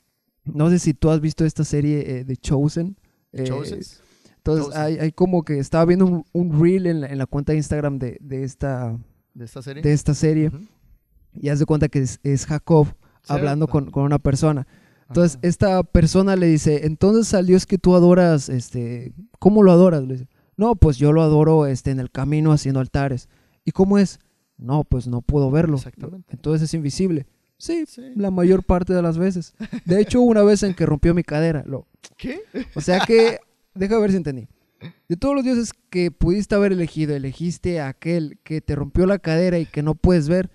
No 0.44 0.70
sé 0.70 0.78
si 0.78 0.94
tú 0.94 1.10
has 1.10 1.20
visto 1.20 1.44
esta 1.44 1.64
serie 1.64 2.18
eh, 2.18 2.24
de 2.24 2.36
Chosen. 2.36 2.96
eh, 3.32 3.44
Chosen. 3.44 3.80
entonces, 4.36 4.66
Chosen. 4.66 4.80
hay, 4.80 4.98
hay 4.98 5.12
como 5.12 5.44
que 5.44 5.58
estaba 5.58 5.84
viendo 5.84 6.06
un, 6.06 6.24
un 6.32 6.60
reel 6.60 6.86
en 6.86 7.00
la, 7.02 7.06
en 7.08 7.18
la 7.18 7.26
cuenta 7.26 7.52
de 7.52 7.58
Instagram 7.58 7.98
de, 7.98 8.18
de 8.20 8.44
esta, 8.44 8.98
de 9.34 9.44
esta 9.44 9.62
serie. 9.62 9.82
de 9.82 9.92
esta 9.92 10.14
serie. 10.14 10.48
Ujú. 10.48 10.58
Y 11.34 11.48
haz 11.48 11.58
de 11.58 11.66
cuenta 11.66 11.88
que 11.88 12.00
es, 12.00 12.20
es 12.22 12.44
Jacob 12.46 12.88
hablando 13.28 13.68
con, 13.68 13.90
con 13.90 14.02
una 14.04 14.18
persona. 14.18 14.66
Entonces, 15.08 15.36
Ajá. 15.38 15.48
esta 15.48 15.82
persona 15.82 16.36
le 16.36 16.46
dice, 16.46 16.86
entonces 16.86 17.32
al 17.34 17.46
Dios 17.46 17.66
que 17.66 17.78
tú 17.78 17.94
adoras, 17.94 18.48
este, 18.48 19.12
¿cómo 19.38 19.62
lo 19.62 19.70
adoras? 19.72 20.02
Le 20.02 20.14
dice, 20.14 20.28
no, 20.56 20.74
pues 20.74 20.96
yo 20.96 21.12
lo 21.12 21.22
adoro 21.22 21.66
este, 21.66 21.90
en 21.90 22.00
el 22.00 22.10
camino 22.10 22.52
haciendo 22.52 22.80
altares. 22.80 23.28
¿Y 23.64 23.70
cómo 23.72 23.98
es? 23.98 24.18
No, 24.58 24.84
pues 24.84 25.06
no 25.06 25.22
puedo 25.22 25.50
verlo. 25.50 25.76
Exactamente. 25.76 26.28
Entonces 26.32 26.62
es 26.62 26.74
invisible. 26.74 27.26
Sí, 27.62 27.84
Sí. 27.86 28.02
la 28.16 28.30
mayor 28.32 28.64
parte 28.64 28.92
de 28.92 29.02
las 29.02 29.18
veces. 29.18 29.54
De 29.84 30.00
hecho, 30.00 30.20
una 30.20 30.42
vez 30.42 30.62
en 30.64 30.74
que 30.74 30.84
rompió 30.84 31.14
mi 31.14 31.22
cadera. 31.22 31.62
Lo, 31.66 31.86
¿Qué? 32.16 32.40
o 32.74 32.80
sea 32.80 33.00
que, 33.06 33.38
déjame 33.74 34.00
ver 34.02 34.10
si 34.10 34.16
entendí. 34.16 34.48
De 35.08 35.16
todos 35.16 35.36
los 35.36 35.44
dioses 35.44 35.72
que 35.90 36.10
pudiste 36.10 36.56
haber 36.56 36.72
elegido, 36.72 37.14
elegiste 37.14 37.78
a 37.80 37.86
aquel 37.88 38.40
que 38.42 38.60
te 38.60 38.74
rompió 38.74 39.06
la 39.06 39.20
cadera 39.20 39.60
y 39.60 39.66
que 39.66 39.82
no 39.82 39.94
puedes 39.94 40.28
ver. 40.28 40.50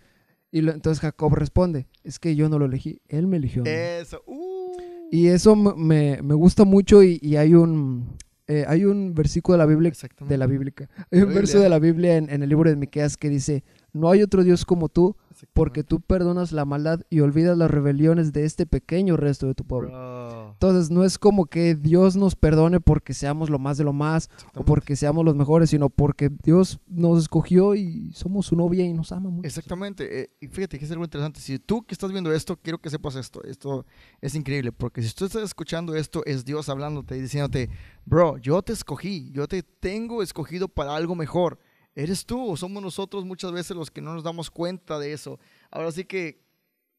Y 0.52 0.62
lo- 0.62 0.74
entonces 0.74 1.00
Jacob 1.00 1.34
responde, 1.34 1.88
es 2.04 2.20
que 2.20 2.36
yo 2.36 2.50
no 2.50 2.60
lo 2.60 2.66
elegí, 2.66 3.00
él 3.08 3.26
me 3.28 3.38
eligió. 3.38 3.62
a 3.62 3.66
mí". 3.66 3.72
Eso. 3.72 4.22
Uh. 4.28 4.76
Y 5.12 5.28
eso 5.28 5.56
me, 5.56 6.22
me 6.22 6.34
gusta 6.34 6.66
mucho 6.66 7.02
y, 7.04 7.20
y 7.22 7.38
hay 7.38 7.54
un... 7.56 8.18
eh, 8.48 8.66
hay 8.68 8.84
un 8.84 9.14
versículo 9.14 9.54
de 9.54 9.60
la 9.60 9.66
Biblia, 9.66 9.88
Exactamente. 9.88 10.34
de 10.34 10.38
la 10.38 10.48
bíblica, 10.48 10.90
hay 11.10 11.22
un 11.22 11.34
verso 11.34 11.60
de 11.62 11.70
la 11.70 11.80
Biblia 11.80 12.18
en, 12.18 12.30
en 12.30 12.44
el 12.44 12.50
libro 12.50 12.70
de 12.70 12.76
Miqueas 12.76 13.16
que 13.16 13.30
dice, 13.30 13.64
no 13.94 14.10
hay 14.10 14.22
otro 14.24 14.44
Dios 14.44 14.66
como 14.66 14.90
tú, 14.90 15.16
porque 15.54 15.84
tú 15.84 16.02
perdonas 16.02 16.52
la 16.52 16.66
maldad 16.66 17.02
y 17.10 17.20
olvidas 17.20 17.58
las 17.58 17.72
rebeliones 17.72 18.34
de 18.34 18.46
este 18.46 18.66
pequeño 18.66 19.18
resto 19.18 19.48
de 19.48 19.56
tu 19.56 19.64
pueblo. 19.66 19.90
Bro. 19.90 20.52
Entonces 20.54 20.90
no 20.90 21.04
es 21.04 21.18
como 21.18 21.46
que 21.46 21.76
Dios 21.76 22.16
nos 22.16 22.36
perdone 22.36 22.80
porque 22.80 23.14
seamos 23.14 23.50
lo 23.50 23.60
más 23.60 23.78
de 23.78 23.84
lo 23.84 23.94
más 23.94 24.30
o 24.56 24.64
porque 24.64 24.96
seamos 24.96 25.24
los 25.26 25.36
mejores, 25.36 25.70
sino 25.70 25.90
porque 25.90 26.30
Dios 26.44 26.80
nos 26.88 27.22
escogió 27.22 27.76
y 27.76 28.12
somos 28.14 28.48
su 28.48 28.56
novia 28.56 28.86
y 28.86 28.94
nos 28.94 29.12
ama 29.12 29.30
mucho. 29.30 29.48
Exactamente. 29.48 30.22
eh, 30.22 30.30
y 30.40 30.48
fíjate 30.48 30.80
que 30.80 30.86
es 30.86 30.92
algo 30.92 31.04
interesante. 31.04 31.40
Si 31.40 31.60
tú 31.60 31.86
que 31.86 31.94
estás 31.94 32.12
viendo 32.12 32.32
esto, 32.34 32.58
quiero 32.58 32.80
que 32.80 32.90
sepas 32.90 33.16
esto. 33.16 33.44
Esto 33.44 33.86
es 34.22 34.36
increíble. 34.36 34.72
Porque 34.72 35.02
si 35.02 35.14
tú 35.14 35.26
estás 35.26 35.44
escuchando 35.44 35.96
esto, 35.96 36.24
es 36.26 36.46
Dios 36.46 36.70
hablándote 36.70 37.18
y 37.18 37.22
diciéndote, 37.22 37.70
bro, 38.06 38.38
yo 38.38 38.62
te 38.62 38.74
escogí. 38.74 39.32
Yo 39.32 39.48
te 39.48 39.64
tengo 39.64 40.24
escogido 40.24 40.68
para 40.68 40.96
algo 40.96 41.16
mejor. 41.16 41.60
Eres 41.98 42.28
tú 42.28 42.56
somos 42.56 42.84
nosotros 42.84 43.26
muchas 43.26 43.52
veces 43.52 43.76
los 43.76 43.90
que 43.90 44.02
no 44.02 44.14
nos 44.14 44.24
damos 44.24 44.52
cuenta 44.52 45.00
de 45.00 45.14
eso. 45.14 45.40
Ahora 45.72 45.92
sí 45.92 46.06
que 46.06 46.46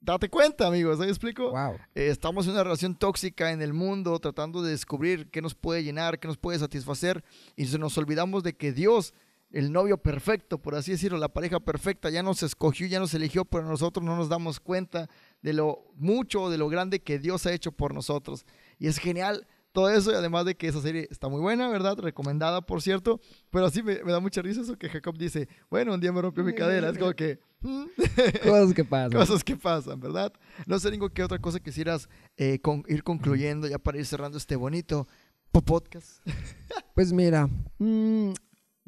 date 0.00 0.28
cuenta, 0.28 0.66
amigos. 0.66 0.98
¿Me 0.98 1.06
explico? 1.06 1.52
Wow. 1.52 1.74
Eh, 1.94 2.08
estamos 2.08 2.46
en 2.46 2.54
una 2.54 2.64
relación 2.64 2.96
tóxica 2.96 3.52
en 3.52 3.62
el 3.62 3.72
mundo, 3.72 4.18
tratando 4.18 4.60
de 4.60 4.72
descubrir 4.72 5.30
qué 5.30 5.40
nos 5.40 5.54
puede 5.54 5.84
llenar, 5.84 6.18
qué 6.18 6.26
nos 6.26 6.36
puede 6.36 6.58
satisfacer, 6.58 7.22
y 7.54 7.66
se 7.66 7.78
nos 7.78 7.96
olvidamos 7.96 8.42
de 8.42 8.56
que 8.56 8.72
Dios, 8.72 9.14
el 9.52 9.70
novio 9.70 9.98
perfecto, 9.98 10.58
por 10.58 10.74
así 10.74 10.90
decirlo, 10.90 11.16
la 11.18 11.32
pareja 11.32 11.60
perfecta, 11.60 12.10
ya 12.10 12.24
nos 12.24 12.42
escogió, 12.42 12.88
ya 12.88 12.98
nos 12.98 13.14
eligió, 13.14 13.44
pero 13.44 13.62
nosotros 13.68 14.04
no 14.04 14.16
nos 14.16 14.28
damos 14.28 14.58
cuenta 14.58 15.08
de 15.42 15.52
lo 15.52 15.92
mucho, 15.94 16.50
de 16.50 16.58
lo 16.58 16.68
grande 16.68 17.02
que 17.02 17.20
Dios 17.20 17.46
ha 17.46 17.52
hecho 17.52 17.70
por 17.70 17.94
nosotros. 17.94 18.44
Y 18.80 18.88
es 18.88 18.98
genial 18.98 19.46
todo 19.72 19.90
eso, 19.90 20.10
y 20.10 20.14
además 20.14 20.44
de 20.44 20.56
que 20.56 20.66
esa 20.68 20.80
serie 20.80 21.06
está 21.10 21.28
muy 21.28 21.40
buena, 21.40 21.68
¿verdad? 21.68 21.96
Recomendada, 21.98 22.60
por 22.62 22.82
cierto, 22.82 23.20
pero 23.50 23.70
sí 23.70 23.82
me, 23.82 24.02
me 24.02 24.12
da 24.12 24.20
mucha 24.20 24.42
risa 24.42 24.62
eso 24.62 24.76
que 24.76 24.88
Jacob 24.88 25.16
dice, 25.18 25.48
bueno, 25.70 25.94
un 25.94 26.00
día 26.00 26.10
me 26.12 26.20
rompió 26.22 26.42
mi 26.42 26.54
cadera, 26.54 26.88
es 26.90 26.98
como 26.98 27.12
que... 27.12 27.38
mm, 27.60 27.84
Cosas 28.44 28.74
que 28.74 28.84
pasan. 28.84 29.12
cosas 29.18 29.44
que 29.44 29.56
pasan, 29.56 30.00
¿verdad? 30.00 30.32
No 30.66 30.78
sé, 30.78 30.90
Ringo, 30.90 31.10
¿qué 31.10 31.22
otra 31.22 31.38
cosa 31.38 31.60
quisieras 31.60 32.08
eh, 32.36 32.58
con- 32.60 32.84
ir 32.88 33.02
concluyendo 33.04 33.66
ya 33.68 33.78
para 33.78 33.98
ir 33.98 34.06
cerrando 34.06 34.38
este 34.38 34.56
bonito 34.56 35.06
po- 35.52 35.62
podcast? 35.62 36.26
Pues 36.94 37.12
mira, 37.12 37.48
mm, 37.78 38.32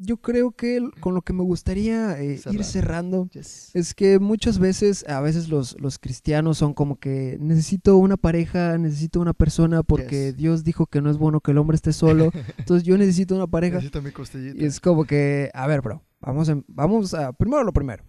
yo 0.03 0.17
creo 0.17 0.51
que 0.51 0.81
con 0.99 1.13
lo 1.13 1.21
que 1.21 1.31
me 1.33 1.43
gustaría 1.43 2.19
eh, 2.19 2.37
Cerrar. 2.37 2.55
ir 2.55 2.63
cerrando 2.63 3.29
Yes. 3.31 3.69
es 3.73 3.93
que 3.93 4.19
muchas 4.19 4.57
veces, 4.59 5.05
a 5.07 5.21
veces 5.21 5.47
los, 5.49 5.79
los 5.79 5.99
cristianos 5.99 6.57
son 6.57 6.73
como 6.73 6.97
que 6.97 7.37
necesito 7.39 7.97
una 7.97 8.17
pareja, 8.17 8.77
necesito 8.77 9.19
una 9.19 9.33
persona 9.33 9.83
porque 9.83 10.27
Yes. 10.27 10.37
Dios 10.37 10.63
dijo 10.63 10.85
que 10.87 11.01
no 11.01 11.09
es 11.11 11.17
bueno 11.17 11.39
que 11.41 11.51
el 11.51 11.57
hombre 11.59 11.75
esté 11.75 11.93
solo, 11.93 12.31
entonces 12.57 12.83
yo 12.83 12.97
necesito 12.97 13.35
una 13.35 13.47
pareja. 13.47 13.75
Necesito 13.75 14.01
mi 14.01 14.11
costillita. 14.11 14.61
Y 14.61 14.65
es 14.65 14.79
como 14.79 15.05
que, 15.05 15.51
a 15.53 15.67
ver, 15.67 15.81
bro, 15.81 16.01
vamos, 16.19 16.49
a, 16.49 16.57
vamos 16.67 17.13
a, 17.13 17.31
primero 17.33 17.63
lo 17.63 17.73
primero. 17.73 18.03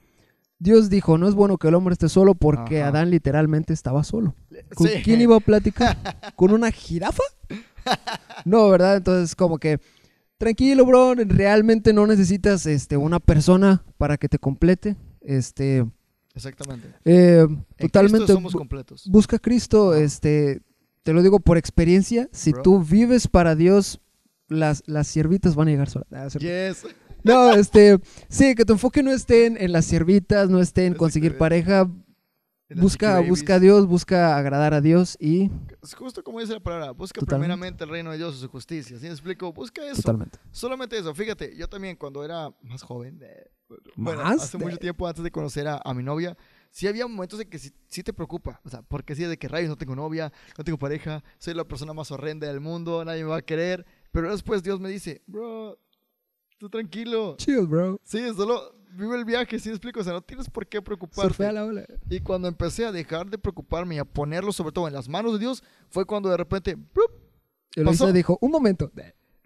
Dios 0.58 0.88
dijo, 0.90 1.18
no 1.18 1.26
es 1.28 1.34
bueno 1.34 1.58
que 1.58 1.66
el 1.68 1.74
hombre 1.74 1.92
esté 1.92 2.08
solo 2.08 2.36
porque 2.36 2.80
Ajá. 2.80 2.90
Adán 2.90 3.10
literalmente 3.10 3.72
estaba 3.72 4.04
solo. 4.04 4.36
¿Con 4.74 4.86
Sí. 4.86 5.02
quién 5.02 5.20
iba 5.20 5.36
a 5.36 5.40
platicar? 5.40 5.96
¿Con 6.36 6.52
una 6.52 6.70
jirafa? 6.70 7.22
No, 8.44 8.68
¿verdad? 8.68 8.96
Entonces, 8.98 9.34
como 9.34 9.58
que, 9.58 9.80
tranquilo, 10.42 10.84
bro, 10.84 11.14
realmente 11.14 11.92
no 11.92 12.04
necesitas 12.06 12.66
este, 12.66 12.96
una 12.96 13.20
persona 13.20 13.84
para 13.96 14.16
que 14.16 14.28
te 14.28 14.38
complete. 14.40 14.96
Este, 15.20 15.86
Exactamente. 16.34 16.88
eh, 17.04 17.46
En 17.48 17.64
totalmente 17.78 18.32
somos 18.32 18.52
completos. 18.52 19.04
busca 19.08 19.36
a 19.36 19.38
Cristo, 19.38 19.94
este, 19.94 20.60
te 21.04 21.12
lo 21.12 21.22
digo 21.22 21.38
por 21.38 21.58
experiencia, 21.58 22.28
si 22.32 22.50
Bro. 22.50 22.62
tú 22.62 22.82
vives 22.82 23.28
para 23.28 23.54
Dios, 23.54 24.00
las, 24.48 24.82
las 24.86 25.06
siervitas 25.06 25.54
van 25.54 25.68
a 25.68 25.70
llegar 25.70 25.88
solas. 25.88 26.34
Ah. 26.34 26.38
Yes. 26.40 26.86
No, 27.22 27.52
este, 27.52 28.00
sí, 28.28 28.56
que 28.56 28.64
tu 28.64 28.72
enfoque 28.72 29.04
no 29.04 29.12
esté 29.12 29.46
en, 29.46 29.56
en 29.56 29.70
las 29.70 29.84
siervitas, 29.84 30.50
no 30.50 30.58
esté 30.60 30.86
en 30.86 30.94
conseguir 30.94 31.38
pareja, 31.38 31.88
busca, 32.80 33.20
busca 33.20 33.54
a. 33.56 33.60
Dios, 33.60 33.86
busca 33.86 34.36
agradar 34.36 34.74
a 34.74 34.80
Dios 34.80 35.16
y 35.20 35.50
Es 35.82 35.94
justo 35.94 36.22
como 36.22 36.40
dice 36.40 36.52
la 36.54 36.60
palabra, 36.60 36.92
busca 36.92 37.20
Totalmente. 37.20 37.44
primeramente 37.44 37.84
el 37.84 37.90
reino 37.90 38.10
de 38.12 38.18
Dios 38.18 38.36
y 38.36 38.40
su 38.40 38.48
justicia. 38.48 38.98
¿Sí 38.98 39.06
me 39.06 39.12
explico? 39.12 39.52
Busca 39.52 39.84
eso. 39.86 40.02
totalmente. 40.02 40.38
Solamente 40.50 40.96
eso. 40.98 41.14
Fíjate, 41.14 41.56
yo 41.56 41.68
también 41.68 41.96
cuando 41.96 42.24
era 42.24 42.50
más 42.62 42.82
joven, 42.82 43.20
eh, 43.22 43.50
bueno, 43.96 44.22
¿Más? 44.22 44.42
hace 44.42 44.58
mucho 44.58 44.76
tiempo 44.76 45.06
antes 45.06 45.24
de 45.24 45.30
conocer 45.30 45.66
a, 45.68 45.80
a 45.84 45.94
mi 45.94 46.02
novia, 46.02 46.36
sí 46.70 46.86
había 46.86 47.06
momentos 47.06 47.40
en 47.40 47.48
que 47.48 47.58
sí, 47.58 47.70
sí 47.88 48.02
te 48.02 48.12
preocupa. 48.12 48.60
O 48.64 48.68
sea, 48.68 48.82
porque 48.82 49.14
sí, 49.14 49.24
de 49.24 49.38
que 49.38 49.48
rayos 49.48 49.68
no 49.70 49.76
tengo 49.76 49.94
novia, 49.94 50.32
no 50.58 50.64
tengo 50.64 50.78
pareja, 50.78 51.22
soy 51.38 51.54
la 51.54 51.64
persona 51.64 51.92
más 51.92 52.10
horrenda 52.10 52.46
del 52.48 52.60
mundo, 52.60 53.04
nadie 53.04 53.22
me 53.24 53.30
va 53.30 53.36
a 53.38 53.42
querer. 53.42 53.86
Pero 54.10 54.30
después 54.30 54.62
Dios 54.62 54.80
me 54.80 54.88
dice, 54.88 55.22
bro, 55.26 55.78
tú 56.58 56.68
tranquilo. 56.68 57.36
Chill, 57.38 57.66
bro. 57.66 57.98
Sí, 58.04 58.22
solo 58.34 58.74
vive 58.92 59.16
el 59.16 59.24
viaje, 59.24 59.58
¿sí 59.58 59.68
me 59.68 59.74
explico? 59.74 60.00
O 60.00 60.04
sea, 60.04 60.12
no 60.12 60.22
tienes 60.22 60.48
por 60.48 60.66
qué 60.66 60.80
preocuparte. 60.82 61.28
Surfea 61.28 61.52
la 61.52 61.64
ola. 61.64 61.84
Y 62.08 62.20
cuando 62.20 62.48
empecé 62.48 62.84
a 62.86 62.92
dejar 62.92 63.28
de 63.30 63.38
preocuparme 63.38 63.96
y 63.96 63.98
a 63.98 64.04
ponerlo 64.04 64.52
sobre 64.52 64.72
todo 64.72 64.88
en 64.88 64.94
las 64.94 65.08
manos 65.08 65.32
de 65.34 65.38
Dios, 65.38 65.62
fue 65.90 66.04
cuando 66.04 66.28
de 66.28 66.36
repente, 66.36 66.76
¡plup! 66.76 67.10
Eloisa 67.74 68.04
pasó. 68.04 68.12
dijo, 68.12 68.38
un 68.40 68.50
momento. 68.50 68.90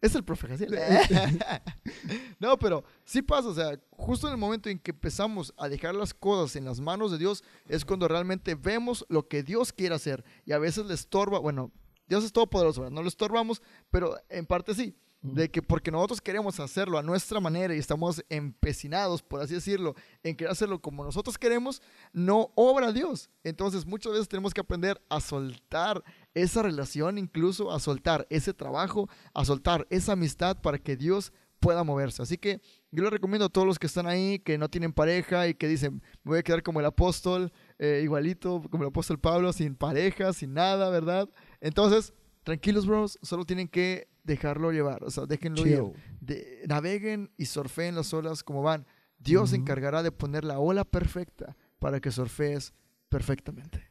Es 0.00 0.14
el 0.14 0.24
profe 0.24 0.46
no, 2.38 2.58
pero 2.58 2.84
sí 3.04 3.22
pasa, 3.22 3.48
o 3.48 3.54
sea, 3.54 3.80
justo 3.90 4.26
en 4.26 4.34
el 4.34 4.38
momento 4.38 4.68
en 4.68 4.78
que 4.78 4.90
empezamos 4.90 5.54
a 5.56 5.68
dejar 5.68 5.94
las 5.94 6.12
cosas 6.12 6.54
en 6.56 6.64
las 6.64 6.80
manos 6.80 7.10
de 7.10 7.18
Dios, 7.18 7.42
es 7.66 7.84
cuando 7.84 8.06
realmente 8.06 8.54
vemos 8.54 9.06
lo 9.08 9.26
que 9.26 9.42
Dios 9.42 9.72
quiere 9.72 9.94
hacer. 9.94 10.22
Y 10.44 10.52
a 10.52 10.58
veces 10.58 10.86
le 10.86 10.94
estorba, 10.94 11.38
bueno, 11.38 11.72
Dios 12.08 12.24
es 12.24 12.32
todopoderoso, 12.32 12.82
¿verdad? 12.82 12.94
no 12.94 13.02
lo 13.02 13.08
estorbamos, 13.08 13.62
pero 13.90 14.16
en 14.28 14.46
parte 14.46 14.74
sí. 14.74 14.94
De 15.34 15.50
que 15.50 15.60
porque 15.62 15.90
nosotros 15.90 16.20
queremos 16.20 16.60
hacerlo 16.60 16.98
a 16.98 17.02
nuestra 17.02 17.40
manera 17.40 17.74
y 17.74 17.78
estamos 17.78 18.24
empecinados, 18.28 19.22
por 19.22 19.40
así 19.40 19.54
decirlo, 19.54 19.94
en 20.22 20.36
querer 20.36 20.52
hacerlo 20.52 20.80
como 20.80 21.04
nosotros 21.04 21.36
queremos, 21.38 21.82
no 22.12 22.52
obra 22.54 22.92
Dios. 22.92 23.30
Entonces 23.44 23.86
muchas 23.86 24.12
veces 24.12 24.28
tenemos 24.28 24.54
que 24.54 24.60
aprender 24.60 25.00
a 25.08 25.20
soltar 25.20 26.02
esa 26.34 26.62
relación, 26.62 27.18
incluso 27.18 27.72
a 27.72 27.80
soltar 27.80 28.26
ese 28.30 28.54
trabajo, 28.54 29.08
a 29.34 29.44
soltar 29.44 29.86
esa 29.90 30.12
amistad 30.12 30.60
para 30.60 30.78
que 30.78 30.96
Dios 30.96 31.32
pueda 31.60 31.84
moverse. 31.84 32.22
Así 32.22 32.38
que 32.38 32.60
yo 32.90 33.02
les 33.02 33.12
recomiendo 33.12 33.46
a 33.46 33.48
todos 33.48 33.66
los 33.66 33.78
que 33.78 33.86
están 33.86 34.06
ahí, 34.06 34.38
que 34.38 34.58
no 34.58 34.68
tienen 34.68 34.92
pareja 34.92 35.48
y 35.48 35.54
que 35.54 35.68
dicen, 35.68 36.02
me 36.22 36.30
voy 36.30 36.38
a 36.38 36.42
quedar 36.42 36.62
como 36.62 36.80
el 36.80 36.86
apóstol, 36.86 37.52
eh, 37.78 38.00
igualito, 38.02 38.62
como 38.70 38.84
el 38.84 38.88
apóstol 38.88 39.18
Pablo, 39.18 39.52
sin 39.52 39.74
pareja, 39.74 40.32
sin 40.32 40.54
nada, 40.54 40.90
¿verdad? 40.90 41.28
Entonces, 41.60 42.12
tranquilos, 42.44 42.86
bros, 42.86 43.18
solo 43.22 43.44
tienen 43.44 43.68
que 43.68 44.08
dejarlo 44.26 44.72
llevar, 44.72 45.04
o 45.04 45.10
sea, 45.10 45.24
déjenlo 45.26 45.66
ir. 45.66 45.82
De- 46.20 46.64
naveguen 46.68 47.30
y 47.36 47.46
surfeen 47.46 47.94
las 47.94 48.12
olas 48.12 48.42
como 48.42 48.62
van. 48.62 48.86
Dios 49.18 49.50
se 49.50 49.56
encargará 49.56 50.02
de 50.02 50.12
poner 50.12 50.44
la 50.44 50.58
ola 50.58 50.84
perfecta 50.84 51.56
para 51.78 52.00
que 52.00 52.10
surfees 52.10 52.74
perfectamente. 53.08 53.82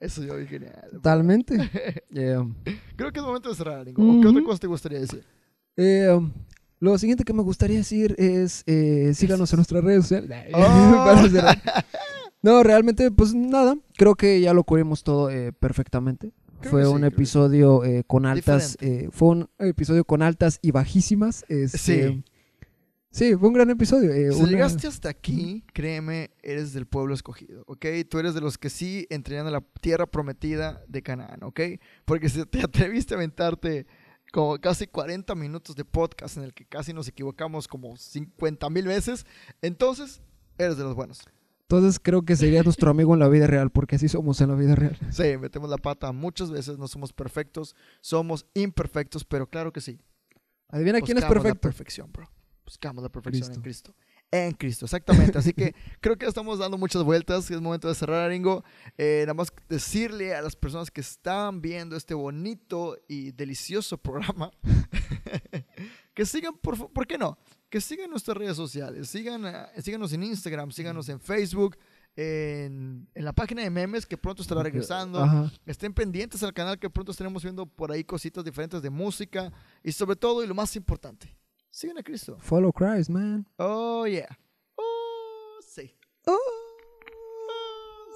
Eso 0.00 0.22
yo 0.22 0.36
dije 0.36 0.58
genial. 0.58 0.88
Totalmente. 0.92 1.56
Yeah. 2.10 2.46
Creo 2.96 3.12
que 3.12 3.20
es 3.20 3.24
momento 3.24 3.50
de 3.50 3.54
cerrar, 3.54 3.86
Nico. 3.86 4.02
¿O 4.02 4.20
¿Qué 4.20 4.28
otra 4.28 4.42
cosa 4.42 4.58
te 4.58 4.66
gustaría 4.66 4.98
decir? 4.98 5.24
Eh, 5.76 6.08
um, 6.10 6.32
lo 6.80 6.96
siguiente 6.96 7.22
que 7.22 7.34
me 7.34 7.42
gustaría 7.42 7.76
decir 7.76 8.14
es 8.18 8.62
eh, 8.66 9.12
síganos 9.14 9.52
en 9.52 9.58
nuestras 9.58 9.84
redes 9.84 10.06
sociales. 10.06 10.30
Oh. 10.54 11.28
No, 12.40 12.62
realmente, 12.62 13.10
pues 13.10 13.34
nada. 13.34 13.76
Creo 13.96 14.14
que 14.14 14.40
ya 14.40 14.54
lo 14.54 14.64
cubrimos 14.64 15.02
todo 15.02 15.28
eh, 15.28 15.52
perfectamente. 15.52 16.32
Creo 16.60 16.70
fue 16.70 16.84
sí, 16.84 16.88
un 16.90 17.04
episodio 17.04 17.84
eh, 17.84 18.04
con 18.06 18.26
altas, 18.26 18.76
eh, 18.80 19.08
fue 19.12 19.28
un 19.28 19.50
episodio 19.58 20.04
con 20.04 20.22
altas 20.22 20.58
y 20.62 20.70
bajísimas. 20.70 21.44
este, 21.48 21.78
Sí. 21.78 22.24
sí, 23.10 23.36
fue 23.36 23.48
un 23.48 23.54
gran 23.54 23.70
episodio. 23.70 24.12
eh, 24.12 24.32
Si 24.32 24.40
una- 24.40 24.50
llegaste 24.50 24.86
hasta 24.86 25.08
aquí, 25.08 25.64
créeme, 25.72 26.30
eres 26.42 26.72
del 26.72 26.86
pueblo 26.86 27.14
escogido, 27.14 27.62
¿ok? 27.66 27.86
Tú 28.08 28.18
eres 28.18 28.34
de 28.34 28.40
los 28.40 28.58
que 28.58 28.70
sí 28.70 29.06
entrarían 29.10 29.46
a 29.46 29.50
la 29.50 29.60
tierra 29.80 30.06
prometida 30.06 30.82
de 30.88 31.02
Canaán, 31.02 31.42
¿ok? 31.42 31.60
Porque 32.04 32.28
si 32.28 32.44
te 32.46 32.60
atreviste 32.64 33.14
a 33.14 33.16
aventarte 33.18 33.86
como 34.32 34.58
casi 34.58 34.86
40 34.86 35.34
minutos 35.34 35.74
de 35.74 35.84
podcast 35.86 36.36
en 36.36 36.42
el 36.42 36.52
que 36.52 36.66
casi 36.66 36.92
nos 36.92 37.08
equivocamos 37.08 37.66
como 37.66 37.96
50 37.96 38.68
mil 38.68 38.86
veces, 38.86 39.24
entonces 39.62 40.20
eres 40.58 40.76
de 40.76 40.84
los 40.84 40.94
buenos. 40.94 41.20
Entonces 41.70 42.00
creo 42.02 42.24
que 42.24 42.34
sería 42.34 42.62
nuestro 42.62 42.90
amigo 42.90 43.12
en 43.12 43.20
la 43.20 43.28
vida 43.28 43.46
real, 43.46 43.68
porque 43.70 43.96
así 43.96 44.08
somos 44.08 44.40
en 44.40 44.48
la 44.48 44.54
vida 44.54 44.74
real. 44.74 44.96
Sí, 45.10 45.36
metemos 45.36 45.68
la 45.68 45.76
pata 45.76 46.10
muchas 46.12 46.50
veces, 46.50 46.78
no 46.78 46.88
somos 46.88 47.12
perfectos, 47.12 47.76
somos 48.00 48.46
imperfectos, 48.54 49.22
pero 49.22 49.46
claro 49.50 49.70
que 49.70 49.82
sí. 49.82 50.00
Adivina 50.70 51.02
quién 51.02 51.18
es 51.18 51.24
Buscamos 51.24 51.36
la 51.36 51.42
perfecto. 51.42 51.60
perfección, 51.60 52.10
bro. 52.10 52.30
Buscamos 52.64 53.02
la 53.02 53.10
perfección 53.10 53.52
en 53.52 53.60
Cristo. 53.60 53.94
En 54.30 54.52
Cristo, 54.52 54.86
exactamente. 54.86 55.36
Así 55.36 55.52
que 55.52 55.74
creo 56.00 56.16
que 56.16 56.24
estamos 56.24 56.58
dando 56.58 56.78
muchas 56.78 57.02
vueltas. 57.02 57.50
Es 57.50 57.60
momento 57.60 57.88
de 57.88 57.94
cerrar, 57.94 58.30
Ringo. 58.30 58.64
Eh, 58.96 59.24
nada 59.26 59.34
más 59.34 59.52
decirle 59.68 60.34
a 60.34 60.40
las 60.40 60.56
personas 60.56 60.90
que 60.90 61.02
están 61.02 61.60
viendo 61.60 61.96
este 61.96 62.14
bonito 62.14 62.96
y 63.08 63.32
delicioso 63.32 63.98
programa 64.02 64.50
que 66.14 66.24
sigan, 66.24 66.56
por, 66.56 66.90
¿por 66.92 67.06
qué 67.06 67.18
no? 67.18 67.38
Que 67.70 67.80
sigan 67.80 68.10
nuestras 68.10 68.36
redes 68.36 68.56
sociales. 68.56 69.08
Sigan, 69.08 69.42
síganos 69.82 70.12
en 70.12 70.22
Instagram, 70.22 70.70
síganos 70.72 71.08
en 71.08 71.20
Facebook. 71.20 71.76
en, 72.16 73.08
en 73.14 73.24
la 73.24 73.32
página 73.32 73.62
de 73.62 73.70
memes 73.70 74.04
que 74.04 74.16
pronto 74.18 74.42
estará 74.42 74.62
regresando. 74.62 75.20
Ajá. 75.22 75.52
Estén 75.66 75.92
pendientes 75.94 76.42
al 76.42 76.52
canal 76.52 76.78
que 76.78 76.90
pronto 76.90 77.12
estaremos 77.12 77.42
viendo 77.42 77.64
por 77.66 77.92
ahí 77.92 78.02
cositas 78.02 78.44
diferentes 78.44 78.82
de 78.82 78.90
música. 78.90 79.52
Y 79.84 79.92
sobre 79.92 80.16
todo, 80.16 80.42
y 80.42 80.46
lo 80.46 80.54
más 80.54 80.74
importante, 80.74 81.36
sigan 81.70 81.98
a 81.98 82.02
Cristo. 82.02 82.36
Follow 82.40 82.72
Christ, 82.72 83.10
man. 83.10 83.46
Oh, 83.56 84.06
yeah. 84.06 84.26
Oh, 84.74 85.58
sí. 85.64 85.94
Oh. 86.26 86.38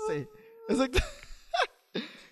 Sí. 0.08 0.26
Exacto. 0.68 0.98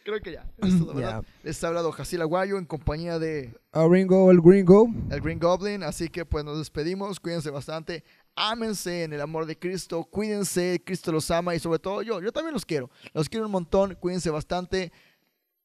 Creo 0.04 0.20
que 0.20 0.32
ya. 0.32 0.50
Ya. 0.96 1.22
Les 1.42 1.62
ha 1.62 1.68
hablado 1.68 1.92
Jacil 1.92 2.22
Aguayo 2.22 2.58
en 2.58 2.64
compañía 2.64 3.18
de 3.18 3.54
A 3.72 3.86
Ringo, 3.86 4.30
el 4.30 4.40
gringo. 4.40 4.88
el 5.10 5.20
Green 5.20 5.38
Goblin. 5.38 5.82
Así 5.82 6.08
que 6.08 6.24
pues 6.24 6.44
nos 6.44 6.58
despedimos. 6.58 7.20
Cuídense 7.20 7.50
bastante. 7.50 8.02
Ámense 8.34 9.04
en 9.04 9.12
el 9.12 9.20
amor 9.20 9.46
de 9.46 9.58
Cristo. 9.58 10.04
Cuídense. 10.04 10.82
Cristo 10.84 11.12
los 11.12 11.30
ama. 11.30 11.54
Y 11.54 11.58
sobre 11.58 11.78
todo 11.78 12.02
yo. 12.02 12.20
Yo 12.20 12.32
también 12.32 12.54
los 12.54 12.64
quiero. 12.64 12.90
Los 13.12 13.28
quiero 13.28 13.46
un 13.46 13.52
montón. 13.52 13.94
Cuídense 13.96 14.30
bastante. 14.30 14.90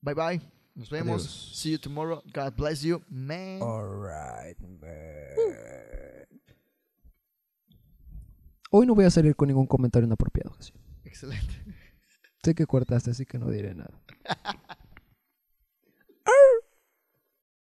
Bye 0.01 0.13
bye. 0.13 0.41
Nos 0.75 0.89
vemos. 0.89 1.21
Adiós. 1.23 1.51
See 1.55 1.71
you 1.71 1.79
tomorrow. 1.79 2.21
God 2.33 2.53
bless 2.57 2.81
you. 2.81 3.01
Man. 3.09 3.61
Alright, 3.61 4.59
man. 4.59 6.25
Hoy 8.69 8.85
no 8.85 8.93
voy 8.93 9.05
a 9.05 9.09
salir 9.09 9.35
con 9.37 9.47
ningún 9.47 9.67
comentario 9.67 10.05
inapropiado. 10.05 10.53
Excelente. 11.05 11.53
Sé 12.43 12.53
que 12.53 12.65
cortaste, 12.65 13.11
así 13.11 13.25
que 13.25 13.39
no 13.39 13.49
diré 13.49 13.73
nada. 13.73 14.01
er. 14.25 14.35